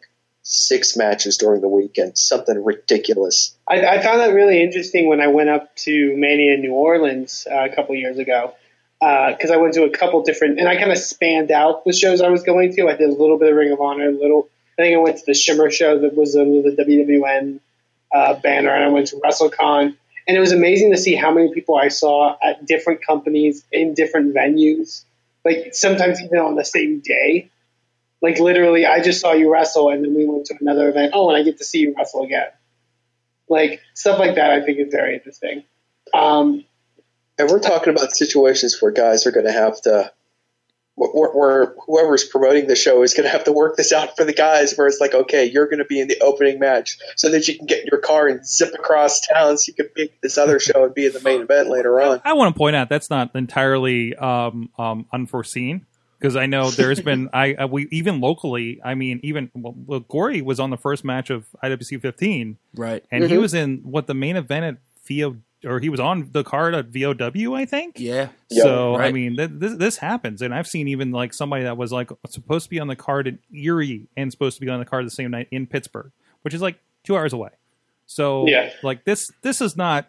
six 0.52 0.98
matches 0.98 1.38
during 1.38 1.62
the 1.62 1.68
weekend, 1.68 2.18
something 2.18 2.62
ridiculous. 2.62 3.56
I, 3.66 3.86
I 3.86 4.02
found 4.02 4.20
that 4.20 4.34
really 4.34 4.62
interesting 4.62 5.08
when 5.08 5.20
I 5.20 5.28
went 5.28 5.48
up 5.48 5.74
to 5.76 6.16
Mania 6.16 6.54
in 6.54 6.60
New 6.60 6.74
Orleans 6.74 7.46
uh, 7.50 7.64
a 7.64 7.74
couple 7.74 7.94
years 7.94 8.18
ago 8.18 8.54
because 9.00 9.50
I 9.50 9.56
went 9.56 9.74
to 9.74 9.84
a 9.84 9.90
couple 9.90 10.22
different 10.22 10.60
and 10.60 10.68
I 10.68 10.76
kind 10.76 10.92
of 10.92 10.98
spanned 10.98 11.50
out 11.50 11.84
the 11.84 11.92
shows 11.92 12.20
I 12.20 12.28
was 12.28 12.42
going 12.42 12.74
to. 12.76 12.88
I 12.88 12.96
did 12.96 13.08
a 13.08 13.14
little 13.14 13.38
bit 13.38 13.50
of 13.50 13.56
Ring 13.56 13.72
of 13.72 13.80
Honor, 13.80 14.08
a 14.08 14.12
little. 14.12 14.48
I 14.78 14.82
think 14.82 14.94
I 14.94 14.98
went 14.98 15.16
to 15.18 15.24
the 15.26 15.34
Shimmer 15.34 15.70
show 15.70 15.98
that 16.00 16.14
was 16.14 16.36
under 16.36 16.62
the 16.62 16.76
WWN 16.76 17.60
uh, 18.14 18.34
banner, 18.34 18.70
and 18.70 18.84
I 18.84 18.88
went 18.88 19.08
to 19.08 19.16
WrestleCon, 19.16 19.96
and 20.28 20.36
it 20.36 20.40
was 20.40 20.52
amazing 20.52 20.92
to 20.92 20.98
see 20.98 21.14
how 21.14 21.32
many 21.32 21.52
people 21.52 21.76
I 21.76 21.88
saw 21.88 22.36
at 22.42 22.66
different 22.66 23.04
companies 23.04 23.64
in 23.72 23.94
different 23.94 24.34
venues, 24.34 25.04
like 25.44 25.74
sometimes 25.74 26.20
even 26.20 26.38
on 26.38 26.54
the 26.54 26.64
same 26.64 27.00
day. 27.00 27.50
Like 28.22 28.38
literally, 28.38 28.86
I 28.86 29.02
just 29.02 29.20
saw 29.20 29.32
you 29.32 29.52
wrestle, 29.52 29.90
and 29.90 30.04
then 30.04 30.14
we 30.14 30.24
went 30.24 30.46
to 30.46 30.54
another 30.60 30.88
event. 30.88 31.10
Oh, 31.12 31.28
and 31.28 31.36
I 31.36 31.42
get 31.42 31.58
to 31.58 31.64
see 31.64 31.80
you 31.80 31.94
wrestle 31.98 32.22
again. 32.22 32.48
Like 33.48 33.80
stuff 33.92 34.18
like 34.18 34.36
that, 34.36 34.50
I 34.50 34.64
think 34.64 34.78
is 34.78 34.92
very 34.92 35.14
interesting. 35.14 35.64
Um, 36.14 36.64
And 37.38 37.50
we're 37.50 37.60
talking 37.60 37.92
about 37.92 38.12
situations 38.12 38.80
where 38.80 38.92
guys 38.92 39.26
are 39.26 39.32
going 39.32 39.46
to 39.46 39.52
have 39.52 39.80
to, 39.82 40.12
where, 40.94 41.30
where 41.30 41.74
whoever's 41.86 42.24
promoting 42.24 42.66
the 42.66 42.76
show 42.76 43.02
is 43.02 43.14
going 43.14 43.24
to 43.24 43.30
have 43.30 43.44
to 43.44 43.52
work 43.52 43.76
this 43.76 43.92
out 43.92 44.16
for 44.16 44.24
the 44.24 44.34
guys. 44.34 44.74
Where 44.76 44.86
it's 44.86 45.00
like, 45.00 45.14
okay, 45.14 45.46
you're 45.46 45.66
going 45.66 45.78
to 45.78 45.86
be 45.86 45.98
in 45.98 46.08
the 46.08 46.20
opening 46.20 46.58
match, 46.60 46.98
so 47.16 47.30
that 47.30 47.48
you 47.48 47.56
can 47.56 47.66
get 47.66 47.80
in 47.80 47.86
your 47.90 48.00
car 48.00 48.28
and 48.28 48.46
zip 48.46 48.74
across 48.74 49.26
town, 49.26 49.56
so 49.56 49.70
you 49.70 49.74
can 49.74 49.86
pick 49.86 50.20
this 50.20 50.36
other 50.38 50.60
show 50.60 50.84
and 50.84 50.94
be 50.94 51.06
in 51.06 51.12
the 51.12 51.20
main 51.20 51.40
event 51.40 51.70
later 51.70 52.00
on. 52.00 52.20
I 52.24 52.34
want 52.34 52.54
to 52.54 52.58
point 52.58 52.76
out 52.76 52.88
that's 52.88 53.10
not 53.10 53.34
entirely 53.34 54.14
um, 54.14 54.68
um, 54.78 55.06
unforeseen 55.12 55.86
because 56.22 56.36
I 56.36 56.46
know 56.46 56.70
there's 56.70 57.00
been 57.10 57.28
I, 57.32 57.54
I 57.58 57.64
we 57.66 57.88
even 57.90 58.20
locally. 58.20 58.80
I 58.84 58.94
mean, 58.94 59.18
even 59.22 59.50
well, 59.54 59.74
well, 59.86 60.00
Gory 60.00 60.40
was 60.40 60.60
on 60.60 60.70
the 60.70 60.76
first 60.76 61.04
match 61.04 61.28
of 61.30 61.46
IWC 61.62 62.00
15, 62.00 62.56
Right. 62.76 63.04
and 63.10 63.24
Mm-hmm. 63.24 63.32
he 63.32 63.38
was 63.38 63.54
in 63.54 63.78
what 63.78 64.06
the 64.06 64.14
main 64.14 64.36
event 64.36 64.64
at 64.64 64.76
VO 65.06 65.36
or 65.64 65.78
he 65.78 65.88
was 65.88 66.00
on 66.00 66.28
the 66.32 66.42
card 66.42 66.74
at 66.74 66.86
VOW, 66.86 67.54
I 67.54 67.64
think. 67.66 68.00
Yeah. 68.00 68.30
Yeah, 68.50 68.62
so 68.64 68.94
I 68.96 68.98
right. 68.98 69.14
mean, 69.14 69.36
th- 69.36 69.50
this 69.52 69.76
this 69.76 69.96
happens, 69.98 70.42
and 70.42 70.52
I've 70.54 70.66
seen 70.66 70.88
even 70.88 71.10
like 71.12 71.32
somebody 71.34 71.64
that 71.64 71.76
was 71.76 71.92
like 71.92 72.10
supposed 72.28 72.64
to 72.64 72.70
be 72.70 72.80
on 72.80 72.88
the 72.88 72.96
card 72.96 73.26
in 73.28 73.38
Erie 73.54 74.06
and 74.16 74.32
supposed 74.32 74.56
to 74.56 74.60
be 74.60 74.68
on 74.70 74.78
the 74.80 74.84
card 74.84 75.06
the 75.06 75.10
same 75.10 75.30
night 75.30 75.48
in 75.50 75.66
Pittsburgh, 75.66 76.10
which 76.42 76.52
is 76.54 76.60
like 76.62 76.78
two 77.04 77.16
hours 77.16 77.32
away. 77.32 77.50
So 78.06 78.46
Yeah. 78.48 78.70
like 78.82 79.04
this 79.04 79.30
this 79.42 79.60
is 79.60 79.76
not, 79.76 80.08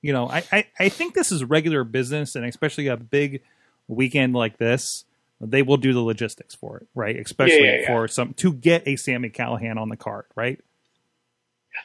you 0.00 0.12
know, 0.12 0.28
I, 0.28 0.44
I 0.52 0.66
I 0.78 0.88
think 0.88 1.14
this 1.14 1.32
is 1.32 1.42
regular 1.44 1.82
business, 1.82 2.36
and 2.36 2.44
especially 2.44 2.86
a 2.86 2.96
big 2.96 3.42
weekend 3.88 4.32
like 4.34 4.58
this, 4.58 5.04
they 5.40 5.62
will 5.62 5.76
do 5.76 5.92
the 5.92 6.00
logistics 6.00 6.54
for 6.54 6.78
it, 6.78 6.86
right? 6.94 7.16
Especially 7.16 7.64
yeah, 7.64 7.80
yeah. 7.80 7.86
for 7.86 8.08
some 8.08 8.34
to 8.34 8.52
get 8.52 8.86
a 8.86 8.96
Sami 8.96 9.30
Callihan 9.30 9.76
on 9.76 9.88
the 9.88 9.96
card, 9.96 10.26
right? 10.34 10.60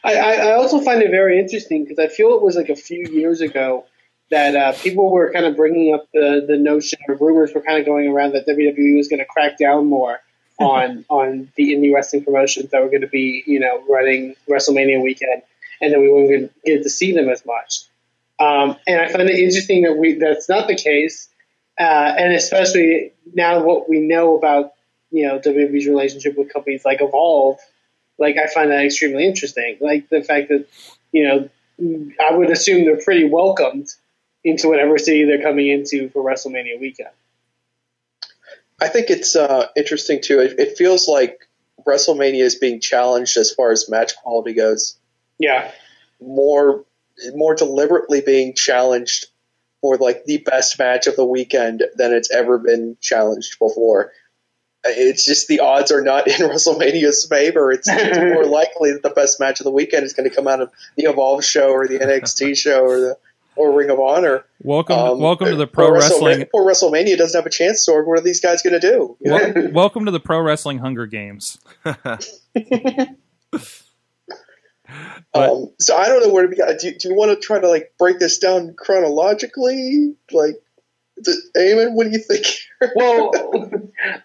I, 0.03 0.15
I 0.15 0.33
I 0.33 0.51
also 0.53 0.79
find 0.81 1.01
it 1.01 1.11
very 1.11 1.39
interesting 1.39 1.83
because 1.83 1.99
I 1.99 2.07
feel 2.07 2.35
it 2.35 2.41
was 2.41 2.55
like 2.55 2.69
a 2.69 2.75
few 2.75 3.07
years 3.11 3.41
ago 3.41 3.85
that 4.29 4.55
uh, 4.55 4.73
people 4.73 5.11
were 5.11 5.31
kind 5.33 5.45
of 5.45 5.55
bringing 5.55 5.93
up 5.93 6.07
the, 6.13 6.45
the 6.47 6.57
notion 6.57 6.99
or 7.07 7.15
rumors 7.15 7.51
were 7.53 7.61
kind 7.61 7.79
of 7.79 7.85
going 7.85 8.07
around 8.07 8.33
that 8.33 8.47
WWE 8.47 8.97
was 8.97 9.07
going 9.07 9.19
to 9.19 9.25
crack 9.25 9.57
down 9.57 9.87
more 9.87 10.19
on 10.59 11.05
on 11.09 11.51
the 11.55 11.73
indie 11.73 11.93
wrestling 11.93 12.23
promotions 12.23 12.69
that 12.71 12.81
were 12.81 12.89
going 12.89 13.01
to 13.01 13.07
be 13.07 13.43
you 13.47 13.59
know 13.59 13.83
running 13.89 14.35
WrestleMania 14.49 15.01
weekend, 15.01 15.41
and 15.81 15.93
that 15.93 15.99
we 15.99 16.11
weren't 16.11 16.29
going 16.29 16.49
to 16.49 16.53
get 16.65 16.83
to 16.83 16.89
see 16.89 17.13
them 17.13 17.29
as 17.29 17.45
much. 17.45 17.85
Um, 18.39 18.77
and 18.87 19.01
I 19.01 19.09
find 19.09 19.29
it 19.29 19.37
interesting 19.37 19.81
that 19.83 19.97
we 19.97 20.13
that's 20.13 20.47
not 20.47 20.67
the 20.67 20.75
case, 20.75 21.29
uh, 21.79 22.13
and 22.17 22.33
especially 22.33 23.13
now 23.33 23.63
what 23.63 23.89
we 23.89 23.99
know 23.99 24.37
about 24.37 24.73
you 25.11 25.27
know 25.27 25.39
WWE's 25.39 25.87
relationship 25.87 26.37
with 26.37 26.51
companies 26.51 26.83
like 26.85 27.01
Evolve 27.01 27.59
like 28.19 28.37
I 28.37 28.47
find 28.47 28.69
that 28.71 28.85
extremely 28.85 29.25
interesting. 29.25 29.77
Like 29.79 30.09
the 30.09 30.21
fact 30.21 30.49
that 30.49 30.67
you 31.11 31.27
know 31.27 31.49
I 32.19 32.35
would 32.35 32.51
assume 32.51 32.85
they're 32.85 33.01
pretty 33.01 33.27
welcomed 33.27 33.87
into 34.43 34.67
whatever 34.67 34.97
city 34.97 35.25
they're 35.25 35.41
coming 35.41 35.67
into 35.67 36.09
for 36.09 36.23
WrestleMania 36.23 36.79
weekend. 36.79 37.09
I 38.81 38.87
think 38.87 39.09
it's 39.09 39.35
uh, 39.35 39.67
interesting 39.75 40.21
too. 40.21 40.39
It, 40.39 40.59
it 40.59 40.77
feels 40.77 41.07
like 41.07 41.49
WrestleMania 41.85 42.43
is 42.43 42.55
being 42.55 42.79
challenged 42.79 43.35
as 43.37 43.51
far 43.51 43.71
as 43.71 43.89
match 43.89 44.15
quality 44.17 44.53
goes. 44.53 44.97
Yeah, 45.37 45.71
more 46.21 46.83
more 47.33 47.55
deliberately 47.55 48.21
being 48.21 48.53
challenged 48.53 49.27
for 49.81 49.97
like 49.97 50.25
the 50.25 50.37
best 50.37 50.77
match 50.79 51.07
of 51.07 51.15
the 51.15 51.25
weekend 51.25 51.83
than 51.95 52.13
it's 52.13 52.31
ever 52.31 52.57
been 52.57 52.97
challenged 53.01 53.57
before. 53.59 54.11
It's 54.85 55.25
just 55.25 55.47
the 55.47 55.59
odds 55.59 55.91
are 55.91 56.01
not 56.01 56.27
in 56.27 56.35
WrestleMania's 56.35 57.27
favor. 57.29 57.71
It's, 57.71 57.87
it's 57.89 58.17
more 58.35 58.45
likely 58.45 58.93
that 58.93 59.03
the 59.03 59.09
best 59.09 59.39
match 59.39 59.59
of 59.59 59.65
the 59.65 59.71
weekend 59.71 60.05
is 60.05 60.13
going 60.13 60.29
to 60.29 60.35
come 60.35 60.47
out 60.47 60.61
of 60.61 60.71
the 60.95 61.03
Evolve 61.03 61.43
show 61.43 61.71
or 61.71 61.87
the 61.87 61.99
NXT 61.99 62.57
show 62.57 62.83
or 62.83 62.99
the 62.99 63.17
or 63.55 63.73
Ring 63.73 63.89
of 63.89 63.99
Honor. 63.99 64.45
Welcome, 64.63 64.97
Um, 64.97 65.19
welcome 65.19 65.49
to 65.49 65.55
the 65.57 65.67
pro 65.67 65.87
poor 65.87 65.95
wrestling. 65.95 66.37
WrestleMania, 66.37 66.49
poor 66.49 66.65
WrestleMania 66.65 67.17
doesn't 67.17 67.37
have 67.37 67.45
a 67.45 67.49
chance. 67.49 67.83
So 67.83 68.01
what 68.03 68.19
are 68.19 68.21
these 68.21 68.39
guys 68.39 68.61
going 68.61 68.79
to 68.79 68.79
do? 68.79 69.17
You 69.19 69.31
know? 69.31 69.51
wel- 69.53 69.71
welcome 69.71 70.05
to 70.05 70.11
the 70.11 70.19
pro 70.21 70.39
wrestling 70.39 70.77
Hunger 70.77 71.07
Games. 71.07 71.57
But- 75.33 75.49
Um, 75.49 75.71
so 75.79 75.95
I 75.95 76.07
don't 76.07 76.25
know 76.25 76.33
where 76.33 76.43
to 76.43 76.49
begin. 76.49 76.65
Do, 76.79 76.91
do 76.91 77.09
you 77.09 77.15
want 77.15 77.31
to 77.31 77.37
try 77.45 77.59
to 77.59 77.67
like 77.69 77.93
break 77.99 78.19
this 78.19 78.37
down 78.39 78.73
chronologically? 78.75 80.15
Like, 80.31 80.55
th- 81.23 81.37
Eamon, 81.57 81.93
what 81.93 82.05
do 82.05 82.11
you 82.11 82.19
think? 82.19 82.45
well, 82.95 83.31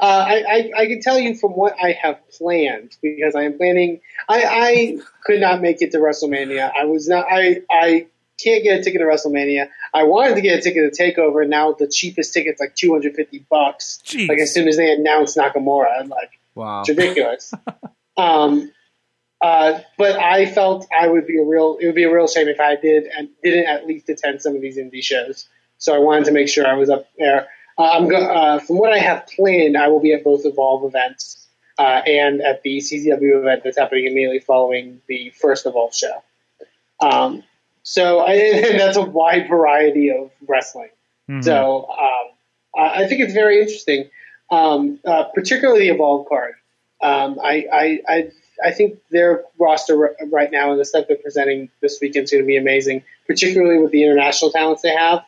uh, 0.00 0.02
I, 0.02 0.44
I 0.48 0.70
I 0.82 0.86
can 0.86 1.00
tell 1.00 1.18
you 1.18 1.34
from 1.34 1.52
what 1.52 1.74
I 1.82 1.92
have 1.92 2.18
planned 2.30 2.96
because 3.02 3.34
I 3.34 3.42
am 3.42 3.56
planning. 3.56 4.00
I, 4.28 4.44
I 4.44 4.98
could 5.24 5.40
not 5.40 5.60
make 5.60 5.82
it 5.82 5.92
to 5.92 5.98
WrestleMania. 5.98 6.70
I 6.78 6.84
was 6.84 7.08
not. 7.08 7.26
I 7.30 7.62
I 7.70 8.06
can't 8.42 8.62
get 8.64 8.80
a 8.80 8.82
ticket 8.82 9.00
to 9.00 9.06
WrestleMania. 9.06 9.68
I 9.92 10.04
wanted 10.04 10.34
to 10.36 10.40
get 10.40 10.58
a 10.58 10.62
ticket 10.62 10.92
to 10.94 11.02
Takeover. 11.02 11.42
and 11.42 11.50
Now 11.50 11.72
the 11.72 11.86
cheapest 11.88 12.32
ticket's 12.32 12.60
like 12.60 12.74
two 12.74 12.92
hundred 12.92 13.14
fifty 13.14 13.44
bucks. 13.50 14.00
Jeez. 14.04 14.28
Like 14.28 14.38
as 14.38 14.52
soon 14.54 14.68
as 14.68 14.76
they 14.76 14.92
announced 14.92 15.36
Nakamura, 15.36 16.00
I'm 16.00 16.08
like. 16.08 16.30
Wow. 16.54 16.80
It's 16.82 16.88
ridiculous. 16.90 17.52
um, 18.16 18.70
uh, 19.44 19.80
but 19.98 20.16
I 20.18 20.46
felt 20.46 20.86
I 20.98 21.06
would 21.06 21.26
be 21.26 21.38
a 21.38 21.44
real 21.44 21.76
it 21.78 21.84
would 21.84 21.94
be 21.94 22.04
a 22.04 22.12
real 22.12 22.26
shame 22.26 22.48
if 22.48 22.58
I 22.60 22.76
did 22.76 23.04
and 23.04 23.28
didn't 23.42 23.66
at 23.66 23.86
least 23.86 24.08
attend 24.08 24.40
some 24.40 24.56
of 24.56 24.62
these 24.62 24.78
indie 24.78 25.02
shows. 25.02 25.46
So 25.76 25.94
I 25.94 25.98
wanted 25.98 26.24
to 26.24 26.32
make 26.32 26.48
sure 26.48 26.66
I 26.66 26.72
was 26.72 26.88
up 26.88 27.06
there. 27.18 27.48
Uh, 27.76 27.90
I'm 27.92 28.08
go- 28.08 28.16
uh, 28.16 28.58
from 28.60 28.78
what 28.78 28.94
I 28.94 28.98
have 28.98 29.26
planned, 29.26 29.76
I 29.76 29.88
will 29.88 30.00
be 30.00 30.14
at 30.14 30.24
both 30.24 30.46
Evolve 30.46 30.86
events 30.86 31.46
uh, 31.78 32.00
and 32.06 32.40
at 32.40 32.62
the 32.62 32.78
CZW 32.78 33.40
event 33.40 33.64
that's 33.64 33.76
happening 33.76 34.06
immediately 34.06 34.38
following 34.38 35.02
the 35.08 35.28
first 35.38 35.66
Evolve 35.66 35.94
show. 35.94 36.22
Um, 37.00 37.42
so 37.82 38.20
I, 38.20 38.62
that's 38.78 38.96
a 38.96 39.02
wide 39.02 39.46
variety 39.50 40.10
of 40.10 40.30
wrestling. 40.48 40.88
Mhm. 41.28 41.44
So 41.44 41.86
um, 41.90 42.26
I 42.82 43.02
I 43.02 43.08
think 43.08 43.20
it's 43.20 43.34
very 43.34 43.60
interesting, 43.60 44.08
um, 44.50 45.00
uh, 45.04 45.24
particularly 45.34 45.88
the 45.88 45.94
Evolve 45.94 46.30
card. 46.30 46.54
Um, 47.02 47.38
I, 47.42 47.66
I, 47.70 48.00
I, 48.08 48.30
I 48.62 48.70
think 48.70 49.00
their 49.10 49.44
roster 49.58 50.16
right 50.30 50.50
now 50.50 50.70
and 50.70 50.80
the 50.80 50.84
stuff 50.84 51.06
they're 51.08 51.16
presenting 51.16 51.70
this 51.80 51.98
weekend 52.00 52.24
is 52.24 52.30
going 52.30 52.42
to 52.42 52.46
be 52.46 52.56
amazing, 52.56 53.04
particularly 53.26 53.82
with 53.82 53.90
the 53.90 54.04
international 54.04 54.50
talents 54.50 54.82
they 54.82 54.94
have, 54.94 55.24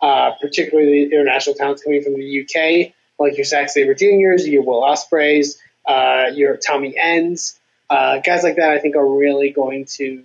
uh, 0.00 0.32
particularly 0.40 1.06
the 1.08 1.16
international 1.16 1.54
talents 1.54 1.82
coming 1.82 2.02
from 2.02 2.14
the 2.14 2.42
UK, 2.42 2.92
like 3.18 3.36
your 3.36 3.44
Zack 3.44 3.68
Sabre 3.68 3.94
Juniors, 3.94 4.46
your 4.46 4.62
Will 4.62 4.82
Ospreays, 4.82 5.56
uh, 5.86 6.30
your 6.34 6.56
Tommy 6.56 6.96
Ends, 6.98 7.58
uh, 7.90 8.18
guys 8.18 8.42
like 8.42 8.56
that. 8.56 8.70
I 8.70 8.78
think 8.78 8.96
are 8.96 9.06
really 9.06 9.50
going 9.50 9.84
to. 9.96 10.22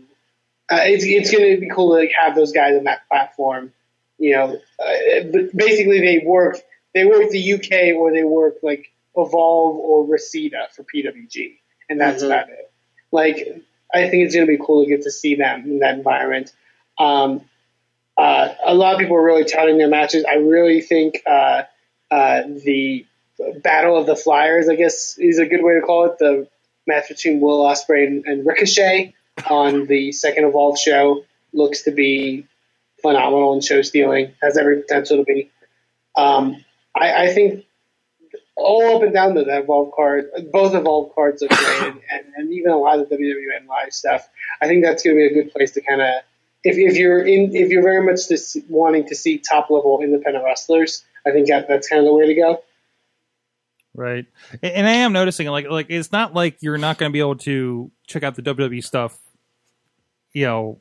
Uh, 0.72 0.82
it's 0.84 1.04
it's 1.06 1.32
going 1.32 1.56
to 1.56 1.60
be 1.60 1.70
cool 1.70 1.90
to 1.90 2.02
like, 2.02 2.12
have 2.18 2.36
those 2.36 2.52
guys 2.52 2.78
on 2.78 2.86
that 2.86 3.08
platform. 3.08 3.74
You 4.18 4.36
know, 4.36 4.60
uh, 4.80 5.48
basically 5.56 6.00
they 6.00 6.24
work 6.26 6.58
they 6.94 7.06
work 7.06 7.30
the 7.30 7.54
UK 7.54 7.96
or 7.96 8.12
they 8.12 8.24
work 8.24 8.58
like 8.64 8.92
Evolve 9.16 9.78
or 9.78 10.06
Reseda 10.06 10.68
for 10.76 10.84
PWG, 10.84 11.58
and 11.90 12.00
that's 12.00 12.24
Mhm. 12.24 12.28
about 12.28 12.50
it. 12.50 12.72
Like, 13.12 13.38
I 13.94 14.08
think 14.10 14.26
it's 14.26 14.36
going 14.36 14.46
to 14.48 14.52
be 14.52 14.64
cool 14.64 14.84
to 14.84 14.90
get 14.90 15.04
to 15.04 15.12
see 15.12 15.36
them 15.36 15.64
in 15.66 15.80
that 15.80 15.96
environment. 15.96 16.54
Um, 16.98 17.42
uh, 18.18 18.54
a 18.66 18.74
lot 18.76 18.94
of 18.94 19.00
people 19.00 19.16
are 19.16 19.24
really 19.24 19.46
touting 19.46 19.78
their 19.78 19.88
matches. 19.88 20.26
I 20.26 20.36
really 20.36 20.82
think 20.82 21.22
uh, 21.26 21.64
uh, 22.12 22.42
the 22.64 23.06
Battle 23.64 23.98
of 23.98 24.06
the 24.06 24.16
Flyers, 24.16 24.68
I 24.70 24.76
guess, 24.76 25.18
is 25.18 25.40
a 25.40 25.46
good 25.46 25.64
way 25.64 25.76
to 25.76 25.82
call 25.82 26.06
it. 26.06 26.18
The 26.20 26.48
match 26.86 27.08
between 27.08 27.40
Will 27.40 27.64
Ospreay 27.64 28.06
and, 28.08 28.26
and 28.26 28.46
Ricochet 28.46 29.16
on 29.50 29.86
the 29.86 30.12
second 30.12 30.46
Evolve 30.46 30.78
show 30.78 31.24
looks 31.54 31.84
to 31.84 31.92
be 31.92 32.46
phenomenal 33.02 33.54
and 33.54 33.64
show 33.64 33.82
stealing. 33.82 34.34
Has 34.42 34.58
every 34.58 34.82
potential 34.82 35.18
to 35.18 35.24
be. 35.24 35.50
Um, 36.18 36.64
I, 36.96 37.26
I 37.26 37.34
think 37.34 37.66
all 38.60 38.96
up 38.96 39.04
and 39.04 39.14
down 39.14 39.34
the 39.34 39.46
Evolve 39.48 39.94
card, 39.96 40.30
both 40.52 40.74
Evolve 40.74 41.14
cards 41.16 41.42
are 41.44 41.48
great, 41.48 41.94
and, 42.12 42.26
and, 42.36 42.54
even 42.54 42.72
a 42.72 42.78
lot 42.78 43.00
of 43.00 43.10
the 43.10 43.16
WWN 43.16 43.68
live 43.68 43.94
stuff. 43.94 44.28
I 44.62 44.68
think 44.68 44.84
that's 44.84 45.04
going 45.04 45.16
to 45.16 45.20
be 45.20 45.26
a 45.26 45.44
good 45.44 45.52
place 45.52 45.72
to 45.72 45.82
kind 45.82 46.02
of, 46.02 46.08
if, 46.64 46.78
if 46.78 46.98
you're 46.98 47.26
in, 47.26 47.56
if 47.56 47.70
you're 47.70 47.84
very 47.84 48.06
much 48.06 48.28
just 48.28 48.58
wanting 48.70 49.08
to 49.08 49.16
see 49.16 49.38
top 49.38 49.70
level 49.70 50.02
independent 50.02 50.44
wrestlers, 50.46 51.04
I 51.26 51.32
think 51.32 51.48
that, 51.48 51.68
that's 51.68 51.88
kind 51.88 52.00
of 52.00 52.06
the 52.06 52.14
way 52.14 52.28
to 52.28 52.36
go. 52.36 52.64
Right. 53.94 54.26
And, 54.64 54.74
and 54.74 54.88
I 54.88 54.94
am 54.94 55.14
noticing 55.14 55.48
like 55.48 55.70
like 55.70 55.88
it's 55.90 56.12
not 56.12 56.34
like 56.34 56.58
you're 56.62 56.78
not 56.78 56.98
going 56.98 57.12
to 57.12 57.14
be 57.14 57.20
able 57.20 57.38
to 57.38 57.92
check 58.08 58.24
out 58.24 58.36
the 58.36 58.42
WWE 58.42 58.84
stuff, 58.84 59.18
you 60.32 60.46
know, 60.46 60.80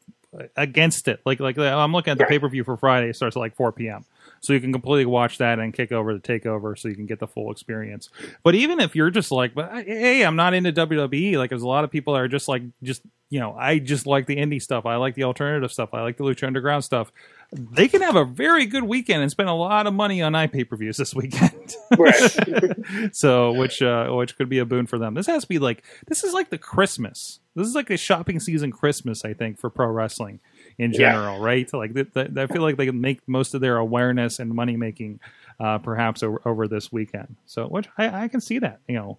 against 0.57 1.09
it. 1.09 1.21
Like 1.25 1.41
like 1.41 1.59
I'm 1.59 1.93
looking 1.93 2.13
at 2.13 2.19
the 2.19 2.25
Right. 2.25 2.31
pay 2.31 2.39
per 2.39 2.49
view 2.49 2.65
for 2.65 2.77
Friday. 2.77 3.09
It 3.09 3.17
starts 3.17 3.37
at 3.37 3.41
like 3.41 3.57
4 3.57 3.73
p.m. 3.73 4.05
So 4.41 4.53
you 4.53 4.61
can 4.61 4.73
completely 4.73 5.07
watch 5.07 5.39
that 5.39 5.59
and 5.59 5.73
kick 5.73 5.93
over 5.93 6.15
the 6.15 6.21
takeover, 6.21 6.79
so 6.79 6.89
you 6.89 6.95
can 6.95 7.07
get 7.07 7.19
the 7.19 7.27
full 7.27 7.51
experience. 7.51 8.09
But 8.43 8.55
even 8.55 8.81
if 8.81 8.95
you're 8.95 9.11
just 9.11 9.31
like, 9.31 9.55
but 9.55 9.85
hey, 9.85 10.23
I'm 10.23 10.37
not 10.37 10.55
into 10.55 10.73
WWE. 10.73 11.37
Like 11.37 11.51
there's 11.51 11.63
a 11.63 11.69
lot 11.69 11.85
of 11.85 11.91
people 11.91 12.15
that 12.15 12.21
are 12.21 12.29
just 12.29 12.49
like, 12.49 12.63
just 12.83 13.03
you 13.31 13.41
know, 13.41 13.55
I 13.55 13.79
just 13.79 14.07
like 14.07 14.27
the 14.27 14.37
indie 14.37 14.63
stuff. 14.63 14.87
I 14.87 14.97
like 14.97 15.15
the 15.15 15.25
alternative 15.25 15.71
stuff. 15.71 15.91
I 15.93 16.01
like 16.03 16.17
the 16.17 16.25
Lucha 16.25 16.47
Underground 16.47 16.83
stuff. 16.83 17.13
They 17.53 17.89
can 17.89 18.01
have 18.01 18.17
a 18.17 18.25
very 18.25 18.67
good 18.67 18.85
weekend 18.85 19.23
and 19.23 19.31
spend 19.31 19.49
a 19.49 19.55
lot 19.55 19.87
of 19.87 19.93
money 19.95 20.23
on 20.23 20.33
iPay 20.33 20.69
per 20.69 20.77
views 20.77 20.97
this 20.97 21.15
weekend. 21.15 21.77
Right. 21.99 22.15
so 23.13 23.53
which 23.53 23.83
uh 23.83 24.09
which 24.11 24.37
could 24.37 24.49
be 24.49 24.59
a 24.59 24.65
boon 24.65 24.87
for 24.87 24.99
them 24.99 25.15
this 25.15 25.27
has 25.27 25.43
to 25.43 25.49
be 25.49 25.59
like 25.59 25.85
this 26.07 26.25
is 26.25 26.33
like 26.33 26.51
the 26.51 26.59
christmas 26.59 27.41
this 27.55 27.67
is 27.67 27.75
like 27.75 27.89
the 27.89 27.97
shopping 27.97 28.41
season 28.41 28.71
christmas 28.71 29.25
i 29.25 29.33
think 29.35 29.59
for 29.59 29.71
pro 29.71 29.87
wrestling 29.87 30.41
in 30.79 30.93
Yeah. 30.93 30.99
general 31.13 31.41
right? 31.41 31.73
Like 31.73 31.95
th- 31.95 32.13
th- 32.15 32.31
i 32.37 32.47
feel 32.47 32.63
like 32.63 32.77
they 32.77 32.87
can 32.87 33.01
make 33.01 33.21
most 33.27 33.55
of 33.55 33.61
their 33.61 33.77
awareness 33.79 34.39
and 34.39 34.55
money 34.55 34.77
making 34.77 35.21
uh 35.61 35.79
perhaps 35.79 36.23
over, 36.23 36.41
over 36.45 36.69
this 36.69 36.93
weekend. 36.93 37.37
So 37.47 37.67
which 37.67 37.89
I, 37.99 38.25
I 38.25 38.29
can 38.29 38.41
see 38.41 38.59
that 38.61 38.81
you 38.89 38.95
know. 38.97 39.19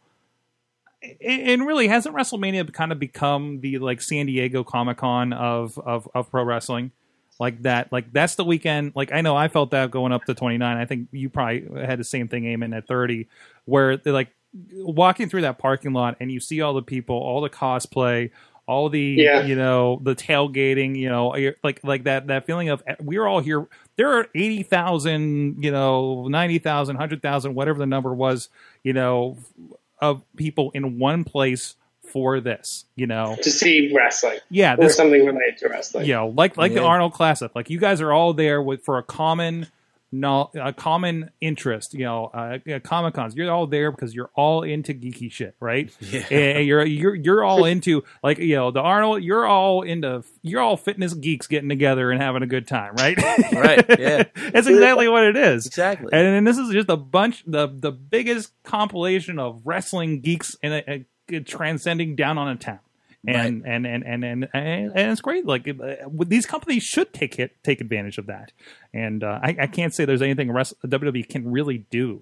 And 1.25 1.65
really 1.65 1.87
hasn't 1.87 2.13
WrestleMania 2.13 2.73
kind 2.73 2.91
of 2.91 2.99
become 2.99 3.61
the 3.61 3.77
like 3.77 4.01
San 4.01 4.25
Diego 4.25 4.65
Comic 4.65 4.97
Con 4.97 5.31
of, 5.31 5.77
of 5.79 6.09
of 6.13 6.29
pro 6.29 6.43
wrestling? 6.43 6.91
Like 7.39 7.61
that 7.61 7.89
like 7.93 8.11
that's 8.11 8.35
the 8.35 8.43
weekend 8.43 8.91
like 8.95 9.13
I 9.13 9.21
know 9.21 9.33
I 9.37 9.47
felt 9.47 9.71
that 9.71 9.91
going 9.91 10.11
up 10.11 10.25
to 10.25 10.33
29 10.33 10.77
I 10.77 10.83
think 10.83 11.07
you 11.13 11.29
probably 11.29 11.65
had 11.85 11.97
the 11.97 12.03
same 12.03 12.27
thing 12.27 12.43
Eamon 12.43 12.75
at 12.75 12.85
30 12.85 13.27
where 13.63 13.95
they're 13.95 14.11
like 14.11 14.35
walking 14.73 15.29
through 15.29 15.41
that 15.43 15.57
parking 15.57 15.93
lot 15.93 16.17
and 16.19 16.29
you 16.29 16.41
see 16.41 16.59
all 16.59 16.73
the 16.73 16.81
people 16.81 17.15
all 17.15 17.39
the 17.39 17.49
cosplay 17.49 18.31
all 18.69 18.87
the 18.89 19.01
Yeah. 19.17 19.41
you 19.45 19.55
know 19.55 19.99
the 20.03 20.13
tailgating 20.15 20.95
you 20.95 21.09
know 21.09 21.29
like 21.63 21.79
like 21.83 22.03
that 22.03 22.27
that 22.27 22.45
feeling 22.45 22.69
of 22.69 22.83
we're 23.01 23.25
all 23.25 23.39
here 23.39 23.67
there 23.95 24.11
are 24.13 24.27
80,000 24.35 25.63
you 25.63 25.71
know 25.71 26.27
90,000 26.27 26.95
100,000 26.95 27.55
whatever 27.55 27.79
the 27.79 27.85
number 27.87 28.13
was 28.13 28.49
you 28.83 28.93
know 28.93 29.37
of 29.99 30.21
people 30.35 30.69
in 30.75 30.99
one 30.99 31.23
place 31.23 31.75
for 32.03 32.39
this 32.39 32.85
you 32.95 33.07
know 33.07 33.35
to 33.41 33.49
see 33.51 33.91
wrestling 33.95 34.39
yeah 34.49 34.73
or 34.73 34.77
this 34.77 34.95
something 34.95 35.25
related 35.25 35.57
to 35.57 35.67
wrestling. 35.67 36.05
you 36.05 36.13
know, 36.13 36.27
like 36.27 36.55
like 36.57 36.73
the 36.73 36.83
Arnold 36.83 37.13
Classic. 37.13 37.51
Like 37.55 37.69
you 37.69 37.79
guys 37.79 38.01
are 38.01 38.11
all 38.11 38.33
there 38.33 38.61
with 38.61 38.83
for 38.83 38.97
a 38.97 39.03
common, 39.03 39.67
no, 40.11 40.49
a 40.55 40.73
common 40.73 41.29
interest. 41.39 41.93
You 41.93 42.05
know, 42.05 42.25
uh, 42.27 42.79
Comic 42.83 43.13
Cons. 43.13 43.35
You're 43.35 43.51
all 43.51 43.67
there 43.67 43.91
because 43.91 44.15
you're 44.15 44.31
all 44.35 44.63
into 44.63 44.93
geeky 44.93 45.31
shit, 45.31 45.55
right? 45.59 45.95
Yeah. 46.09 46.25
And 46.31 46.65
you're 46.65 46.83
you're 46.85 47.13
you're 47.13 47.43
all 47.43 47.65
into 47.65 48.03
like 48.23 48.39
you 48.39 48.55
know 48.55 48.71
the 48.71 48.79
Arnold. 48.79 49.21
You're 49.21 49.45
all 49.45 49.83
into 49.83 50.23
you're 50.41 50.61
all 50.61 50.75
fitness 50.75 51.13
geeks 51.13 51.45
getting 51.45 51.69
together 51.69 52.09
and 52.09 52.19
having 52.19 52.41
a 52.41 52.47
good 52.47 52.67
time, 52.67 52.95
right? 52.95 53.17
Right, 53.59 53.85
yeah. 53.99 54.23
That's 54.35 54.67
exactly 54.67 55.07
what 55.09 55.23
it 55.23 55.35
is. 55.35 55.65
Exactly. 55.65 56.09
And, 56.13 56.27
and 56.27 56.47
this 56.47 56.57
is 56.57 56.71
just 56.71 56.89
a 56.89 56.97
bunch 56.97 57.43
the 57.45 57.67
the 57.67 57.91
biggest 57.91 58.51
compilation 58.63 59.37
of 59.39 59.61
wrestling 59.65 60.21
geeks 60.21 60.55
and 60.63 61.05
transcending 61.45 62.15
down 62.15 62.37
on 62.37 62.47
a 62.49 62.55
town. 62.55 62.79
And, 63.27 63.63
and, 63.65 63.85
and 63.85 64.03
and 64.05 64.23
and 64.23 64.49
and 64.53 64.91
and 64.95 65.11
it's 65.11 65.19
great. 65.19 65.45
Like 65.45 65.67
uh, 65.67 65.95
these 66.25 66.45
companies 66.45 66.83
should 66.83 67.13
take 67.13 67.37
it, 67.37 67.51
take 67.63 67.81
advantage 67.81 68.17
of 68.17 68.27
that. 68.27 68.53
And 68.93 69.23
uh, 69.23 69.39
I, 69.43 69.55
I 69.59 69.67
can't 69.67 69.93
say 69.93 70.05
there's 70.05 70.21
anything 70.21 70.51
rest, 70.51 70.73
WWE 70.85 71.27
can 71.27 71.51
really 71.51 71.79
do 71.89 72.21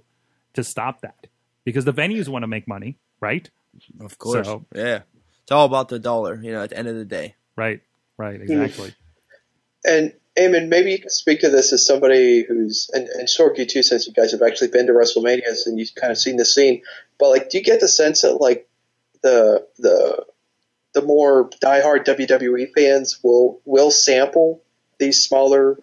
to 0.54 0.64
stop 0.64 1.02
that 1.02 1.28
because 1.66 1.86
the 1.86 1.94
venues 1.94 2.28
want 2.28 2.44
to 2.44 2.48
make 2.48 2.68
money, 2.68 2.98
right? 3.20 3.48
Of 4.00 4.18
course. 4.18 4.48
So- 4.48 4.66
yeah. 4.74 5.02
It's 5.44 5.52
all 5.54 5.66
about 5.66 5.88
the 5.88 5.98
dollar, 5.98 6.36
you 6.36 6.52
know, 6.52 6.62
at 6.64 6.72
the 6.72 6.78
end 6.78 6.90
of 6.90 6.96
the 6.96 7.06
day. 7.06 7.36
Right, 7.56 7.80
right, 8.18 8.42
exactly. 8.42 8.94
And 9.86 10.12
Eamon, 10.38 10.68
maybe 10.68 10.92
you 10.92 11.00
can 11.00 11.10
speak 11.10 11.40
to 11.40 11.50
this 11.50 11.72
as 11.72 11.86
somebody 11.86 12.44
who's 12.44 12.90
and, 12.94 13.08
and 13.08 13.30
Sorky 13.30 13.66
too, 13.66 13.82
since 13.82 14.08
you 14.08 14.14
guys 14.14 14.34
have 14.34 14.42
actually 14.42 14.68
been 14.70 14.88
to 14.88 14.92
WrestleManias 14.94 15.66
and 15.66 15.80
you've 15.80 15.96
kind 15.96 16.12
of 16.12 16.18
seen 16.18 16.36
the 16.36 16.44
scene. 16.44 16.82
But 17.18 17.30
like, 17.30 17.50
do 17.50 17.60
you 17.60 17.64
get 17.64 17.80
the 17.80 17.88
sense 17.88 18.22
that 18.24 18.34
like 18.42 18.68
the 19.22 19.66
the 19.80 20.26
the 20.98 21.06
more 21.06 21.48
diehard 21.64 22.06
WWE 22.06 22.70
fans 22.76 23.20
will 23.24 23.62
will 23.66 23.92
sample 23.92 24.64
these 24.98 25.24
smaller 25.24 25.78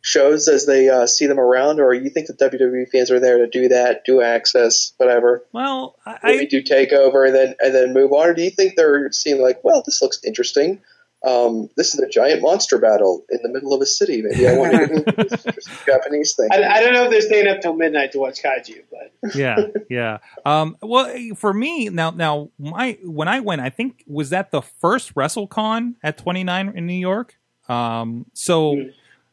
shows 0.00 0.48
as 0.48 0.64
they 0.64 0.88
uh, 0.88 1.06
see 1.06 1.26
them 1.26 1.38
around, 1.38 1.78
or 1.78 1.92
you 1.92 2.08
think 2.08 2.28
the 2.28 2.32
WWE 2.32 2.88
fans 2.88 3.10
are 3.10 3.20
there 3.20 3.38
to 3.38 3.48
do 3.48 3.68
that, 3.68 4.04
do 4.06 4.18
Axxess, 4.18 4.92
whatever, 4.96 5.44
Well, 5.52 5.96
I, 6.06 6.18
maybe 6.22 6.46
do 6.46 6.62
takeover 6.62 7.26
and 7.26 7.34
then 7.34 7.54
and 7.60 7.74
then 7.74 7.92
move 7.92 8.12
on, 8.12 8.30
or 8.30 8.34
do 8.34 8.42
you 8.42 8.50
think 8.50 8.76
they're 8.76 9.12
seeing 9.12 9.42
like, 9.42 9.62
well, 9.62 9.82
this 9.84 10.00
looks 10.00 10.20
interesting. 10.24 10.80
Um, 11.24 11.68
this 11.76 11.94
is 11.94 12.00
a 12.00 12.08
giant 12.08 12.42
monster 12.42 12.78
battle 12.78 13.24
in 13.30 13.40
the 13.42 13.48
middle 13.48 13.72
of 13.72 13.80
a 13.80 13.86
city. 13.86 14.22
Maybe 14.22 14.46
I 14.46 14.52
want 14.52 14.72
to 14.72 15.04
do 15.06 15.14
this 15.16 15.46
Japanese 15.88 16.34
thing. 16.36 16.48
I, 16.52 16.62
I 16.62 16.80
don't 16.80 16.92
know 16.92 17.04
if 17.04 17.10
they're 17.10 17.20
staying 17.20 17.48
up 17.48 17.60
till 17.60 17.74
midnight 17.74 18.12
to 18.12 18.18
watch 18.18 18.42
kaiju, 18.42 18.82
but 18.90 19.34
yeah, 19.34 19.66
yeah. 19.90 20.18
Um, 20.44 20.76
well, 20.82 21.12
for 21.34 21.52
me 21.52 21.88
now, 21.88 22.10
now 22.10 22.50
my 22.58 22.98
when 23.02 23.28
I 23.28 23.40
went, 23.40 23.60
I 23.60 23.70
think 23.70 24.04
was 24.06 24.30
that 24.30 24.50
the 24.50 24.62
first 24.62 25.14
WrestleCon 25.14 25.94
at 26.02 26.18
29 26.18 26.72
in 26.76 26.86
New 26.86 26.92
York. 26.94 27.36
Um, 27.68 28.26
so 28.32 28.76
Hmm. 28.76 28.82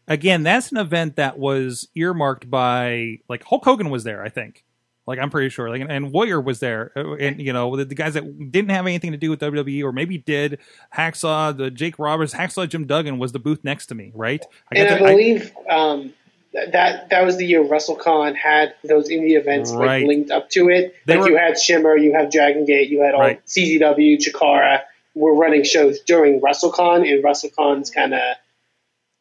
again, 0.08 0.42
that's 0.44 0.72
an 0.72 0.78
event 0.78 1.18
that 1.18 1.38
was 1.38 1.88
earmarked 1.96 2.50
by 2.50 3.20
like 3.30 3.44
Hulk 3.44 3.66
Hogan 3.66 3.90
was 3.92 4.04
there. 4.04 4.24
I 4.24 4.30
think, 4.30 4.64
like 5.06 5.20
I'm 5.20 5.30
pretty 5.30 5.50
sure, 5.50 5.70
like 5.70 5.82
and, 5.82 5.92
and 5.92 6.12
Warrior 6.12 6.40
was 6.42 6.60
there, 6.60 6.92
uh, 6.96 7.14
and 7.16 7.40
you 7.42 7.52
know 7.54 7.76
the, 7.76 7.86
the 7.86 7.96
guys 7.96 8.14
that 8.14 8.52
didn't 8.52 8.72
have 8.72 8.86
anything 8.86 9.12
to 9.12 9.18
do 9.18 9.30
with 9.30 9.40
WWE 9.42 9.84
or 9.84 9.92
maybe 9.92 10.18
did. 10.18 10.60
Hacksaw, 10.96 11.56
the 11.58 11.70
Jake 11.72 12.00
Roberts, 12.00 12.34
Hacksaw 12.34 12.70
Jim 12.70 12.86
Duggan 12.86 13.20
was 13.20 13.32
the 13.32 13.40
booth 13.40 13.64
next 13.64 13.88
to 13.88 13.96
me, 13.96 14.12
right? 14.16 14.44
and 14.72 14.88
got 14.88 14.96
I 14.96 15.00
to- 15.00 15.06
believe 15.06 15.52
um, 15.70 16.14
that 16.54 17.10
that 17.10 17.26
was 17.26 17.38
the 17.38 17.46
year 17.46 17.64
Russell 17.64 17.98
WrestleCon 17.98 18.36
had 18.36 18.76
those 18.84 19.10
indie 19.10 19.38
events 19.40 19.72
Right. 19.74 20.02
like 20.02 20.08
linked 20.08 20.32
up 20.32 20.50
to 20.52 20.70
it. 20.70 20.96
They 21.06 21.16
like 21.16 21.24
were- 21.24 21.30
you 21.32 21.38
had 21.38 21.60
Shimmer, 21.60 21.98
you 21.98 22.14
have 22.14 22.32
Dragon 22.32 22.66
Gate, 22.66 22.90
you 22.90 23.02
had 23.02 23.14
all 23.14 23.22
Right. 23.22 23.46
CZW, 23.46 24.18
Chikara 24.20 24.82
were 25.16 25.36
running 25.36 25.64
shows 25.64 26.00
during 26.02 26.42
WrestleCon, 26.42 27.08
and 27.12 27.24
WrestleCon's 27.24 27.90
kind 27.92 28.14
of 28.14 28.22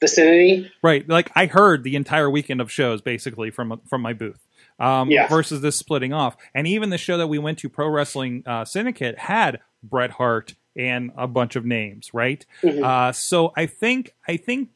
vicinity. 0.00 0.70
Right. 0.82 1.08
Like 1.08 1.30
I 1.34 1.46
heard 1.46 1.84
the 1.84 1.96
entire 1.96 2.28
weekend 2.30 2.60
of 2.60 2.70
shows 2.70 3.00
basically 3.00 3.50
from 3.50 3.80
from 3.88 4.00
my 4.02 4.12
booth. 4.12 4.38
Um, 4.78 5.10
Yeah. 5.10 5.28
versus 5.28 5.60
this 5.60 5.76
splitting 5.76 6.12
off. 6.12 6.36
And 6.54 6.66
even 6.66 6.90
the 6.90 6.98
show 6.98 7.16
that 7.18 7.28
we 7.28 7.38
went 7.38 7.58
to, 7.58 7.68
Pro 7.68 7.88
Wrestling 7.88 8.42
uh, 8.46 8.64
Syndicate, 8.64 9.18
had 9.18 9.60
Bret 9.82 10.10
Hart 10.12 10.54
and 10.74 11.12
a 11.16 11.26
bunch 11.28 11.54
of 11.56 11.64
names, 11.64 12.12
right? 12.14 12.44
Mhm. 12.62 12.82
Uh, 12.82 13.12
so 13.12 13.52
I 13.56 13.66
think 13.66 14.14
I 14.26 14.36
think 14.38 14.70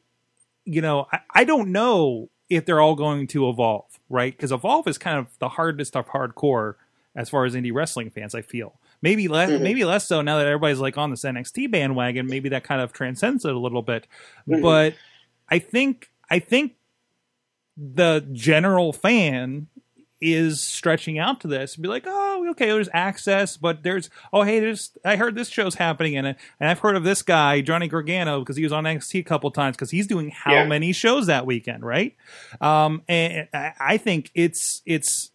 you 0.65 0.81
know 0.81 1.07
I, 1.11 1.19
I 1.33 1.43
don't 1.43 1.71
know 1.71 2.29
if 2.49 2.65
they're 2.65 2.79
all 2.79 2.95
going 2.95 3.27
to 3.27 3.49
evolve, 3.49 3.99
right? 4.09 4.31
Because 4.31 4.51
evolve 4.51 4.87
is 4.87 4.97
kind 4.97 5.17
of 5.17 5.27
the 5.39 5.49
hardest 5.49 5.95
of 5.97 6.07
hardcore 6.09 6.75
as 7.15 7.29
far 7.29 7.45
as 7.45 7.55
indie 7.55 7.73
wrestling 7.73 8.09
fans. 8.11 8.35
I 8.35 8.41
feel 8.43 8.79
maybe 9.01 9.27
less 9.27 9.49
Mhm. 9.49 9.61
maybe 9.61 9.83
less 9.83 10.07
so 10.07 10.21
now 10.21 10.37
that 10.37 10.45
everybody's 10.45 10.79
like 10.79 10.97
on 10.97 11.09
this 11.09 11.23
NXT 11.25 11.67
bandwagon. 11.71 12.27
Maybe 12.27 12.49
that 12.49 12.63
kind 12.63 12.79
of 12.81 12.93
transcends 12.93 13.43
it 13.43 13.53
a 13.53 13.59
little 13.59 13.81
bit, 13.81 14.07
Mhm. 14.47 14.61
but 14.61 14.93
I 15.49 15.57
think 15.59 16.11
I 16.29 16.39
think 16.39 16.73
the 17.75 18.27
general 18.33 18.91
fan 18.93 19.67
is 20.19 20.61
stretching 20.61 21.19
out 21.19 21.39
to 21.41 21.47
this 21.47 21.75
and 21.75 21.83
be 21.83 21.89
like, 21.89 22.03
oh, 22.07 22.47
okay, 22.51 22.67
there's 22.67 22.89
Axxess, 22.89 23.57
but 23.59 23.83
there's, 23.83 24.09
oh, 24.33 24.41
hey, 24.43 24.59
there's, 24.59 24.91
I 25.05 25.15
heard 25.15 25.35
this 25.35 25.49
show's 25.49 25.75
happening, 25.75 26.17
and 26.17 26.25
and 26.27 26.35
I've 26.59 26.79
heard 26.79 26.95
of 26.95 27.03
this 27.03 27.21
guy, 27.21 27.61
Johnny 27.61 27.87
Gargano, 27.87 28.39
because 28.39 28.57
he 28.57 28.63
was 28.63 28.71
on 28.73 28.83
NXT 28.85 29.19
a 29.19 29.23
couple 29.23 29.51
times, 29.51 29.75
because 29.75 29.91
he's 29.91 30.07
doing 30.07 30.29
how 30.31 30.53
Yeah. 30.53 30.67
many 30.67 30.91
shows 30.93 31.27
that 31.27 31.45
weekend, 31.45 31.85
right? 31.85 32.15
Um, 32.61 33.03
and 33.07 33.47
I 33.53 33.73
I 33.79 33.97
think 33.97 34.31
it's 34.33 34.81
it's 34.85 35.31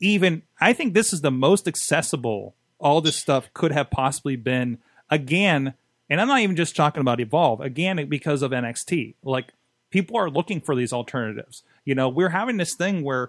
even, 0.00 0.42
I 0.60 0.72
think 0.72 0.94
this 0.94 1.12
is 1.12 1.20
the 1.20 1.30
most 1.30 1.68
accessible 1.68 2.54
all 2.78 3.00
this 3.02 3.16
stuff 3.16 3.52
could 3.52 3.72
have 3.72 3.90
possibly 3.90 4.36
been 4.36 4.78
again. 5.10 5.74
And 6.08 6.20
I'm 6.20 6.26
not 6.28 6.40
even 6.40 6.56
just 6.56 6.74
talking 6.74 7.02
about 7.02 7.20
Evolve 7.20 7.60
again 7.60 8.04
because 8.08 8.40
of 8.42 8.52
NXT. 8.52 9.14
Like 9.22 9.52
people 9.90 10.16
are 10.16 10.30
looking 10.30 10.60
for 10.62 10.74
these 10.74 10.92
alternatives. 10.92 11.62
You 11.84 11.94
know, 11.94 12.08
we're 12.08 12.30
having 12.30 12.56
this 12.56 12.74
thing 12.74 13.04
where 13.04 13.28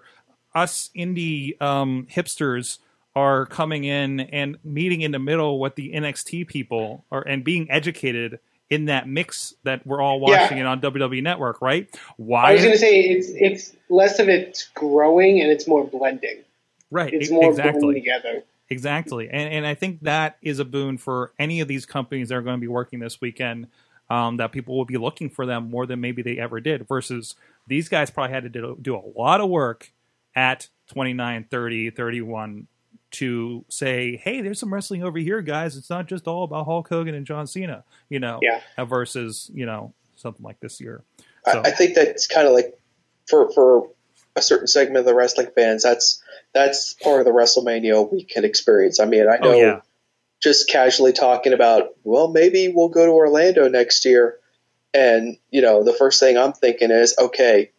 us 0.54 0.90
indie 0.96 1.60
um, 1.62 2.06
hipsters 2.10 2.78
are 3.14 3.46
coming 3.46 3.84
in 3.84 4.20
and 4.20 4.56
meeting 4.64 5.02
in 5.02 5.10
the 5.12 5.18
middle 5.18 5.58
with 5.60 5.74
the 5.74 5.92
NXT 5.92 6.46
people 6.48 7.04
or 7.10 7.22
and 7.22 7.44
being 7.44 7.70
educated 7.70 8.38
in 8.70 8.86
that 8.86 9.06
mix 9.06 9.52
that 9.64 9.86
we're 9.86 10.00
all 10.00 10.18
Yeah. 10.26 10.42
watching 10.44 10.58
it 10.58 10.64
on 10.66 10.80
WWE 10.80 11.22
Network, 11.22 11.60
right? 11.60 11.88
Why? 12.16 12.50
I 12.50 12.52
was 12.54 12.62
going 12.62 12.72
to 12.72 12.78
say 12.78 13.00
it's 13.00 13.28
it's 13.34 13.76
less 13.90 14.18
of 14.18 14.28
it 14.30 14.66
growing 14.74 15.40
and 15.42 15.50
it's 15.50 15.68
more 15.68 15.84
blending. 15.86 16.38
right, 16.90 17.12
It's 17.12 17.30
more 17.30 17.50
exactly. 17.50 17.80
blending 17.80 18.02
together. 18.02 18.42
Exactly, 18.70 19.28
and 19.28 19.52
and 19.52 19.66
I 19.66 19.74
think 19.74 20.00
that 20.02 20.38
is 20.40 20.58
a 20.58 20.64
boon 20.64 20.96
for 20.96 21.32
any 21.38 21.60
of 21.60 21.68
these 21.68 21.84
companies 21.84 22.30
that 22.30 22.36
are 22.36 22.42
going 22.42 22.56
to 22.56 22.60
be 22.60 22.68
working 22.68 23.00
this 23.00 23.20
weekend. 23.20 23.66
Um, 24.10 24.36
that 24.38 24.52
people 24.52 24.76
will 24.76 24.84
be 24.84 24.98
looking 24.98 25.30
for 25.30 25.46
them 25.46 25.70
more 25.70 25.86
than 25.86 26.00
maybe 26.02 26.20
they 26.22 26.38
ever 26.38 26.60
did. 26.60 26.86
Versus 26.86 27.34
these 27.66 27.88
guys 27.88 28.10
probably 28.10 28.34
had 28.34 28.42
to 28.42 28.48
do, 28.50 28.76
do 28.80 28.94
a 28.96 29.00
lot 29.18 29.40
of 29.40 29.48
work 29.48 29.90
at 30.34 30.68
29, 30.88 31.46
30, 31.50 31.90
31 31.90 32.66
to 33.12 33.64
say, 33.68 34.16
hey, 34.16 34.40
there's 34.40 34.58
some 34.58 34.72
wrestling 34.72 35.02
over 35.02 35.18
here, 35.18 35.42
guys. 35.42 35.76
It's 35.76 35.90
not 35.90 36.06
just 36.06 36.26
all 36.26 36.44
about 36.44 36.64
Hulk 36.64 36.88
Hogan 36.88 37.14
and 37.14 37.26
John 37.26 37.46
Cena, 37.46 37.84
you 38.08 38.18
know. 38.18 38.38
Yeah. 38.42 38.60
uh, 38.78 38.84
Versus 38.86 39.50
you 39.54 39.66
know 39.66 39.92
something 40.16 40.42
like 40.44 40.60
this 40.60 40.80
year. 40.80 41.02
I- 41.46 41.52
So- 41.52 41.62
I, 41.64 41.70
think 41.70 41.94
that's 41.94 42.26
kind 42.26 42.46
of 42.46 42.54
like 42.54 42.78
for 43.28 43.50
for 43.52 43.88
a 44.34 44.40
certain 44.42 44.66
segment 44.66 44.98
of 44.98 45.04
the 45.04 45.14
wrestling 45.14 45.48
fans. 45.54 45.82
That's 45.82 46.22
that's 46.54 46.94
part 46.94 47.20
of 47.20 47.26
the 47.26 47.32
WrestleMania 47.32 48.10
weekend 48.10 48.46
experience. 48.46 48.98
I 49.00 49.04
mean, 49.04 49.28
I 49.28 49.36
know 49.36 49.52
Oh 49.52 49.60
yeah, 49.60 49.80
just 50.40 50.68
casually 50.70 51.12
talking 51.12 51.52
about, 51.52 51.90
well, 52.04 52.28
maybe 52.28 52.68
we'll 52.74 52.88
go 52.88 53.04
to 53.04 53.12
Orlando 53.12 53.68
next 53.68 54.04
year, 54.06 54.38
and 54.94 55.36
you 55.50 55.60
know, 55.60 55.84
the 55.84 55.92
first 55.92 56.18
thing 56.18 56.38
I'm 56.38 56.52
thinking 56.54 56.90
is, 56.90 57.14
okay, 57.18 57.72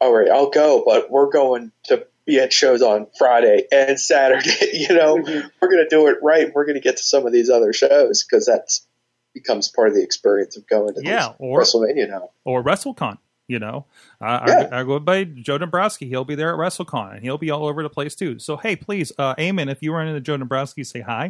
all 0.00 0.12
right, 0.12 0.28
I'll 0.28 0.50
go, 0.50 0.82
but 0.84 1.10
we're 1.10 1.30
going 1.30 1.72
to 1.84 2.06
be 2.26 2.38
at 2.40 2.52
shows 2.52 2.82
on 2.82 3.06
Friday 3.18 3.64
and 3.72 3.98
Saturday. 4.00 4.50
You 4.72 4.94
know, 4.94 5.16
Mhm. 5.16 5.50
we're 5.60 5.68
going 5.70 5.84
to 5.84 5.88
do 5.88 6.06
it 6.08 6.18
right. 6.22 6.52
We're 6.54 6.64
going 6.66 6.74
to 6.76 6.80
get 6.80 6.96
to 6.98 7.02
some 7.02 7.26
of 7.26 7.32
these 7.32 7.48
other 7.50 7.72
shows 7.72 8.24
because 8.24 8.46
that's 8.46 8.86
becomes 9.34 9.68
part 9.68 9.88
of 9.88 9.94
the 9.94 10.02
experience 10.02 10.56
of 10.56 10.66
going 10.66 10.94
to 10.94 11.02
Yeah, 11.04 11.32
or- 11.38 11.60
WrestleMania 11.60 12.08
now. 12.08 12.30
or 12.44 12.62
WrestleCon. 12.64 13.18
You 13.48 13.60
know, 13.60 13.84
uh, 14.20 14.40
Yeah. 14.48 14.68
I, 14.72 14.80
I 14.80 14.82
go 14.82 14.98
by 14.98 15.22
Joe 15.22 15.56
Dombrowski. 15.56 16.08
He'll 16.08 16.24
be 16.24 16.34
there 16.34 16.52
at 16.52 16.58
WrestleCon, 16.58 17.12
and 17.14 17.22
he'll 17.22 17.38
be 17.38 17.50
all 17.52 17.66
over 17.66 17.80
the 17.84 17.88
place 17.88 18.16
too. 18.16 18.40
So 18.40 18.56
hey, 18.56 18.74
please, 18.74 19.12
uh, 19.18 19.36
Eamon, 19.36 19.70
if 19.70 19.82
you 19.82 19.92
run 19.92 20.08
into 20.08 20.20
Joe 20.20 20.36
Dombrowski, 20.36 20.82
say 20.82 21.00
hi. 21.00 21.26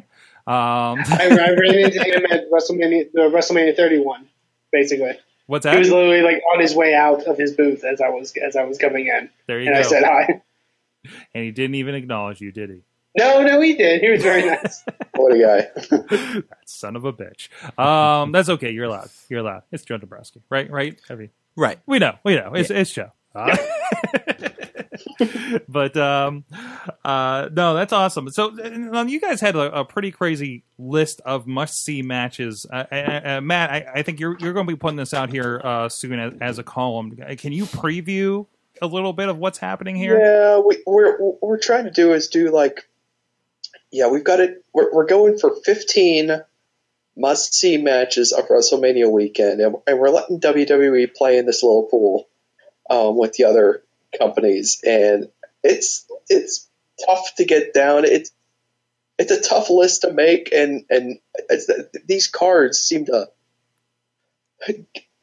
Um, 0.47 0.99
I, 1.11 1.29
I 1.31 1.51
ran 1.51 1.75
into 1.79 2.03
him 2.03 2.25
at 2.31 2.51
WrestleMania, 2.51 3.13
the 3.13 3.21
WrestleMania 3.31 3.77
31, 3.77 4.27
basically. 4.73 5.19
What's 5.47 5.67
He 5.67 5.77
was 5.77 5.91
literally 5.91 6.23
like 6.23 6.43
on 6.53 6.61
his 6.61 6.75
way 6.75 6.95
out 6.95 7.25
of 7.25 7.39
his 7.39 7.53
booth 7.53 7.85
as 7.85 8.01
I 8.01 8.09
was 8.09 8.33
as 8.37 8.57
I 8.57 8.65
was 8.65 8.79
coming 8.79 9.07
in, 9.07 9.31
There 9.47 9.61
you 9.61 9.67
and 9.67 9.75
go. 9.77 9.81
I 9.81 9.83
said 9.83 10.03
hi. 10.05 10.43
and 11.35 11.45
he 11.45 11.51
didn't 11.51 11.77
even 11.77 11.95
acknowledge 11.95 12.41
you, 12.41 12.53
did 12.53 12.71
he? 12.71 12.83
No, 13.19 13.43
no, 13.43 13.61
he 13.63 13.75
did. 13.75 14.03
He 14.03 14.11
was 14.11 14.23
very 14.23 14.45
nice. 14.47 14.85
What 15.15 15.35
a 15.35 15.39
guy. 15.39 15.81
that 15.91 16.45
son 16.67 16.97
of 16.97 17.05
a 17.07 17.13
bitch. 17.13 17.49
Um, 17.79 18.31
that's 18.33 18.51
okay. 18.51 18.71
You're 18.71 18.85
allowed. 18.85 19.09
You're 19.31 19.41
allowed. 19.41 19.63
It's 19.73 19.85
Joe 19.85 19.97
Dombrowski, 19.97 20.43
right? 20.51 20.71
Right? 20.71 21.01
Heavy. 21.09 21.31
Right. 21.57 21.79
we 21.87 21.99
know. 21.99 22.17
We 22.25 22.35
know. 22.37 22.53
It's 22.55 22.71
it's 22.71 22.91
Joe. 22.93 23.13
Uh, 23.35 23.57
but 25.69 25.97
um, 25.97 26.45
uh, 27.05 27.49
no, 27.53 27.75
that's 27.75 27.93
awesome. 27.93 28.29
So 28.31 28.57
uh, 28.59 29.05
you 29.05 29.21
guys 29.21 29.41
had 29.41 29.57
a, 29.57 29.81
a 29.81 29.85
pretty 29.85 30.11
crazy 30.11 30.65
list 30.79 31.21
of 31.25 31.47
must 31.47 31.85
see 31.85 32.03
matches. 32.03 32.67
Uh, 32.71 32.85
uh, 32.91 33.21
uh, 33.25 33.41
Matt, 33.41 33.71
I, 33.71 33.87
I 33.97 34.03
think 34.03 34.21
you're 34.21 34.37
you're 34.39 34.53
going 34.53 34.67
to 34.67 34.73
be 34.73 34.79
putting 34.79 34.97
this 34.97 35.15
out 35.15 35.31
here 35.31 35.61
uh, 35.63 35.89
soon 35.89 36.19
as, 36.19 36.33
as 36.41 36.59
a 36.59 36.63
column. 36.63 37.17
Can 37.39 37.53
you 37.53 37.65
preview 37.65 38.47
a 38.83 38.87
little 38.87 39.13
bit 39.13 39.29
of 39.29 39.39
what's 39.39 39.59
happening 39.59 39.97
here? 39.97 40.19
Yeah, 40.19 40.61
we, 40.61 40.83
we're 40.87 41.19
what 41.19 41.43
we're 41.43 41.59
trying 41.59 41.85
to 41.85 41.91
do 41.91 42.13
is 42.13 42.29
do 42.29 42.51
like, 42.51 42.89
yeah, 43.91 44.09
we've 44.09 44.25
got 44.25 44.41
it. 44.41 44.65
We're, 44.73 44.93
we're 44.93 45.07
going 45.07 45.39
for 45.39 45.55
fifteen 45.65 46.43
must 47.17 47.55
see 47.55 47.79
matches 47.79 48.33
of 48.33 48.49
WrestleMania 48.49 49.11
weekend, 49.11 49.61
and, 49.61 49.77
and 49.87 49.99
we're 49.99 50.11
letting 50.11 50.41
WWE 50.41 51.15
play 51.15 51.39
in 51.39 51.47
this 51.47 51.63
little 51.63 51.85
pool 51.85 52.29
um, 52.91 53.17
with 53.17 53.33
the 53.33 53.45
other 53.45 53.83
companies, 54.19 54.81
and 54.85 55.29
it's 55.63 56.07
it's 56.29 56.69
tough 57.05 57.35
to 57.37 57.45
get 57.45 57.75
down. 57.75 58.05
It's 58.05 58.31
it's 59.19 59.33
a 59.33 59.41
tough 59.41 59.71
list 59.71 60.03
to 60.03 60.13
make, 60.13 60.53
and 60.53 60.85
and 60.91 61.19
these 62.07 62.27
cards 62.29 62.79
seem 62.79 63.07
to 63.07 63.29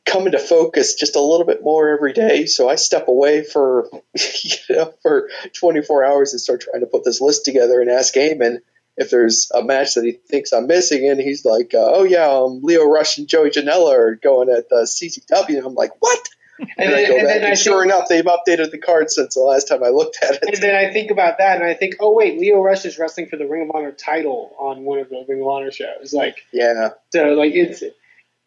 come 0.06 0.26
into 0.26 0.40
focus 0.40 0.96
just 0.96 1.16
a 1.16 1.22
little 1.22 1.46
bit 1.46 1.64
more 1.64 1.90
every 1.90 2.14
day. 2.14 2.46
So 2.46 2.70
I 2.70 2.76
step 2.76 3.08
away 3.08 3.44
for 3.44 3.90
you 4.44 4.58
know 4.76 4.94
for 5.02 5.30
24 5.60 6.06
hours 6.06 6.34
and 6.34 6.42
start 6.42 6.62
trying 6.62 6.82
to 6.82 6.88
put 6.88 7.04
this 7.04 7.22
list 7.22 7.46
together 7.46 7.82
and 7.82 7.90
ask 7.90 8.14
Eamon 8.16 8.60
if 8.96 9.10
there's 9.10 9.50
a 9.54 9.64
match 9.64 9.96
that 9.96 10.04
he 10.04 10.12
thinks 10.12 10.54
I'm 10.54 10.68
missing, 10.68 11.10
and 11.10 11.20
he's 11.20 11.46
like, 11.46 11.74
uh, 11.74 11.80
"Oh 11.82 12.04
yeah, 12.04 12.28
um, 12.28 12.62
Lio 12.62 12.86
Rush 12.86 13.18
and 13.18 13.28
Joey 13.28 13.50
Janela 13.50 13.92
are 13.92 14.16
going 14.16 14.50
at 14.50 14.70
the 14.70 14.86
CCW." 14.86 15.58
And 15.58 15.66
I'm 15.66 15.74
like, 15.74 15.94
"What?" 16.00 16.20
And 16.60 16.70
And, 16.78 16.90
I 16.90 16.96
then, 16.96 17.08
go 17.10 17.18
and 17.18 17.28
back, 17.28 17.42
I 17.44 17.50
and 17.50 17.58
sure 17.58 17.82
think, 17.82 17.94
enough, 17.94 18.08
they've 18.10 18.26
updated 18.26 18.72
the 18.72 18.78
card 18.78 19.10
since 19.10 19.34
the 19.34 19.42
last 19.42 19.68
time 19.68 19.84
I 19.84 19.90
looked 19.90 20.20
at 20.22 20.36
it. 20.36 20.44
and 20.44 20.58
then 20.58 20.76
I 20.76 20.94
think 20.94 21.10
about 21.12 21.40
that, 21.40 21.56
and 21.58 21.66
I 21.66 21.74
think, 21.74 21.96
oh 22.00 22.14
wait, 22.14 22.40
Lio 22.40 22.62
Rush 22.62 22.86
is 22.86 22.98
wrestling 23.00 23.28
for 23.28 23.38
the 23.38 23.48
Ring 23.48 23.64
of 23.70 23.76
Honor 23.76 23.92
title 23.92 24.56
on 24.60 24.84
one 24.84 25.00
of 25.00 25.10
the 25.10 25.26
Ring 25.28 25.42
of 25.42 25.48
Honor 25.48 25.72
shows. 25.72 26.14
Like, 26.14 26.38
Yeah, 26.52 26.90
so 27.12 27.34
like 27.34 27.54
it's 27.54 27.80
the, 27.80 27.92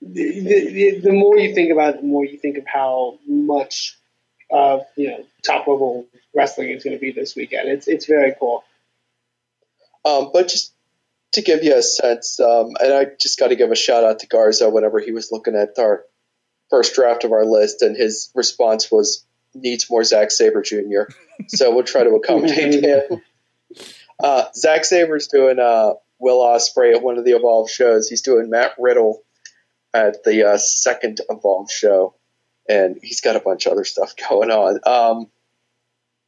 the, 0.03 1.01
the 1.01 1.13
more 1.13 1.37
you 1.39 1.55
think 1.55 1.73
about 1.73 1.95
it, 1.97 2.01
the 2.03 2.07
more 2.07 2.25
you 2.25 2.39
think 2.39 2.59
of 2.59 2.67
how 2.67 3.19
much 3.27 3.99
of 4.51 4.83
you 4.97 5.09
know 5.11 5.25
top 5.45 5.67
level 5.67 6.07
wrestling 6.35 6.71
is 6.71 6.85
going 6.85 6.95
to 6.97 7.01
be 7.01 7.11
this 7.13 7.35
weekend. 7.35 7.69
It's 7.69 7.89
it's 7.89 8.07
very 8.07 8.35
cool. 8.39 8.63
um, 10.05 10.31
but 10.33 10.49
just 10.49 10.73
to 11.33 11.43
give 11.43 11.65
you 11.65 11.75
a 11.77 11.83
sense, 11.83 12.39
um, 12.41 12.71
and 12.81 12.95
I 12.95 13.07
just 13.21 13.39
got 13.39 13.49
to 13.49 13.57
give 13.57 13.71
a 13.73 13.77
shout 13.77 14.05
out 14.05 14.21
to 14.21 14.27
Garza 14.29 14.71
whenever 14.71 15.01
he 15.01 15.11
was 15.13 15.33
looking 15.33 15.57
at 15.57 15.79
our 15.79 16.05
first 16.71 16.95
draft 16.95 17.25
of 17.25 17.33
our 17.33 17.45
list, 17.45 17.83
and 17.83 17.97
his 17.97 18.31
response 18.35 18.91
was 18.91 19.25
needs 19.55 19.89
more 19.91 20.05
Zack 20.05 20.31
Sabre 20.31 20.62
Jr. 20.62 21.12
so 21.49 21.75
we'll 21.75 21.85
try 21.85 22.05
to 22.05 22.11
accommodate 22.11 22.85
him. 23.11 23.23
Uh, 24.23 24.45
Zack 24.55 24.85
Sabre's 24.85 25.29
doing 25.29 25.59
uh, 25.59 25.95
Will 26.19 26.41
Ospreay 26.41 26.95
at 26.95 27.03
one 27.03 27.19
of 27.19 27.25
the 27.25 27.33
Evolve 27.33 27.71
shows. 27.71 28.09
He's 28.09 28.23
doing 28.23 28.51
Matt 28.51 28.73
Riddle 28.79 29.23
at 29.93 30.25
the 30.25 30.49
uh, 30.51 30.59
second 30.59 31.21
Evolve 31.29 31.71
show, 31.71 32.14
and 32.69 32.99
he's 33.03 33.21
got 33.21 33.37
a 33.37 33.41
bunch 33.41 33.67
of 33.67 33.73
other 33.73 33.85
stuff 33.85 34.14
going 34.29 34.51
on. 34.51 34.81
Um, 34.87 35.29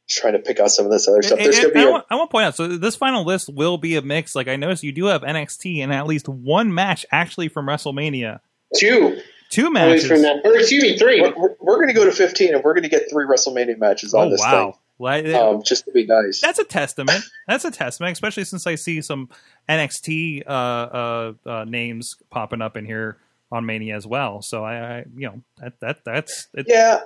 trying 0.07 0.33
to 0.33 0.39
pick 0.39 0.59
out 0.59 0.71
some 0.71 0.85
of 0.85 0.91
this 0.91 1.07
other 1.07 1.21
stuff. 1.21 1.37
And- 1.37 1.45
There's 1.45 1.57
and 1.59 1.73
going 1.73 1.73
to 1.73 1.79
be 1.79 1.85
I, 1.85 1.89
a 1.89 1.91
want, 1.91 2.05
I 2.09 2.15
want 2.15 2.29
to 2.29 2.31
point 2.31 2.45
out, 2.45 2.55
so 2.55 2.67
this 2.67 2.95
final 2.95 3.23
list 3.23 3.47
will 3.53 3.77
be 3.77 3.95
a 3.95 4.01
mix. 4.01 4.35
Like 4.35 4.47
I 4.47 4.55
noticed, 4.55 4.83
you 4.83 4.91
do 4.91 5.05
have 5.05 5.21
NXT 5.21 5.83
and 5.83 5.93
at 5.93 6.07
least 6.07 6.27
one 6.27 6.73
match 6.73 7.05
actually 7.11 7.47
from 7.47 7.67
WrestleMania. 7.67 8.39
Two, 8.75 9.21
Two 9.49 9.67
at 9.67 9.71
matches. 9.71 10.03
least 10.03 10.07
from 10.07 10.21
that, 10.21 10.45
or 10.45 10.57
excuse 10.57 10.83
me, 10.83 10.97
three. 10.97 11.21
we're, 11.21 11.33
we're, 11.35 11.55
we're 11.59 11.75
going 11.75 11.87
to 11.87 11.93
go 11.93 12.05
to 12.05 12.11
15 12.11 12.53
and 12.53 12.63
we're 12.63 12.73
going 12.73 12.83
to 12.83 12.89
get 12.89 13.09
three 13.09 13.25
WrestleMania 13.25 13.77
matches 13.79 14.13
on 14.13 14.27
Oh 14.27 14.29
this 14.29 14.39
wow! 14.39 14.77
Like, 14.99 15.25
thing, 15.25 15.35
um, 15.35 15.63
just 15.63 15.85
to 15.85 15.91
be 15.91 16.05
nice. 16.05 16.41
that's 16.41 16.59
a 16.59 16.63
testament. 16.63 17.23
That's 17.47 17.65
a 17.65 17.71
testament, 17.71 18.13
especially 18.13 18.43
since 18.43 18.67
I 18.67 18.75
see 18.75 19.01
some 19.01 19.29
NXT 19.67 20.43
uh, 20.45 20.49
uh, 20.49 21.33
uh, 21.45 21.65
names 21.65 22.15
popping 22.29 22.61
up 22.61 22.77
in 22.77 22.85
here 22.85 23.17
on 23.51 23.65
Mania 23.65 23.95
as 23.95 24.05
well. 24.05 24.41
So 24.41 24.63
I, 24.63 24.97
I 24.97 25.05
you 25.15 25.27
know 25.27 25.41
that 25.57 25.79
that 25.79 26.05
that's 26.05 26.47
it, 26.53 26.65
Yeah, 26.69 26.99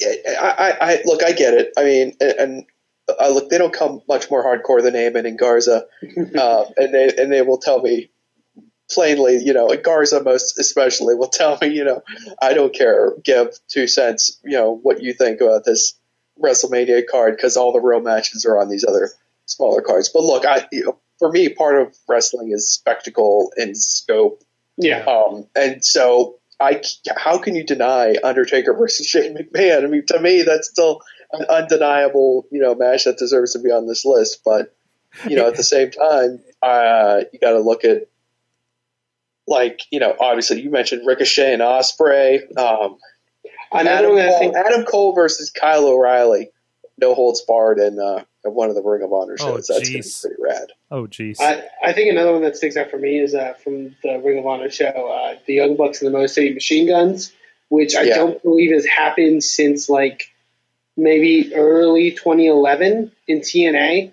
Yeah, 0.00 0.12
I, 0.40 0.48
I, 0.80 0.92
I 0.92 1.02
look. 1.04 1.24
I 1.24 1.32
get 1.32 1.54
it. 1.54 1.72
I 1.76 1.84
mean, 1.84 2.16
and, 2.20 2.32
and 2.38 2.66
I 3.18 3.30
look. 3.30 3.48
They 3.48 3.58
don't 3.58 3.72
come 3.72 4.02
much 4.06 4.30
more 4.30 4.44
hardcore 4.44 4.82
than 4.82 4.94
Heyman 4.94 5.26
and 5.26 5.38
Garza, 5.38 5.86
uh, 6.38 6.64
and 6.76 6.94
they 6.94 7.12
and 7.18 7.32
they 7.32 7.42
will 7.42 7.58
tell 7.58 7.80
me 7.80 8.10
plainly. 8.92 9.38
You 9.42 9.52
know, 9.52 9.68
Garza 9.76 10.22
most 10.22 10.58
especially 10.58 11.14
will 11.14 11.28
tell 11.28 11.58
me. 11.60 11.68
You 11.68 11.84
know, 11.84 12.02
I 12.40 12.54
don't 12.54 12.74
care. 12.74 13.12
Give 13.24 13.48
two 13.68 13.86
cents. 13.86 14.38
You 14.44 14.52
know 14.52 14.72
what 14.82 15.02
you 15.02 15.12
think 15.12 15.40
about 15.40 15.64
this 15.64 15.94
WrestleMania 16.42 17.02
card 17.10 17.36
because 17.36 17.56
all 17.56 17.72
the 17.72 17.80
real 17.80 18.00
matches 18.00 18.44
are 18.44 18.60
on 18.60 18.68
these 18.68 18.84
other 18.84 19.10
smaller 19.46 19.82
cards. 19.82 20.08
But 20.08 20.22
look, 20.22 20.44
I 20.46 20.66
you 20.72 20.84
know, 20.84 20.98
for 21.18 21.30
me, 21.30 21.48
part 21.48 21.80
of 21.80 21.96
wrestling 22.08 22.52
is 22.52 22.70
spectacle 22.70 23.52
and 23.56 23.76
scope. 23.76 24.42
Yeah. 24.76 25.04
Um, 25.04 25.46
and 25.54 25.84
so 25.84 26.38
I, 26.60 26.82
how 27.16 27.38
can 27.38 27.54
you 27.54 27.64
deny 27.64 28.14
Undertaker 28.22 28.72
versus 28.74 29.06
Shane 29.06 29.36
McMahon? 29.36 29.84
I 29.84 29.86
mean, 29.86 30.06
to 30.06 30.20
me, 30.20 30.42
that's 30.42 30.68
still 30.68 31.02
an 31.32 31.44
undeniable, 31.48 32.46
you 32.50 32.60
know, 32.60 32.74
match 32.74 33.04
that 33.04 33.18
deserves 33.18 33.52
to 33.52 33.58
be 33.58 33.70
on 33.70 33.86
this 33.86 34.04
list. 34.04 34.40
But, 34.44 34.74
you 35.28 35.36
know, 35.36 35.46
at 35.46 35.56
the 35.56 35.64
same 35.64 35.90
time, 35.90 36.40
uh, 36.62 37.22
you 37.32 37.38
got 37.38 37.52
to 37.52 37.60
look 37.60 37.84
at, 37.84 38.08
like, 39.52 39.80
you 39.92 40.00
know, 40.00 40.16
obviously 40.18 40.60
you 40.62 40.70
mentioned 40.70 41.06
Ricochet 41.06 41.52
and 41.52 41.62
Ospreay. 41.62 42.40
Um, 42.58 42.98
Another 43.74 43.90
Adam, 43.90 44.10
one 44.10 44.18
that 44.18 44.26
I 44.26 44.30
Cole, 44.30 44.38
think 44.40 44.56
Adam 44.56 44.84
Cole 44.84 45.14
versus 45.14 45.50
Kyle 45.50 45.86
O'Reilly, 45.86 46.50
no 46.98 47.14
holds 47.14 47.40
barred, 47.42 47.78
in 47.78 47.98
uh, 47.98 48.22
one 48.44 48.68
of 48.68 48.74
the 48.74 48.82
Ring 48.82 49.02
of 49.02 49.12
Honor 49.12 49.36
Oh, 49.40 49.54
shows. 49.56 49.66
That's 49.68 49.88
going 49.88 50.02
to 50.02 50.08
be 50.08 50.14
pretty 50.36 50.42
rad. 50.42 50.68
oh 50.90 51.06
geez. 51.06 51.38
I, 51.40 51.62
I 51.82 51.92
think 51.94 52.10
another 52.10 52.32
one 52.32 52.42
that 52.42 52.56
sticks 52.56 52.76
out 52.76 52.90
for 52.90 52.98
me 52.98 53.18
is 53.18 53.34
uh, 53.34 53.54
from 53.62 53.96
the 54.02 54.20
Ring 54.22 54.38
of 54.38 54.46
Honor 54.46 54.70
show, 54.70 54.84
uh, 54.86 55.38
the 55.46 55.54
Young 55.54 55.76
Bucks 55.76 56.02
and 56.02 56.08
the 56.08 56.12
Motor 56.18 56.28
City 56.28 56.52
Machine 56.52 56.86
Guns, 56.86 57.32
which 57.68 57.94
I 57.94 58.02
Yeah. 58.02 58.16
don't 58.16 58.42
believe 58.42 58.72
has 58.72 58.84
happened 58.84 59.42
since 59.42 59.88
like 59.88 60.24
maybe 60.96 61.54
early 61.54 62.10
2011 62.10 63.10
in 63.26 63.40
TNA, 63.40 64.12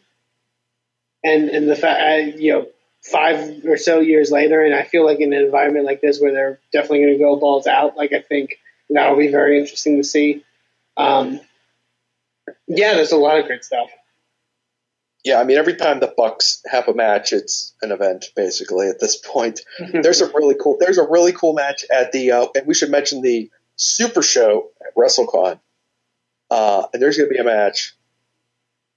and 1.23 1.49
and 1.49 1.69
the 1.69 1.75
fact 1.75 2.37
you 2.37 2.53
know 2.53 2.67
five 3.01 3.65
or 3.65 3.77
so 3.77 3.99
years 3.99 4.31
later, 4.31 4.63
and 4.63 4.75
I 4.75 4.83
feel 4.83 5.05
like 5.05 5.19
in 5.19 5.33
an 5.33 5.43
environment 5.43 5.85
like 5.85 6.01
this 6.01 6.19
where 6.19 6.31
they're 6.31 6.59
definitely 6.71 7.01
going 7.01 7.13
to 7.13 7.19
go 7.19 7.35
balls 7.37 7.67
out, 7.67 7.97
like 7.97 8.13
I 8.13 8.21
think 8.21 8.59
that'll 8.89 9.17
be 9.17 9.29
very 9.29 9.59
interesting 9.59 9.97
to 9.97 10.03
see. 10.03 10.43
Um, 10.97 11.39
yeah, 12.67 12.93
there's 12.95 13.11
a 13.11 13.17
lot 13.17 13.39
of 13.39 13.45
great 13.45 13.63
stuff. 13.63 13.89
Yeah, 15.23 15.39
I 15.39 15.43
mean, 15.43 15.57
every 15.57 15.75
time 15.75 15.99
the 15.99 16.13
Bucks 16.15 16.61
have 16.65 16.87
a 16.87 16.93
match, 16.93 17.33
it's 17.33 17.73
an 17.81 17.91
event 17.91 18.27
basically 18.35 18.87
at 18.87 18.99
this 18.99 19.17
point. 19.17 19.61
there's 19.93 20.21
a 20.21 20.27
really 20.27 20.55
cool. 20.59 20.77
There's 20.79 20.97
a 20.97 21.07
really 21.07 21.33
cool 21.33 21.53
match 21.53 21.85
at 21.91 22.11
the, 22.11 22.31
uh, 22.31 22.47
and 22.55 22.65
we 22.65 22.73
should 22.73 22.89
mention 22.89 23.21
the 23.21 23.49
Super 23.75 24.21
Show 24.21 24.69
at 24.81 24.95
WrestleCon. 24.95 25.59
Uh, 26.49 26.87
and 26.93 27.01
there's 27.01 27.17
going 27.17 27.29
to 27.29 27.33
be 27.33 27.39
a 27.39 27.43
match. 27.43 27.95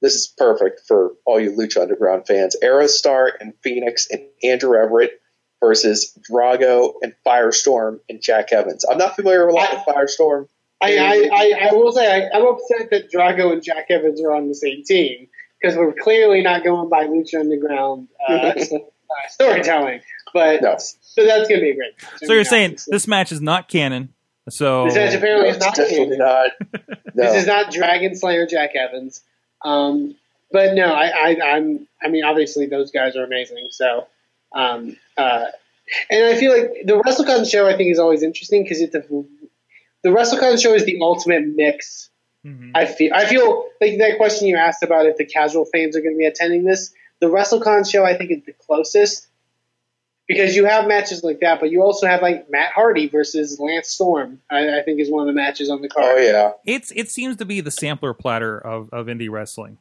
This 0.03 0.15
is 0.15 0.35
perfect 0.37 0.83
for 0.87 1.13
all 1.25 1.41
you 1.41 1.53
Lucha 1.53 1.81
Underground 1.81 2.27
fans. 2.27 2.57
Aerostar 2.63 3.31
and 3.41 3.55
Fenix 3.63 4.09
and 4.11 4.23
Andrew 4.43 4.77
Everett 4.77 5.13
versus 5.61 6.19
Drago 6.31 6.95
and 7.03 7.15
Firestorm 7.25 8.01
and 8.09 8.21
Jack 8.21 8.53
Evans. 8.53 8.85
I'm 8.85 8.99
not 8.99 9.15
familiar 9.17 9.47
with, 9.47 9.55
with 9.55 9.83
Firestorm. 9.87 10.49
I, 10.83 10.99
I, 10.99 11.29
I, 11.33 11.69
I 11.71 11.73
will 11.75 11.93
say 11.93 12.05
I, 12.13 12.37
I'm 12.37 12.45
upset 12.47 12.91
that 12.91 13.13
Drago 13.13 13.53
and 13.53 13.63
Jack 13.63 13.87
Evans 13.91 14.21
are 14.21 14.35
on 14.35 14.49
the 14.49 14.55
same 14.57 14.83
team 14.85 15.29
because 15.61 15.77
we're 15.77 15.93
clearly 15.95 16.43
not 16.43 16.65
going 16.65 16.89
by 16.91 17.05
Lucha 17.07 17.39
Underground 17.39 18.09
uh, 18.29 18.33
uh, 18.33 18.55
storytelling. 19.29 20.01
But 20.35 20.63
No. 20.63 20.77
so 20.79 21.25
that's 21.25 21.49
going 21.49 21.61
to 21.61 21.65
be 21.65 21.71
a 21.71 21.77
great. 21.77 21.93
match. 22.03 22.13
so 22.25 22.33
you're 22.33 22.43
saying 22.45 22.71
Obviously. 22.73 22.91
this 22.91 23.07
match 23.07 23.31
is 23.31 23.41
not 23.41 23.69
canon. 23.69 24.13
So 24.51 24.87
This 24.87 24.97
match 24.97 25.15
apparently 25.15 25.51
is 25.51 25.57
it's 25.57 25.65
not 25.65 25.75
definitely 25.77 26.17
canon. 26.17 26.19
not. 26.19 26.51
No. 27.15 27.25
This 27.33 27.43
is 27.43 27.47
not 27.47 27.71
Dragon 27.71 28.17
Slayer 28.17 28.47
Jack 28.47 28.71
Evans. 28.75 29.23
Um, 29.65 30.17
but 30.51 30.75
no, 30.75 30.93
I, 30.93 31.07
I, 31.09 31.37
I'm. 31.55 31.89
I 32.03 32.09
mean, 32.09 32.25
obviously 32.25 32.67
those 32.67 32.91
guys 32.91 33.17
are 33.17 33.25
amazing. 33.25 33.69
So, 33.71 34.07
um, 34.55 34.97
uh, 35.17 35.47
and 36.11 36.27
I 36.27 36.37
feel 36.39 36.53
like 36.53 36.71
the 36.85 37.01
WrestleCon 37.01 37.51
show 37.51 37.67
I 37.67 37.77
think 37.77 37.91
is 37.91 37.99
always 37.99 38.23
interesting 38.23 38.63
because 38.63 38.81
it's 38.81 38.95
a, 38.95 39.03
the 40.03 40.11
WrestleCon 40.11 40.61
show 40.61 40.75
is 40.75 40.85
the 40.85 40.99
ultimate 41.01 41.47
mix. 41.47 42.11
Mhm. 42.45 42.73
I 42.75 42.87
feel. 42.87 43.13
I 43.15 43.27
feel 43.27 43.69
like 43.81 43.99
that 43.99 44.17
question 44.17 44.49
you 44.49 44.57
asked 44.57 44.83
about 44.83 45.07
if 45.07 45.17
the 45.17 45.25
casual 45.25 45.65
fans 45.65 45.97
are 45.97 46.01
going 46.01 46.15
to 46.15 46.19
be 46.19 46.27
attending 46.27 46.65
this. 46.65 46.93
The 47.21 47.29
WrestleCon 47.29 47.89
show 47.89 48.05
I 48.05 48.17
think 48.17 48.33
is 48.33 48.45
the 48.45 48.53
closest 48.53 49.29
because 50.33 50.57
you 50.57 50.65
have 50.65 50.87
matches 50.87 51.23
like 51.23 51.41
that, 51.41 51.61
but 51.61 51.71
you 51.71 51.83
also 51.83 52.07
have 52.07 52.23
like 52.23 52.51
Matt 52.51 52.73
Hardy 52.73 53.09
versus 53.09 53.61
Lance 53.61 53.89
Storm. 53.89 54.41
I, 54.51 54.79
I 54.79 54.83
think 54.83 54.99
is 54.99 55.11
one 55.11 55.29
of 55.29 55.35
the 55.35 55.39
matches 55.39 55.69
on 55.69 55.83
the 55.83 55.89
card. 55.89 56.17
Oh 56.17 56.19
yeah. 56.19 56.53
it's 56.65 56.91
it 56.97 57.11
seems 57.11 57.37
to 57.37 57.45
be 57.45 57.61
the 57.61 57.71
sampler 57.71 58.15
platter 58.15 58.59
of, 58.59 58.89
of 58.93 59.07
indie 59.07 59.31
wrestling. 59.31 59.77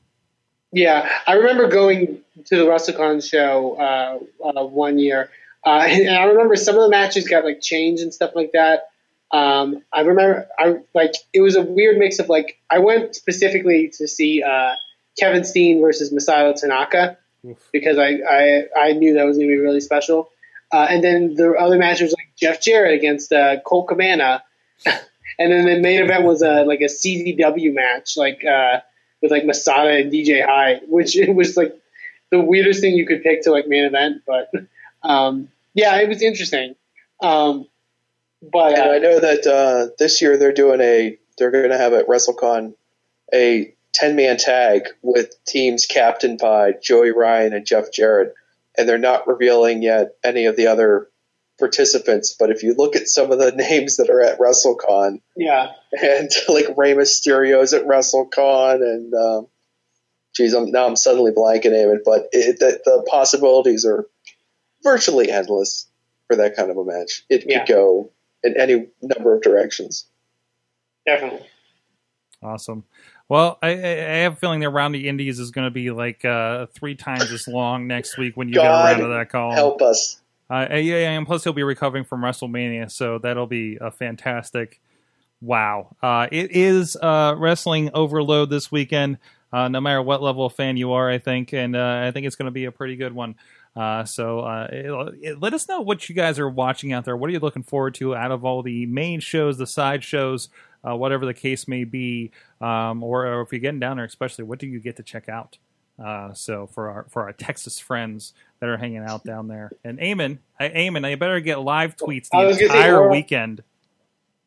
Yeah, 0.73 1.09
I 1.25 1.33
remember 1.33 1.67
going 1.67 2.19
to 2.45 2.57
the 2.57 2.63
WrestleCon 2.63 3.27
show 3.27 3.75
uh, 3.75 4.49
uh, 4.49 4.65
one 4.65 4.99
year, 4.99 5.29
uh, 5.65 5.69
and 5.87 6.09
I 6.09 6.25
remember 6.25 6.55
some 6.57 6.75
of 6.75 6.81
the 6.81 6.89
matches 6.89 7.27
got 7.27 7.45
like 7.45 7.61
changed 7.61 8.03
and 8.03 8.13
stuff 8.13 8.31
like 8.35 8.51
that. 8.51 8.89
Um, 9.31 9.83
I 9.93 10.01
remember, 10.01 10.49
I 10.59 10.79
like 10.93 11.13
it 11.31 11.39
was 11.39 11.55
a 11.55 11.61
weird 11.61 11.97
mix 11.97 12.19
of 12.19 12.27
like 12.27 12.59
I 12.69 12.79
went 12.79 13.15
specifically 13.15 13.89
to 13.97 14.07
see 14.07 14.43
uh, 14.43 14.73
Kevin 15.17 15.45
Steen 15.45 15.79
versus 15.79 16.11
Masato 16.11 16.59
Tanaka 16.59 17.17
because 17.71 17.97
I, 17.97 18.19
I 18.29 18.63
I 18.77 18.93
knew 18.93 19.13
that 19.13 19.25
was 19.25 19.37
going 19.37 19.49
to 19.49 19.55
be 19.55 19.61
really 19.61 19.79
special. 19.79 20.29
Uh, 20.71 20.87
and 20.89 21.03
then 21.03 21.35
the 21.35 21.53
other 21.53 21.77
match 21.77 22.01
was 22.01 22.13
like 22.13 22.29
Jeff 22.39 22.61
Jarrett 22.61 22.93
against 22.93 23.31
uh, 23.33 23.59
Colt 23.61 23.87
Cabana, 23.87 24.43
and 24.85 25.51
then 25.51 25.65
the 25.65 25.79
main 25.79 26.01
event 26.01 26.23
was 26.23 26.41
a 26.41 26.63
like 26.63 26.81
a 26.81 26.85
CZW 26.85 27.73
match, 27.73 28.15
like 28.15 28.43
uh, 28.45 28.79
with 29.21 29.31
like 29.31 29.45
Masada 29.45 29.97
and 29.97 30.11
DJ 30.11 30.45
Hyde, 30.45 30.81
which 30.87 31.17
it 31.17 31.35
was 31.35 31.57
like 31.57 31.77
the 32.29 32.39
weirdest 32.39 32.81
thing 32.81 32.95
you 32.95 33.05
could 33.05 33.23
pick 33.23 33.43
to 33.43 33.51
like 33.51 33.67
main 33.67 33.85
event. 33.85 34.23
But 34.25 34.51
um, 35.03 35.49
yeah, 35.73 35.97
it 35.97 36.07
was 36.07 36.21
interesting. 36.21 36.75
Um, 37.21 37.67
but 38.41 38.77
And 38.77 38.89
I 38.89 38.97
uh, 38.97 38.99
know 38.99 39.19
that 39.19 39.47
uh, 39.47 39.93
this 39.99 40.21
year 40.21 40.37
they're 40.37 40.53
doing 40.53 40.81
a 40.81 41.17
they're 41.37 41.51
going 41.51 41.69
to 41.69 41.77
have 41.77 41.93
at 41.93 42.07
WrestleCon 42.07 42.73
a 43.33 43.73
ten 43.93 44.15
man 44.15 44.37
tag 44.37 44.87
with 45.01 45.33
teams 45.45 45.85
captained 45.85 46.39
by 46.39 46.73
Joey 46.81 47.11
Ryan 47.11 47.53
and 47.53 47.65
Jeff 47.65 47.91
Jarrett, 47.91 48.33
and 48.77 48.87
they're 48.87 48.97
not 48.97 49.27
revealing 49.27 49.81
yet 49.81 50.15
any 50.23 50.45
of 50.45 50.55
the 50.55 50.67
other 50.67 51.09
participants. 51.59 52.35
But 52.39 52.49
if 52.51 52.63
you 52.63 52.73
look 52.75 52.95
at 52.95 53.07
some 53.07 53.31
of 53.31 53.39
the 53.39 53.51
names 53.55 53.97
that 53.97 54.09
are 54.09 54.21
at 54.21 54.39
WrestleCon, 54.39 55.21
yeah, 55.35 55.71
and 56.01 56.29
like 56.49 56.77
Rey 56.77 56.93
Mysterio's 56.93 57.73
at 57.73 57.85
WrestleCon, 57.85 58.75
and 58.81 59.13
um, 59.13 59.47
geez, 60.35 60.53
I'm, 60.53 60.71
now 60.71 60.87
I'm 60.87 60.95
suddenly 60.95 61.31
blanking 61.31 61.67
on 61.73 61.95
it, 61.95 62.01
but 62.05 62.27
it, 62.31 62.59
the, 62.59 62.79
the 62.85 63.05
possibilities 63.09 63.85
are 63.85 64.07
virtually 64.83 65.29
endless 65.29 65.87
for 66.27 66.37
that 66.37 66.55
kind 66.55 66.71
of 66.71 66.77
a 66.77 66.85
match. 66.85 67.23
It 67.29 67.45
Yeah. 67.47 67.65
could 67.65 67.73
go 67.73 68.11
in 68.43 68.59
any 68.59 68.87
number 69.01 69.35
of 69.35 69.41
directions. 69.43 70.07
definitely. 71.05 71.45
Awesome. 72.43 72.85
Well, 73.31 73.57
I, 73.61 73.69
I 73.69 73.71
I 73.71 74.15
have 74.23 74.33
a 74.33 74.35
feeling 74.35 74.59
that 74.59 74.71
Round 74.71 74.93
the 74.93 75.07
Indies 75.07 75.39
is 75.39 75.51
going 75.51 75.65
to 75.65 75.71
be 75.71 75.89
like 75.89 76.25
uh, 76.25 76.65
three 76.73 76.95
times 76.95 77.31
as 77.31 77.47
long 77.47 77.87
next 77.87 78.17
week 78.17 78.35
when 78.35 78.49
you 78.49 78.55
get 78.55 78.65
around 78.65 78.99
to 78.99 79.07
that 79.07 79.29
call. 79.29 79.53
Help 79.53 79.81
us. 79.81 80.19
Uh, 80.49 80.67
yeah, 80.71 80.97
yeah, 80.97 81.11
and 81.11 81.25
plus 81.25 81.41
he'll 81.45 81.53
be 81.53 81.63
recovering 81.63 82.03
from 82.03 82.19
WrestleMania, 82.19 82.91
so 82.91 83.19
that'll 83.19 83.47
be 83.47 83.77
a 83.79 83.89
fantastic. 83.89 84.81
Wow, 85.39 85.95
uh, 86.03 86.27
it 86.29 86.51
is 86.51 86.97
uh, 86.97 87.35
wrestling 87.37 87.91
overload 87.93 88.49
this 88.49 88.69
weekend. 88.69 89.17
Uh, 89.53 89.69
no 89.69 89.79
matter 89.79 90.01
what 90.01 90.21
level 90.21 90.45
of 90.45 90.53
fan 90.53 90.75
you 90.75 90.91
are, 90.91 91.09
I 91.09 91.17
think, 91.17 91.53
and 91.53 91.73
uh, 91.73 92.03
I 92.05 92.11
think 92.11 92.27
it's 92.27 92.35
going 92.35 92.47
to 92.47 92.51
be 92.51 92.65
a 92.65 92.71
pretty 92.73 92.97
good 92.97 93.13
one. 93.13 93.35
Uh, 93.77 94.03
so 94.03 94.41
uh, 94.41 94.67
it, 94.69 95.15
it, 95.21 95.39
let 95.39 95.53
us 95.53 95.69
know 95.69 95.79
what 95.79 96.09
you 96.09 96.15
guys 96.15 96.37
are 96.37 96.49
watching 96.49 96.91
out 96.91 97.05
there. 97.05 97.15
What 97.15 97.29
are 97.29 97.33
you 97.33 97.39
looking 97.39 97.63
forward 97.63 97.95
to 97.95 98.13
out 98.13 98.31
of 98.31 98.43
all 98.43 98.61
the 98.61 98.85
main 98.87 99.21
shows, 99.21 99.57
the 99.57 99.67
side 99.67 100.03
shows, 100.03 100.49
uh, 100.87 100.95
whatever 100.95 101.25
the 101.25 101.33
case 101.33 101.67
may 101.67 101.83
be, 101.83 102.31
um, 102.59 103.03
or, 103.03 103.25
or 103.25 103.41
if 103.41 103.51
you're 103.51 103.61
getting 103.61 103.79
down 103.79 103.97
there, 103.97 104.05
especially, 104.05 104.43
what 104.43 104.59
do 104.59 104.67
you 104.67 104.79
get 104.79 104.97
to 104.97 105.03
check 105.03 105.29
out? 105.29 105.57
Uh, 106.03 106.33
so 106.33 106.65
for 106.67 106.89
our 106.89 107.05
for 107.09 107.23
our 107.23 107.33
Texas 107.33 107.79
friends 107.79 108.33
that 108.59 108.69
are 108.69 108.77
hanging 108.77 109.03
out 109.03 109.23
down 109.23 109.47
there, 109.47 109.71
and 109.83 109.99
Eamon, 109.99 110.39
I, 110.59 110.69
Eamon, 110.69 111.05
I 111.05 111.15
better 111.15 111.39
get 111.39 111.59
live 111.59 111.95
tweets 111.95 112.29
the 112.29 112.53
say, 112.53 112.65
entire 112.65 113.01
or- 113.01 113.11
weekend. 113.11 113.63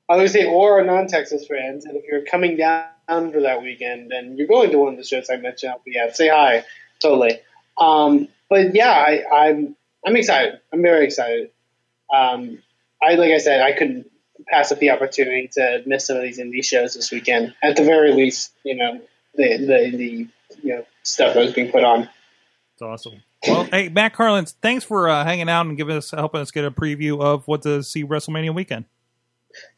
I 0.08 0.16
was 0.16 0.32
going 0.32 0.44
to 0.44 0.50
say, 0.50 0.54
or 0.54 0.84
non-Texas 0.84 1.46
friends, 1.46 1.86
and 1.86 1.96
if 1.96 2.04
you're 2.06 2.26
coming 2.26 2.58
down 2.58 3.32
for 3.32 3.40
that 3.40 3.62
weekend 3.62 4.12
and 4.12 4.36
you're 4.36 4.46
going 4.46 4.70
to 4.70 4.78
one 4.78 4.92
of 4.92 4.98
the 4.98 5.04
shows 5.04 5.30
I 5.30 5.36
mentioned, 5.36 5.72
yeah, 5.86 6.12
say 6.12 6.28
hi, 6.28 6.64
totally. 7.00 7.40
Um, 7.78 8.28
but 8.50 8.74
yeah, 8.74 8.90
I, 8.90 9.24
I'm 9.32 9.76
I'm 10.06 10.16
excited. 10.16 10.60
I'm 10.72 10.82
very 10.82 11.06
excited. 11.06 11.50
Um, 12.12 12.58
I 13.02 13.14
like 13.14 13.32
I 13.32 13.38
said, 13.38 13.62
I 13.62 13.72
couldn't 13.72 14.10
pass 14.46 14.72
up 14.72 14.78
the 14.78 14.90
opportunity 14.90 15.48
to 15.54 15.82
miss 15.86 16.06
some 16.06 16.16
of 16.16 16.22
these 16.22 16.38
indie 16.38 16.64
shows 16.64 16.94
this 16.94 17.10
weekend. 17.10 17.54
At 17.62 17.76
the 17.76 17.84
very 17.84 18.12
least, 18.12 18.52
you 18.64 18.76
know, 18.76 19.00
the 19.34 19.56
the 19.58 19.96
the 19.96 20.28
you 20.62 20.76
know 20.76 20.86
stuff 21.02 21.34
that 21.34 21.40
was 21.40 21.52
being 21.52 21.70
put 21.70 21.84
on. 21.84 22.08
It's 22.74 22.82
awesome. 22.82 23.22
Well, 23.46 23.64
hey, 23.64 23.88
Matt 23.88 24.14
Carlins, 24.14 24.56
thanks 24.62 24.84
for 24.84 25.08
uh, 25.08 25.24
hanging 25.24 25.48
out 25.48 25.66
and 25.66 25.76
giving 25.76 25.96
us 25.96 26.10
helping 26.10 26.40
us 26.40 26.50
get 26.50 26.64
a 26.64 26.70
preview 26.70 27.20
of 27.20 27.46
what 27.46 27.62
to 27.62 27.82
see 27.82 28.04
WrestleMania 28.04 28.54
weekend. 28.54 28.86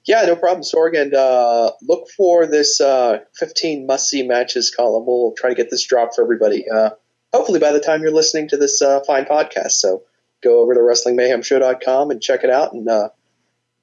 Yeah, 0.04 0.22
no 0.22 0.36
problem, 0.36 0.62
Sorg. 0.62 0.98
And 0.98 1.12
uh, 1.12 1.72
look 1.82 2.08
for 2.16 2.46
this 2.46 2.80
uh, 2.80 3.20
15 3.34 3.86
must 3.86 4.08
see 4.08 4.22
matches 4.22 4.74
column. 4.74 5.04
We'll 5.06 5.34
try 5.36 5.50
to 5.50 5.56
get 5.56 5.70
this 5.70 5.84
dropped 5.84 6.14
for 6.14 6.22
everybody. 6.22 6.66
Uh, 6.68 6.90
hopefully, 7.32 7.58
by 7.58 7.72
the 7.72 7.80
time 7.80 8.02
you're 8.02 8.12
listening 8.12 8.48
to 8.48 8.56
this 8.56 8.80
uh, 8.80 9.00
fine 9.00 9.24
podcast. 9.24 9.72
So 9.72 10.04
go 10.42 10.60
over 10.60 10.74
to 10.74 10.80
WrestlingMayhemShow.com 10.80 12.10
and 12.10 12.22
check 12.22 12.44
it 12.44 12.50
out 12.50 12.72
and 12.72 12.88
uh, 12.88 13.08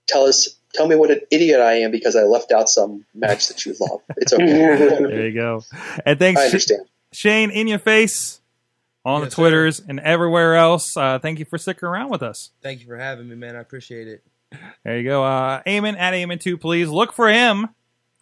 tell 0.08 0.24
us. 0.24 0.58
Tell 0.74 0.88
me 0.88 0.96
what 0.96 1.12
an 1.12 1.22
idiot 1.30 1.60
I 1.60 1.80
am 1.80 1.92
because 1.92 2.16
I 2.16 2.24
left 2.24 2.52
out 2.52 2.68
some 2.68 3.06
match 3.14 3.48
that 3.48 3.66
you 3.66 3.76
love. 3.80 4.02
It's 4.18 4.34
okay. 4.34 4.46
There 5.04 5.28
you 5.28 5.34
go. 5.34 5.64
And 6.06 6.18
thanks, 6.18 6.42
I 6.42 6.46
understand. 6.46 6.88
Shane, 7.12 7.52
in 7.52 7.68
your 7.68 7.80
face 7.80 8.42
on 9.06 9.22
Yes, 9.22 9.30
the 9.30 9.36
Twitters 9.36 9.82
and 9.88 10.00
everywhere 10.00 10.56
else. 10.56 10.98
Uh, 10.98 11.20
thank 11.20 11.40
you 11.40 11.46
for 11.46 11.58
sticking 11.58 11.88
around 11.88 12.10
with 12.10 12.24
us. 12.24 12.52
Thank 12.62 12.82
you 12.82 12.88
for 12.88 12.98
having 12.98 13.28
me, 13.30 13.36
man. 13.36 13.56
I 13.56 13.60
appreciate 13.60 14.08
it. 14.08 14.24
There 14.84 14.98
you 14.98 15.04
go. 15.04 15.24
Uh, 15.24 15.62
Eamon 15.64 15.98
at 15.98 16.14
Eamon2, 16.14 16.60
please. 16.60 16.90
Look 16.90 17.14
for 17.14 17.30
him. 17.30 17.70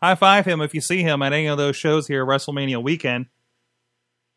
High 0.01 0.15
five 0.15 0.45
him 0.45 0.61
if 0.61 0.73
you 0.73 0.81
see 0.81 1.03
him 1.03 1.21
at 1.21 1.33
any 1.33 1.47
of 1.47 1.57
those 1.57 1.75
shows 1.75 2.07
here, 2.07 2.25
WrestleMania 2.25 2.81
weekend. 2.81 3.27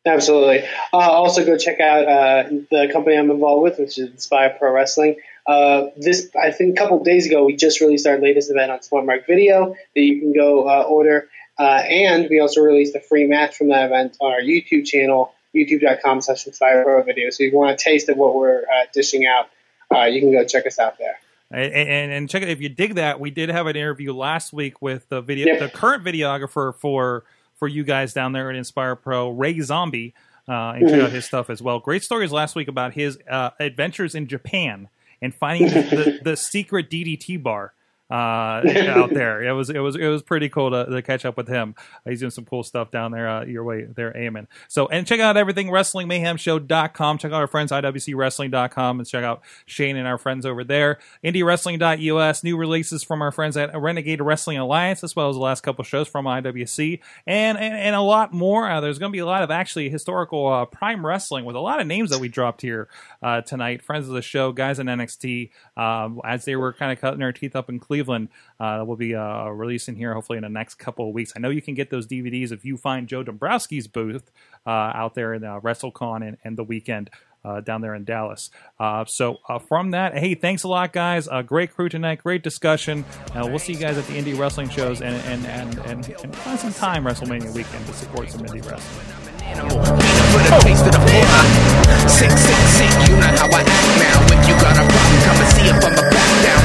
Absolutely. 0.07 0.69
Uh, 0.93 0.99
also, 0.99 1.47
go 1.47 1.57
check 1.57 1.81
out 1.81 2.07
uh, 2.07 2.49
the 2.71 2.91
company 2.93 3.17
I'm 3.17 3.31
involved 3.31 3.63
with, 3.63 3.79
which 3.79 3.99
is 3.99 4.11
Inspire 4.11 4.51
Pro 4.51 4.73
Wrestling. 4.73 5.17
Uh, 5.47 5.89
this, 5.97 6.31
I 6.41 6.51
think, 6.51 6.79
a 6.79 6.81
couple 6.81 6.99
of 6.99 7.05
days 7.05 7.27
ago, 7.27 7.45
we 7.45 7.55
just 7.57 7.81
released 7.81 8.07
our 8.07 8.19
latest 8.19 8.51
event 8.51 8.71
on 8.71 8.83
Smart 8.83 9.05
Mark 9.05 9.27
Video 9.27 9.75
that 9.95 10.01
you 10.01 10.21
can 10.21 10.33
go 10.33 10.69
uh, 10.69 10.83
order, 10.83 11.29
uh, 11.59 11.63
and 11.63 12.29
we 12.31 12.41
also 12.41 12.63
released 12.63 12.95
a 12.95 13.01
free 13.01 13.27
match 13.27 13.57
from 13.57 13.69
that 13.69 13.87
event 13.87 14.17
on 14.21 14.33
our 14.33 14.41
YouTube 14.41 14.87
channel, 14.87 15.33
YouTube.com/slash 15.55 16.47
Inspire 16.47 16.83
Pro 16.83 17.03
Video. 17.03 17.31
So 17.31 17.45
if 17.45 17.53
you 17.53 17.59
want 17.59 17.73
a 17.73 17.77
taste 17.77 18.09
of 18.09 18.17
what 18.17 18.35
we're 18.35 18.63
uh, 18.63 18.87
dishing 18.93 19.27
out, 19.27 19.49
uh, 19.95 20.05
you 20.05 20.21
can 20.21 20.33
go 20.33 20.45
check 20.47 20.67
us 20.67 20.79
out 20.79 20.99
there. 20.99 21.19
And, 21.51 21.73
and, 21.73 22.13
and 22.13 22.31
check 22.31 22.43
it 22.43 22.49
if 22.49 22.61
you 22.61 22.71
dig 22.71 22.95
that. 22.95 23.21
We 23.21 23.31
did 23.31 23.51
have 23.51 23.67
an 23.67 23.77
interview 23.77 24.13
last 24.15 24.53
week 24.53 24.81
with 24.81 25.09
the 25.09 25.21
video, 25.21 25.47
Yeah. 25.47 25.61
the 25.61 25.69
current 25.69 26.03
videographer 26.05 26.75
for 26.75 27.25
for 27.55 27.69
you 27.69 27.85
guys 27.85 28.13
down 28.13 28.33
there 28.33 28.51
at 28.51 28.57
Inspire 28.57 28.97
Pro, 28.97 29.31
Ray 29.31 29.61
Zombie, 29.61 30.15
uh, 30.49 30.73
and 30.77 30.89
check 30.89 31.01
out 31.03 31.13
his 31.13 31.25
stuff 31.25 31.51
as 31.51 31.63
well. 31.63 31.79
Great 31.79 32.03
stories 32.03 32.33
last 32.33 32.57
week 32.57 32.67
about 32.67 32.95
his 32.95 33.19
uh, 33.31 33.51
adventures 33.61 34.15
in 34.15 34.27
Japan 34.27 34.89
and 35.25 35.35
finding 35.35 35.69
the, 35.69 35.83
the, 35.83 36.21
the 36.23 36.37
secret 36.37 36.91
DDT 36.91 37.43
bar. 37.43 37.73
Uh, 38.11 38.61
out 38.89 39.15
there, 39.15 39.43
it 39.43 39.53
was 39.53 39.71
it 39.71 39.79
was 39.79 39.97
it 39.97 40.07
was 40.07 40.23
pretty 40.23 40.49
cool 40.49 40.71
to, 40.71 40.85
to 40.87 41.03
catch 41.03 41.25
up 41.25 41.37
with 41.37 41.49
him. 41.49 41.75
He's 42.07 42.21
doing 42.21 42.31
some 42.31 42.45
cool 42.45 42.63
stuff 42.63 42.91
down 42.91 43.13
there. 43.13 43.29
Uh, 43.29 43.45
your 43.45 43.65
way 43.65 43.85
there, 43.85 44.13
Eamon. 44.13 44.47
So 44.69 44.87
and 44.89 45.07
check 45.07 45.21
out 45.21 45.37
everything 45.37 45.69
WrestlingMayhemShow.com. 45.69 47.19
Check 47.19 47.33
out 47.33 47.41
our 47.41 47.47
friends 47.47 47.73
IWCWrestling.com 47.73 49.01
and 49.01 49.09
check 49.09 49.25
out 49.25 49.43
Shane 49.65 49.97
and 49.97 50.07
our 50.07 50.19
friends 50.19 50.45
over 50.45 50.65
there. 50.65 50.99
IndieWrestling.us. 51.25 52.45
New 52.45 52.57
releases 52.57 53.03
from 53.03 53.23
our 53.23 53.33
friends 53.33 53.57
at 53.57 53.75
Renegade 53.79 54.21
Wrestling 54.21 54.59
Alliance, 54.59 55.03
as 55.03 55.17
well 55.17 55.31
as 55.31 55.37
the 55.37 55.43
last 55.43 55.63
couple 55.63 55.83
shows 55.85 56.07
from 56.07 56.27
IWC, 56.27 57.01
and 57.27 57.57
and, 57.57 57.75
and 57.75 57.97
a 57.97 58.03
lot 58.03 58.33
more. 58.35 58.71
Uh, 58.71 58.81
there's 58.81 58.99
going 58.99 59.11
to 59.11 59.17
be 59.17 59.21
a 59.21 59.27
lot 59.27 59.43
of 59.43 59.51
actually 59.51 59.89
historical 59.89 60.47
uh, 60.47 60.67
Prime 60.67 61.05
Wrestling 61.05 61.45
with 61.47 61.57
a 61.57 61.61
lot 61.61 61.81
of 61.81 61.87
names 61.87 62.11
that 62.11 62.21
we 62.21 62.29
dropped 62.29 62.61
here 62.61 62.89
uh, 63.23 63.41
tonight. 63.41 63.83
Friends 63.83 64.09
of 64.09 64.15
the 64.15 64.23
show, 64.23 64.53
guys 64.53 64.79
in 64.79 64.87
NXT, 64.89 65.51
um, 65.77 66.21
as 66.25 66.45
they 66.45 66.57
were 66.57 66.73
kind 66.73 66.93
of 66.93 67.01
cutting 67.01 67.21
their 67.21 67.33
teeth 67.33 67.57
up 67.57 67.69
in 67.69 67.81
Cleveland. 67.95 68.29
Uh, 68.59 68.83
we'll 68.85 68.97
be 68.97 69.15
uh, 69.15 69.47
releasing 69.51 69.95
here 69.95 70.15
hopefully 70.15 70.37
in 70.37 70.43
the 70.43 70.49
next 70.49 70.75
couple 70.75 71.09
of 71.09 71.15
weeks. 71.15 71.33
I 71.37 71.39
know 71.39 71.51
you 71.51 71.63
can 71.63 71.75
get 71.75 71.91
those 71.91 72.09
DVDs 72.09 72.51
if 72.51 72.65
you 72.65 72.77
find 72.77 73.07
Joe 73.07 73.23
Dombrowski's 73.23 73.87
booth 73.87 74.33
uh, 74.67 74.71
out 74.71 75.15
there 75.15 75.33
in 75.33 75.45
uh, 75.45 75.61
WrestleCon 75.61 76.27
and, 76.27 76.37
and 76.43 76.59
the 76.59 76.65
weekend. 76.65 77.11
Uh, 77.47 77.61
down 77.61 77.83
there 77.83 77.95
in 77.95 78.05
Dallas. 78.05 78.49
Uh, 78.81 79.05
so 79.05 79.37
uh, 79.51 79.59
from 79.59 79.91
that, 79.91 80.17
hey, 80.17 80.35
thanks 80.35 80.63
a 80.63 80.69
lot, 80.69 80.95
guys. 80.95 81.29
Uh, 81.29 81.43
great 81.43 81.75
crew 81.75 81.91
tonight, 81.91 82.23
great 82.23 82.43
discussion. 82.43 83.05
We'll 83.35 83.59
see 83.59 83.75
you 83.75 83.79
guys 83.79 83.99
at 83.99 84.07
the 84.07 84.15
indie 84.15 84.35
wrestling 84.35 84.71
shows 84.71 85.03
and 85.03 85.15
and 85.27 85.45
and 85.49 85.79
and, 85.81 86.09
and 86.09 86.37
find 86.37 86.59
some 86.59 86.73
time 86.73 87.05
WrestleMania 87.05 87.53
weekend 87.53 87.85
to 87.85 87.93
support 87.93 88.31
some 88.31 88.41
indie 88.47 88.65
wrestling. 88.65 89.07
Sick, 92.09 92.31
sick, 92.31 92.57
sick, 92.57 93.11
you 93.11 93.17
know 93.17 93.29
how 93.37 93.51
I 93.53 93.61
act 93.61 93.89
now. 94.01 94.41
If 94.41 94.49
you 94.49 94.55
got 94.55 94.81
a 94.81 94.85
problem, 94.89 95.21
come 95.29 95.37
and 95.37 95.53
see 95.53 95.69
if 95.69 95.85
I'm 95.85 95.93
a 95.93 96.11
back 96.15 96.45
down. 96.47 96.65